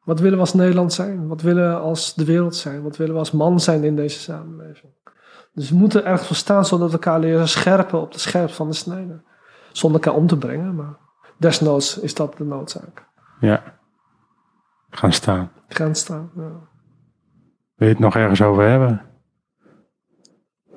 Wat 0.08 0.20
willen 0.20 0.34
we 0.34 0.40
als 0.40 0.54
Nederland 0.54 0.92
zijn? 0.92 1.28
Wat 1.28 1.42
willen 1.42 1.70
we 1.70 1.76
als 1.76 2.14
de 2.14 2.24
wereld 2.24 2.56
zijn? 2.56 2.82
Wat 2.82 2.96
willen 2.96 3.12
we 3.12 3.18
als 3.18 3.30
man 3.30 3.60
zijn 3.60 3.84
in 3.84 3.96
deze 3.96 4.18
samenleving? 4.18 4.92
Dus 5.52 5.70
we 5.70 5.76
moeten 5.76 6.04
ergens 6.04 6.26
voor 6.26 6.36
staan 6.36 6.64
zodat 6.64 6.86
we 6.86 6.92
elkaar 6.92 7.20
leren 7.20 7.48
scherpen 7.48 8.00
op 8.00 8.12
de 8.12 8.18
scherp 8.18 8.50
van 8.50 8.68
de 8.68 8.74
snede. 8.74 9.22
Zonder 9.72 10.00
elkaar 10.00 10.20
om 10.20 10.26
te 10.26 10.36
brengen, 10.36 10.74
maar 10.74 10.96
desnoods 11.36 11.98
is 11.98 12.14
dat 12.14 12.36
de 12.36 12.44
noodzaak. 12.44 13.06
Ja. 13.40 13.62
Gaan 14.90 15.12
staan. 15.12 15.50
Gaan 15.68 15.94
staan. 15.94 16.30
Ja. 16.36 16.50
Wil 17.74 17.88
je 17.88 17.94
het 17.94 17.98
nog 17.98 18.16
ergens 18.16 18.42
over 18.42 18.68
hebben? 18.68 19.02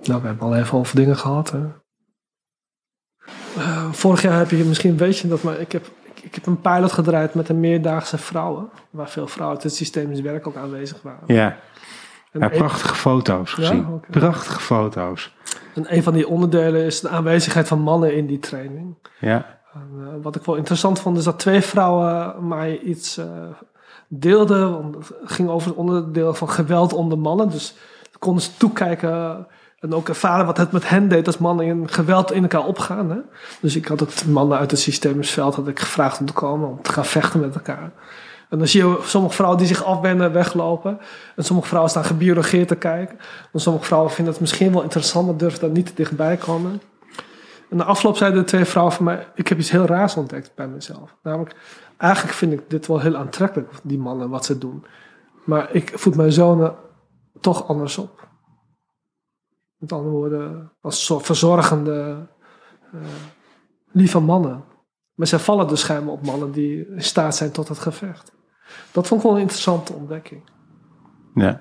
Nou, 0.02 0.22
we 0.22 0.28
hebben 0.28 0.48
al 0.48 0.56
even 0.56 0.78
over 0.78 0.96
dingen 0.96 1.18
gehad. 1.18 1.52
Hè. 1.52 1.68
Eh, 3.56 3.92
vorig 3.92 4.22
jaar 4.22 4.38
heb 4.38 4.50
je 4.50 4.64
misschien 4.64 4.98
weet 4.98 5.18
je 5.18 5.28
dat, 5.28 5.44
maar 5.44 5.60
ik 5.60 5.72
heb, 5.72 5.92
ik, 6.22 6.36
heb 6.36 6.46
een 6.46 6.62
pilot 6.62 6.92
gedraaid 6.92 7.34
met 7.34 7.50
een 7.50 7.60
meerdaagse 7.60 8.18
vrouwen. 8.18 8.70
Waar 8.90 9.10
veel 9.10 9.28
vrouwen 9.28 9.56
uit 9.56 9.66
het 9.66 9.76
systemisch 9.76 10.22
werk 10.22 10.48
ook 10.48 10.56
aanwezig 10.56 11.02
waren. 11.02 11.24
Ja. 11.26 11.58
En 12.32 12.40
ja 12.40 12.50
prachtige 12.50 12.96
foto's 12.96 13.52
Ja? 13.52 13.56
gezien. 13.56 14.02
Prachtige 14.10 14.60
foto's. 14.60 15.36
En 15.74 15.96
een 15.96 16.04
van 16.04 16.14
die 16.14 16.28
onderdelen 16.28 16.86
is 16.86 17.00
de 17.00 17.10
aanwezigheid 17.10 17.68
van 17.68 17.80
mannen 17.80 18.16
in 18.16 18.26
die 18.26 18.40
training. 18.40 18.96
Ja. 19.20 19.60
En, 19.74 19.90
eh, 20.00 20.08
wat 20.22 20.36
ik 20.36 20.46
wel 20.46 20.56
interessant 20.56 21.00
vond, 21.00 21.18
is 21.18 21.24
dat 21.24 21.40
twee 21.40 21.62
vrouwen 21.62 22.48
mij 22.48 22.80
iets 22.80 23.18
eh, 23.18 23.26
deelden. 24.08 24.94
Het 24.98 25.12
ging 25.24 25.50
over 25.50 25.68
het 25.70 25.78
onderdeel 25.78 26.34
van 26.34 26.50
geweld 26.50 26.94
onder 26.94 27.18
mannen. 27.18 27.50
Dus 27.50 27.76
konden 28.20 28.44
ze 28.44 28.58
toekijken 28.58 29.48
en 29.82 29.94
ook 29.94 30.10
ervaren 30.10 30.46
wat 30.46 30.58
het 30.58 30.72
met 30.72 30.90
hen 30.90 31.08
deed 31.08 31.28
als 31.28 31.38
mannen 31.38 31.66
in 31.66 31.90
geweld 31.90 32.32
in 32.32 32.42
elkaar 32.42 32.66
opgaan. 32.66 33.12
Hè? 33.12 33.18
Dus 33.62 33.76
ik 33.76 33.88
had 33.88 34.00
de 34.00 34.30
mannen 34.30 34.58
uit 34.58 34.72
het 34.72 34.80
systemisch 34.80 35.32
veld 35.32 35.56
had 35.56 35.68
ik 35.68 35.80
gevraagd 35.80 36.20
om 36.20 36.26
te 36.26 36.34
komen, 36.34 36.70
om 36.70 36.82
te 36.82 36.92
gaan 36.92 37.06
vechten 37.06 37.40
met 37.40 37.56
elkaar. 37.56 37.92
En 38.50 38.58
dan 38.58 38.68
zie 38.68 38.86
je 38.86 39.00
sommige 39.04 39.36
vrouwen 39.36 39.60
die 39.60 39.68
zich 39.68 39.84
afwenden, 39.84 40.34
weglopen. 40.34 41.00
En 41.36 41.44
sommige 41.44 41.68
vrouwen 41.68 41.92
staan 41.92 42.04
gebiologeerd 42.04 42.68
te 42.68 42.76
kijken. 42.76 43.18
En 43.54 43.60
sommige 43.60 43.86
vrouwen 43.86 44.12
vinden 44.12 44.34
het 44.34 44.42
misschien 44.42 44.72
wel 44.74 44.82
interessant, 44.84 45.26
maar 45.26 45.38
durven 45.38 45.60
daar 45.60 45.70
niet 45.70 45.86
te 45.86 45.94
dichtbij 45.96 46.38
komen. 46.38 46.82
En 47.70 47.78
na 47.78 47.84
afloop 47.84 48.18
zeiden 48.18 48.40
de 48.40 48.46
twee 48.46 48.66
vrouwen 48.66 48.96
van 48.96 49.06
mij: 49.06 49.28
Ik 49.36 49.48
heb 49.48 49.60
iets 49.60 49.72
heel 49.72 49.86
raars 49.86 50.16
ontdekt 50.16 50.52
bij 50.56 50.68
mezelf. 50.68 51.16
Namelijk, 51.24 51.56
eigenlijk 51.98 52.36
vind 52.36 52.54
ik 52.54 52.62
dit 52.68 52.88
wel 52.88 53.00
heel 53.00 53.16
aantrekkelijk, 53.16 53.72
die 53.84 53.98
mannen, 53.98 54.30
wat 54.30 54.46
ze 54.46 54.58
doen. 54.58 54.86
Maar 55.44 55.70
ik 55.72 55.92
voed 55.96 56.16
mijn 56.16 56.32
zonen 56.32 56.76
toch 57.40 57.68
anders 57.68 57.98
op. 57.98 58.30
Met 59.82 59.92
andere 59.92 60.12
woorden, 60.12 60.72
als 60.82 61.14
verzorgende, 61.18 62.28
eh, 62.92 63.00
lieve 63.92 64.20
mannen. 64.20 64.64
Maar 65.14 65.28
zij 65.28 65.40
vallen 65.40 65.68
dus 65.68 65.80
schijnbaar 65.80 66.14
op 66.14 66.26
mannen 66.26 66.52
die 66.52 66.88
in 66.88 67.02
staat 67.02 67.36
zijn 67.36 67.52
tot 67.52 67.68
het 67.68 67.80
gevecht. 67.80 68.34
Dat 68.92 69.08
vond 69.08 69.22
ik 69.22 69.28
wel 69.28 69.36
een 69.36 69.42
interessante 69.42 69.94
ontdekking. 69.94 70.42
Ja. 71.34 71.60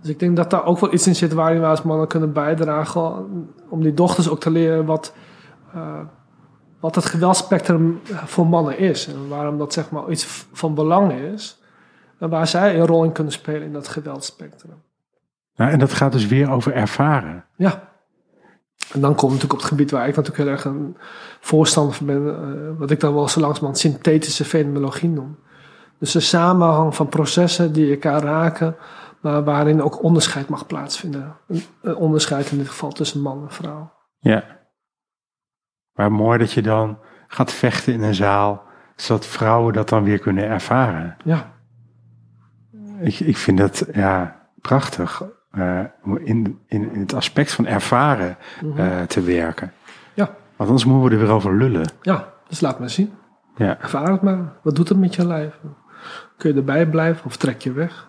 Dus 0.00 0.10
ik 0.10 0.18
denk 0.18 0.36
dat 0.36 0.50
daar 0.50 0.64
ook 0.64 0.78
wel 0.78 0.92
iets 0.92 1.06
in 1.06 1.16
zit 1.16 1.32
waarin 1.32 1.60
we 1.60 1.66
als 1.66 1.82
mannen 1.82 2.08
kunnen 2.08 2.32
bijdragen. 2.32 3.26
Om 3.68 3.82
die 3.82 3.94
dochters 3.94 4.28
ook 4.28 4.40
te 4.40 4.50
leren 4.50 4.84
wat, 4.84 5.14
eh, 5.74 6.00
wat 6.80 6.94
het 6.94 7.04
geweldspectrum 7.04 8.00
voor 8.04 8.46
mannen 8.46 8.78
is. 8.78 9.06
En 9.06 9.28
waarom 9.28 9.58
dat 9.58 9.72
zeg 9.72 9.90
maar 9.90 10.10
iets 10.10 10.46
van 10.52 10.74
belang 10.74 11.12
is. 11.12 11.62
En 12.18 12.28
waar 12.28 12.46
zij 12.46 12.78
een 12.78 12.86
rol 12.86 13.04
in 13.04 13.12
kunnen 13.12 13.32
spelen 13.32 13.62
in 13.62 13.72
dat 13.72 13.88
geweldspectrum. 13.88 14.82
Nou, 15.56 15.70
en 15.70 15.78
dat 15.78 15.92
gaat 15.92 16.12
dus 16.12 16.26
weer 16.26 16.50
over 16.50 16.72
ervaren. 16.74 17.44
Ja. 17.56 17.88
En 18.92 19.00
dan 19.00 19.14
komt 19.14 19.32
natuurlijk 19.32 19.52
op 19.52 19.58
het 19.58 19.68
gebied 19.68 19.90
waar 19.90 20.08
ik 20.08 20.16
natuurlijk 20.16 20.44
heel 20.44 20.52
erg 20.52 20.64
een 20.64 20.96
voorstander 21.40 21.94
van 21.94 22.06
ben. 22.06 22.26
eh, 22.28 22.78
wat 22.78 22.90
ik 22.90 23.00
dan 23.00 23.14
wel 23.14 23.28
zo 23.28 23.40
langzamerhand 23.40 23.78
synthetische 23.78 24.44
fenomenologie 24.44 25.08
noem. 25.08 25.38
Dus 25.98 26.12
de 26.12 26.20
samenhang 26.20 26.94
van 26.94 27.08
processen 27.08 27.72
die 27.72 27.90
elkaar 27.90 28.22
raken. 28.22 28.76
Maar 29.20 29.44
waarin 29.44 29.82
ook 29.82 30.02
onderscheid 30.02 30.48
mag 30.48 30.66
plaatsvinden. 30.66 31.36
Een, 31.48 31.62
een 31.82 31.96
onderscheid 31.96 32.50
in 32.50 32.58
dit 32.58 32.68
geval 32.68 32.90
tussen 32.90 33.20
man 33.20 33.42
en 33.42 33.50
vrouw. 33.52 33.92
Ja. 34.18 34.44
Maar 35.92 36.12
mooi 36.12 36.38
dat 36.38 36.52
je 36.52 36.62
dan 36.62 36.98
gaat 37.26 37.52
vechten 37.52 37.92
in 37.92 38.02
een 38.02 38.14
zaal, 38.14 38.62
zodat 38.96 39.26
vrouwen 39.26 39.72
dat 39.72 39.88
dan 39.88 40.04
weer 40.04 40.18
kunnen 40.18 40.44
ervaren. 40.44 41.16
Ja, 41.24 41.52
Ik, 43.00 43.20
ik 43.20 43.36
vind 43.36 43.58
dat 43.58 43.86
ja, 43.92 44.40
prachtig 44.60 45.22
om 46.04 46.18
in, 46.18 46.58
in, 46.66 46.92
in 46.92 47.00
het 47.00 47.14
aspect 47.14 47.52
van 47.52 47.66
ervaren 47.66 48.36
eh, 48.76 49.02
te 49.02 49.20
werken. 49.20 49.72
ja, 50.14 50.24
Want 50.56 50.68
anders 50.70 50.84
moeten 50.84 51.08
we 51.08 51.14
er 51.14 51.20
weer 51.22 51.34
over 51.34 51.56
lullen. 51.56 51.88
ja. 52.02 52.34
Dus 52.48 52.60
laat 52.60 52.78
maar 52.78 52.90
zien. 52.90 53.12
Ja, 53.56 53.78
Ervaar 53.80 54.10
het 54.12 54.22
maar. 54.22 54.52
Wat 54.62 54.76
doet 54.76 54.88
het 54.88 54.98
met 54.98 55.14
je 55.14 55.26
lijf? 55.26 55.58
Kun 56.36 56.50
je 56.50 56.56
erbij 56.56 56.86
blijven 56.86 57.24
of 57.24 57.36
trek 57.36 57.60
je 57.62 57.72
weg? 57.72 58.08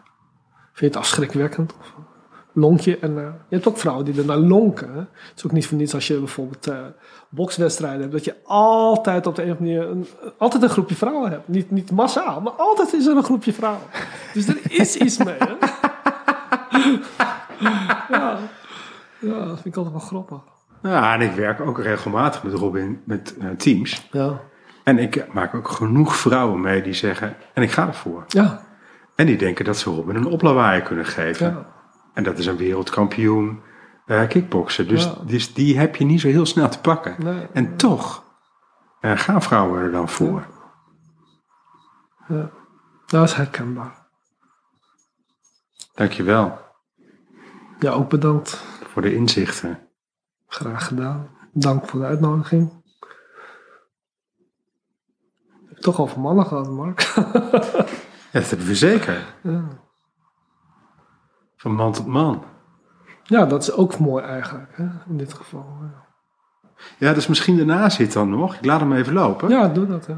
Vind 0.56 0.80
je 0.80 0.86
het 0.86 0.95
afschrikwekkend? 0.95 1.74
Of 1.80 1.93
lonk 2.54 2.80
je? 2.80 3.00
En, 3.00 3.18
eh, 3.18 3.24
je 3.24 3.56
hebt 3.56 3.68
ook 3.68 3.78
vrouwen 3.78 4.06
die 4.06 4.18
er 4.20 4.26
naar 4.26 4.38
lonken. 4.38 4.89
Hè? 4.93 5.00
Het 5.00 5.34
is 5.36 5.45
ook 5.45 5.52
niet 5.52 5.68
voor 5.68 5.78
niets 5.78 5.93
als 5.93 6.08
je 6.08 6.18
bijvoorbeeld 6.18 6.68
eh 6.68 6.78
bokswedstrijden 7.30 8.00
hebt. 8.00 8.12
Dat 8.12 8.26
je 8.26 8.36
altijd 8.43 9.28
op 9.28 9.36
de 9.36 9.43
een 9.43 9.52
of 9.52 9.58
andere 9.58 9.78
manier 9.78 9.91
een, 9.91 10.08
altijd 10.38 10.64
een 10.64 10.70
groepje 10.70 10.95
vrouwen 10.95 11.32
hebt. 11.32 11.48
Niet, 11.48 11.72
niet 11.72 11.91
massaal, 11.91 12.41
maar 12.41 12.54
altijd 12.54 12.93
is 12.93 13.06
er 13.06 13.16
een 13.18 13.24
groepje 13.24 13.54
vrouwen. 13.54 13.84
Dus 14.34 14.48
er 14.48 14.60
is 14.68 14.95
iets 14.95 15.18
mee. 15.18 15.36
Hè? 15.39 15.56
ja. 17.60 18.38
ja, 19.20 19.45
dat 19.45 19.53
vind 19.62 19.66
ik 19.66 19.76
altijd 19.76 19.95
wel 19.95 20.05
grappig. 20.05 20.39
ja 20.82 21.14
en 21.14 21.22
ik 21.22 21.32
werk 21.32 21.60
ook 21.62 21.80
regelmatig 21.80 22.43
met 22.43 22.53
Robin 22.53 23.01
met 23.05 23.38
eh, 23.38 23.49
teams. 23.49 24.08
Ja, 24.12 24.39
En 24.84 24.97
ik 24.99 25.34
maak 25.34 25.53
ook 25.55 25.68
genoeg 25.68 26.16
vrouwen 26.16 26.62
mee 26.62 26.82
die 26.82 26.93
zeggen, 26.93 27.36
en 27.53 27.64
ik 27.64 27.72
ga 27.72 27.88
ervoor. 27.88 28.24
ja, 28.28 28.62
En 29.16 29.26
die 29.26 29.38
denken 29.38 29.66
dat 29.66 29.78
ze 29.78 29.89
Robin 29.89 30.16
een 30.16 30.26
oplawaai 30.26 30.82
kunnen 30.82 31.05
geven. 31.05 31.47
ja. 31.51 31.76
En 32.14 32.24
dat 32.24 32.38
is 32.38 32.45
een 32.45 32.58
wereldkampioen 32.58 33.62
eh 34.05 34.28
kickboksen. 34.28 34.88
Dus, 34.88 35.03
Ja. 35.03 35.14
dus 35.26 35.53
die 35.53 35.80
heb 35.80 35.95
je 35.95 36.05
niet 36.05 36.22
zo 36.22 36.28
heel 36.28 36.45
snel 36.45 36.70
te 36.70 36.80
pakken. 36.82 37.16
Nee. 37.18 37.47
En 37.53 37.76
toch 37.78 38.24
eh, 38.99 39.18
gaan 39.18 39.41
vrouwen 39.41 39.82
er 39.82 39.91
dan 39.91 40.10
voor. 40.10 40.45
ja. 42.28 42.49
Dat 43.05 43.24
is 43.24 43.34
herkenbaar. 43.34 44.05
Dankjewel 45.93 46.60
Ja, 47.80 47.91
ook 47.91 48.09
bedankt. 48.09 48.49
voor 48.88 49.01
de 49.01 49.15
inzichten. 49.15 49.80
Graag 50.47 50.88
gedaan. 50.88 51.28
Dank 51.53 51.86
voor 51.88 51.99
de 51.99 52.05
uitnodiging. 52.05 52.71
Ik 55.61 55.67
heb 55.69 55.78
toch 55.78 55.99
over 56.01 56.19
mannen 56.19 56.45
gehad, 56.45 56.69
Mark. 56.69 57.01
Ja, 58.32 58.39
dat 58.39 58.49
hebben 58.49 58.67
we 58.67 58.75
zeker. 58.75 59.25
ja. 59.41 59.63
Van 61.55 61.71
man 61.75 61.91
tot 61.91 62.05
man. 62.05 62.43
ja, 63.23 63.45
dat 63.45 63.61
is 63.61 63.71
ook 63.71 63.97
mooi 63.99 64.23
eigenlijk, 64.23 64.78
hè, 64.78 64.88
in 65.07 65.17
dit 65.17 65.34
geval. 65.34 65.65
Ja, 65.82 66.05
Ja, 66.97 67.13
dus 67.13 67.28
misschien 67.28 67.57
daarna 67.57 67.89
zit 67.89 68.13
dan 68.13 68.30
nog. 68.30 68.55
Ik 68.55 68.65
laat 68.65 68.80
hem 68.80 68.93
even 68.93 69.13
lopen. 69.13 69.49
ja 69.49 69.67
doe 69.67 69.86
dat. 69.86 70.05
Ja. 70.05 70.17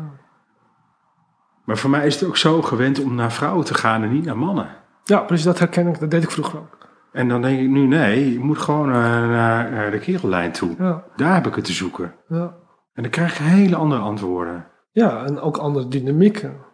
Maar 1.66 1.78
voor 1.78 1.90
mij 1.90 2.06
is 2.08 2.20
het 2.20 2.30
ook 2.30 2.38
zo 2.38 2.62
gewend 2.62 3.00
om 3.00 3.16
naar 3.16 3.32
vrouwen 3.32 3.66
te 3.66 3.74
gaan 3.74 4.04
en 4.04 4.12
niet 4.12 4.26
naar 4.26 4.38
mannen. 4.38 4.76
ja, 5.04 5.20
precies, 5.20 5.46
dat 5.46 5.60
herken 5.60 5.88
ik. 5.88 6.00
Dat 6.00 6.12
deed 6.12 6.24
ik 6.24 6.32
vroeger 6.32 6.60
ook. 6.60 6.78
En 7.12 7.28
dan 7.28 7.42
denk 7.42 7.60
ik 7.60 7.68
nu, 7.68 7.88
nee, 7.88 8.34
je 8.34 8.40
moet 8.40 8.58
gewoon 8.58 8.88
eh, 8.88 8.94
naar, 9.30 9.92
de 9.92 10.00
kerellijn 10.00 10.52
toe. 10.52 10.76
Ja, 10.78 11.04
Daar 11.16 11.34
heb 11.34 11.48
ik 11.48 11.56
het 11.56 11.66
te 11.66 11.74
zoeken. 11.74 12.16
ja. 12.28 12.58
En 12.94 13.06
dan 13.06 13.12
krijg 13.12 13.38
je 13.38 13.44
hele 13.44 13.76
andere 13.76 14.02
antwoorden. 14.02 14.68
ja, 14.92 15.26
en 15.26 15.40
ook 15.40 15.58
andere 15.58 15.88
dynamieken. 15.88 16.68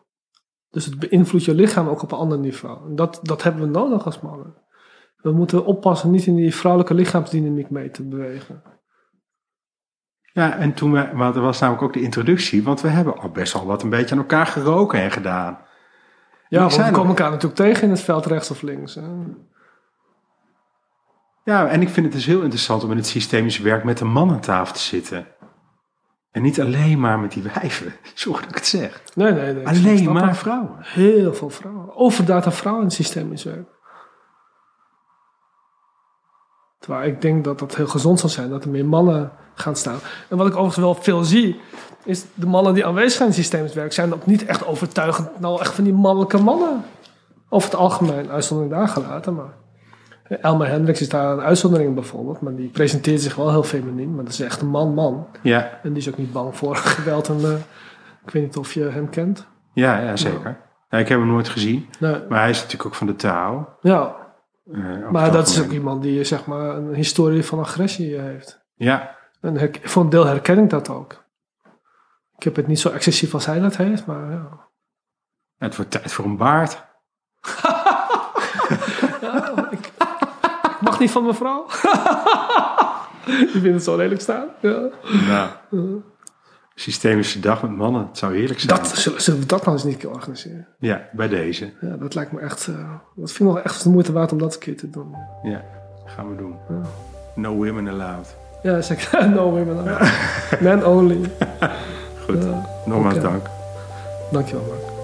Dus 0.69 0.85
het 0.85 0.99
beïnvloedt 0.99 1.45
je 1.45 1.53
lichaam 1.53 1.87
ook 1.87 2.01
op 2.01 2.11
een 2.11 2.17
ander 2.17 2.39
niveau. 2.39 2.89
En 2.89 2.95
dat, 2.95 3.19
dat 3.21 3.43
hebben 3.43 3.61
we 3.61 3.67
nodig 3.67 4.05
als 4.05 4.21
mannen. 4.21 4.55
We 5.15 5.31
moeten 5.31 5.65
oppassen 5.65 6.11
niet 6.11 6.25
in 6.25 6.35
die 6.35 6.55
vrouwelijke 6.55 6.93
lichaamsdynamiek 6.95 7.69
mee 7.69 7.91
te 7.91 8.03
bewegen. 8.03 8.63
Ja, 10.33 10.57
en 10.57 10.73
toen 10.73 10.91
we, 10.91 11.09
want 11.13 11.35
er 11.35 11.41
was 11.41 11.59
namelijk 11.59 11.83
ook 11.83 11.93
de 11.93 12.01
introductie, 12.01 12.63
want 12.63 12.81
we 12.81 12.87
hebben 12.87 13.17
al 13.17 13.29
best 13.29 13.53
wel 13.53 13.65
wat 13.65 13.83
een 13.83 13.89
beetje 13.89 14.15
aan 14.15 14.21
elkaar 14.21 14.45
geroken 14.47 14.99
en 14.99 15.11
gedaan. 15.11 15.57
Ja, 16.47 16.59
want 16.59 16.75
we 16.75 16.91
komen 16.91 17.07
elkaar 17.07 17.29
natuurlijk 17.29 17.55
tegen 17.61 17.83
in 17.83 17.89
het 17.89 18.01
veld 18.01 18.25
rechts 18.25 18.51
of 18.51 18.61
links. 18.61 18.95
Hè. 18.95 19.01
Ja, 21.45 21.67
en 21.67 21.81
ik 21.81 21.89
vind 21.89 22.05
het 22.05 22.15
dus 22.15 22.25
heel 22.25 22.41
interessant 22.41 22.83
om 22.83 22.91
in 22.91 22.97
het 22.97 23.07
systemische 23.07 23.63
werk 23.63 23.83
met 23.83 23.99
een 23.99 24.11
man 24.11 24.31
aan 24.31 24.39
tafel 24.39 24.73
te 24.73 24.81
zitten. 24.81 25.27
En 26.31 26.41
niet 26.41 26.61
alleen 26.61 26.99
maar 26.99 27.19
met 27.19 27.31
die 27.31 27.43
wijven. 27.43 27.93
Sorry 28.13 28.41
dat 28.41 28.49
ik 28.49 28.55
het 28.55 28.67
zeg. 28.67 29.01
Nee, 29.13 29.31
nee, 29.31 29.53
nee. 29.53 29.67
Alleen 29.67 30.11
maar 30.11 30.27
dat. 30.27 30.37
vrouwen. 30.37 30.75
Heel 30.79 31.33
veel 31.33 31.49
vrouwen. 31.49 31.95
Overdaad 31.95 32.43
dat 32.43 32.53
vrouwen 32.53 32.83
in 32.83 32.89
het 32.89 32.97
systeem 32.97 33.31
is 33.31 33.43
werken. 33.43 33.67
Terwijl 36.79 37.07
ik 37.07 37.21
denk 37.21 37.43
dat 37.43 37.59
dat 37.59 37.75
heel 37.75 37.87
gezond 37.87 38.19
zal 38.19 38.29
zijn, 38.29 38.49
dat 38.49 38.63
er 38.63 38.69
meer 38.69 38.85
mannen 38.85 39.31
gaan 39.53 39.75
staan. 39.75 39.99
En 40.29 40.37
wat 40.37 40.47
ik 40.47 40.53
overigens 40.53 40.85
wel 40.85 40.95
veel 40.95 41.23
zie, 41.23 41.59
is 42.03 42.25
de 42.33 42.45
mannen 42.45 42.73
die 42.73 42.85
aanwezig 42.85 43.11
zijn 43.11 43.29
in 43.29 43.35
het 43.35 43.43
systeemswerk, 43.43 43.93
zijn 43.93 44.13
ook 44.13 44.25
niet 44.25 44.45
echt 44.45 44.65
overtuigend, 44.65 45.39
nou 45.39 45.59
echt 45.59 45.73
van 45.73 45.83
die 45.83 45.93
mannelijke 45.93 46.37
mannen. 46.37 46.85
Over 47.49 47.69
het 47.69 47.79
algemeen, 47.79 48.29
uitzondering 48.29 48.73
daar 48.73 48.87
gelaten, 48.87 49.35
maar... 49.35 49.64
Elmer 50.27 50.67
Hendricks 50.67 51.01
is 51.01 51.09
daar 51.09 51.31
een 51.33 51.41
uitzondering 51.43 51.93
bijvoorbeeld, 51.93 52.41
maar 52.41 52.55
die 52.55 52.69
presenteert 52.69 53.21
zich 53.21 53.35
wel 53.35 53.49
heel 53.51 53.63
feminien, 53.63 54.15
maar 54.15 54.23
dat 54.23 54.33
is 54.33 54.39
echt 54.39 54.61
een 54.61 54.67
man-man. 54.67 55.27
Ja, 55.41 55.79
En 55.83 55.89
die 55.93 56.01
is 56.01 56.09
ook 56.09 56.17
niet 56.17 56.31
bang 56.33 56.57
voor 56.57 56.75
geweld 56.95 57.29
en... 57.29 57.39
eh, 57.43 57.51
ik 58.25 58.31
weet 58.31 58.43
niet 58.43 58.57
of 58.57 58.73
je 58.73 58.83
hem 58.83 59.09
kent. 59.09 59.47
ja, 59.73 59.99
ja 59.99 60.15
zeker. 60.15 60.57
Ja, 60.89 60.97
ik 60.97 61.07
heb 61.07 61.19
hem 61.19 61.27
nooit 61.27 61.49
gezien. 61.49 61.89
Nee, 61.99 62.21
Maar 62.29 62.39
hij 62.39 62.49
is 62.49 62.55
natuurlijk 62.57 62.85
ook 62.85 62.95
van 62.95 63.07
de 63.07 63.15
taal. 63.15 63.77
ja, 63.81 64.15
eh, 64.71 65.09
Maar 65.09 65.31
dat 65.31 65.47
is 65.47 65.61
ook 65.63 65.71
iemand 65.71 66.01
die 66.03 66.23
zeg 66.23 66.45
maar 66.45 66.75
een 66.75 66.93
historie 66.93 67.45
van 67.45 67.59
agressie 67.59 68.19
heeft. 68.19 68.63
Ja, 68.75 69.15
En 69.41 69.71
voor 69.83 70.03
een 70.03 70.09
deel 70.09 70.25
herken 70.25 70.57
ik 70.59 70.69
dat 70.69 70.89
ook. 70.89 71.23
Ik 72.37 72.43
heb 72.43 72.55
het 72.55 72.67
niet 72.67 72.79
zo 72.79 72.89
excessief 72.89 73.33
als 73.33 73.45
hij 73.45 73.59
dat 73.59 73.75
heeft, 73.77 74.05
maar 74.05 74.31
ja. 74.31 74.49
het 75.57 75.75
wordt 75.75 75.91
tijd 75.91 76.11
voor 76.11 76.25
een 76.25 76.37
baard. 76.37 76.83
ik, 79.71 79.91
ik 80.81 80.84
mag 80.95 80.99
niet 80.99 81.11
van 81.11 81.23
mijn 81.23 81.35
vrouw. 81.35 81.65
Die 83.25 83.47
vindt 83.61 83.73
het 83.73 83.83
zo 83.83 83.95
lelijk 83.97 84.21
staan. 84.21 84.45
Ja. 84.61 84.89
Nou, 85.27 85.49
systemische 86.75 87.39
dag 87.39 87.61
met 87.61 87.71
mannen. 87.71 88.07
Het 88.07 88.17
zou 88.17 88.35
heerlijk 88.37 88.59
zijn. 88.59 88.77
Dat, 88.77 88.87
zullen, 88.87 89.21
zullen 89.21 89.39
we 89.39 89.45
dat 89.45 89.59
nou 89.65 89.71
eens 89.75 89.85
niet 89.85 89.97
keer 89.97 90.09
organiseren? 90.11 90.67
Ja, 90.79 91.01
bij 91.11 91.27
deze. 91.27 91.71
Ja, 91.81 91.95
dat 91.97 92.15
lijkt 92.15 92.31
me 92.31 92.39
echt... 92.39 92.67
eh, 92.67 92.75
dat 93.15 93.31
vind 93.31 93.49
ik 93.49 93.55
nog 93.55 93.63
echt 93.63 93.83
de 93.83 93.89
moeite 93.89 94.11
waard 94.11 94.31
om 94.31 94.37
dat 94.37 94.53
een 94.53 94.59
keer 94.59 94.77
te 94.77 94.89
doen. 94.89 95.15
Ja, 95.43 95.61
gaan 96.05 96.29
we 96.29 96.35
doen. 96.35 96.55
No 97.35 97.53
women 97.55 97.87
allowed. 97.87 98.35
Ja, 98.63 98.81
zeg 98.81 99.11
no 99.33 99.49
women. 99.51 99.83
Man 100.63 100.85
only. 100.85 101.31
Goed, 102.25 102.43
Ja, 102.43 102.65
nogmaals 102.85 103.13
oké. 103.15 103.23
dank. 103.23 103.45
Dankjewel, 104.31 104.65
Mark. 104.65 104.94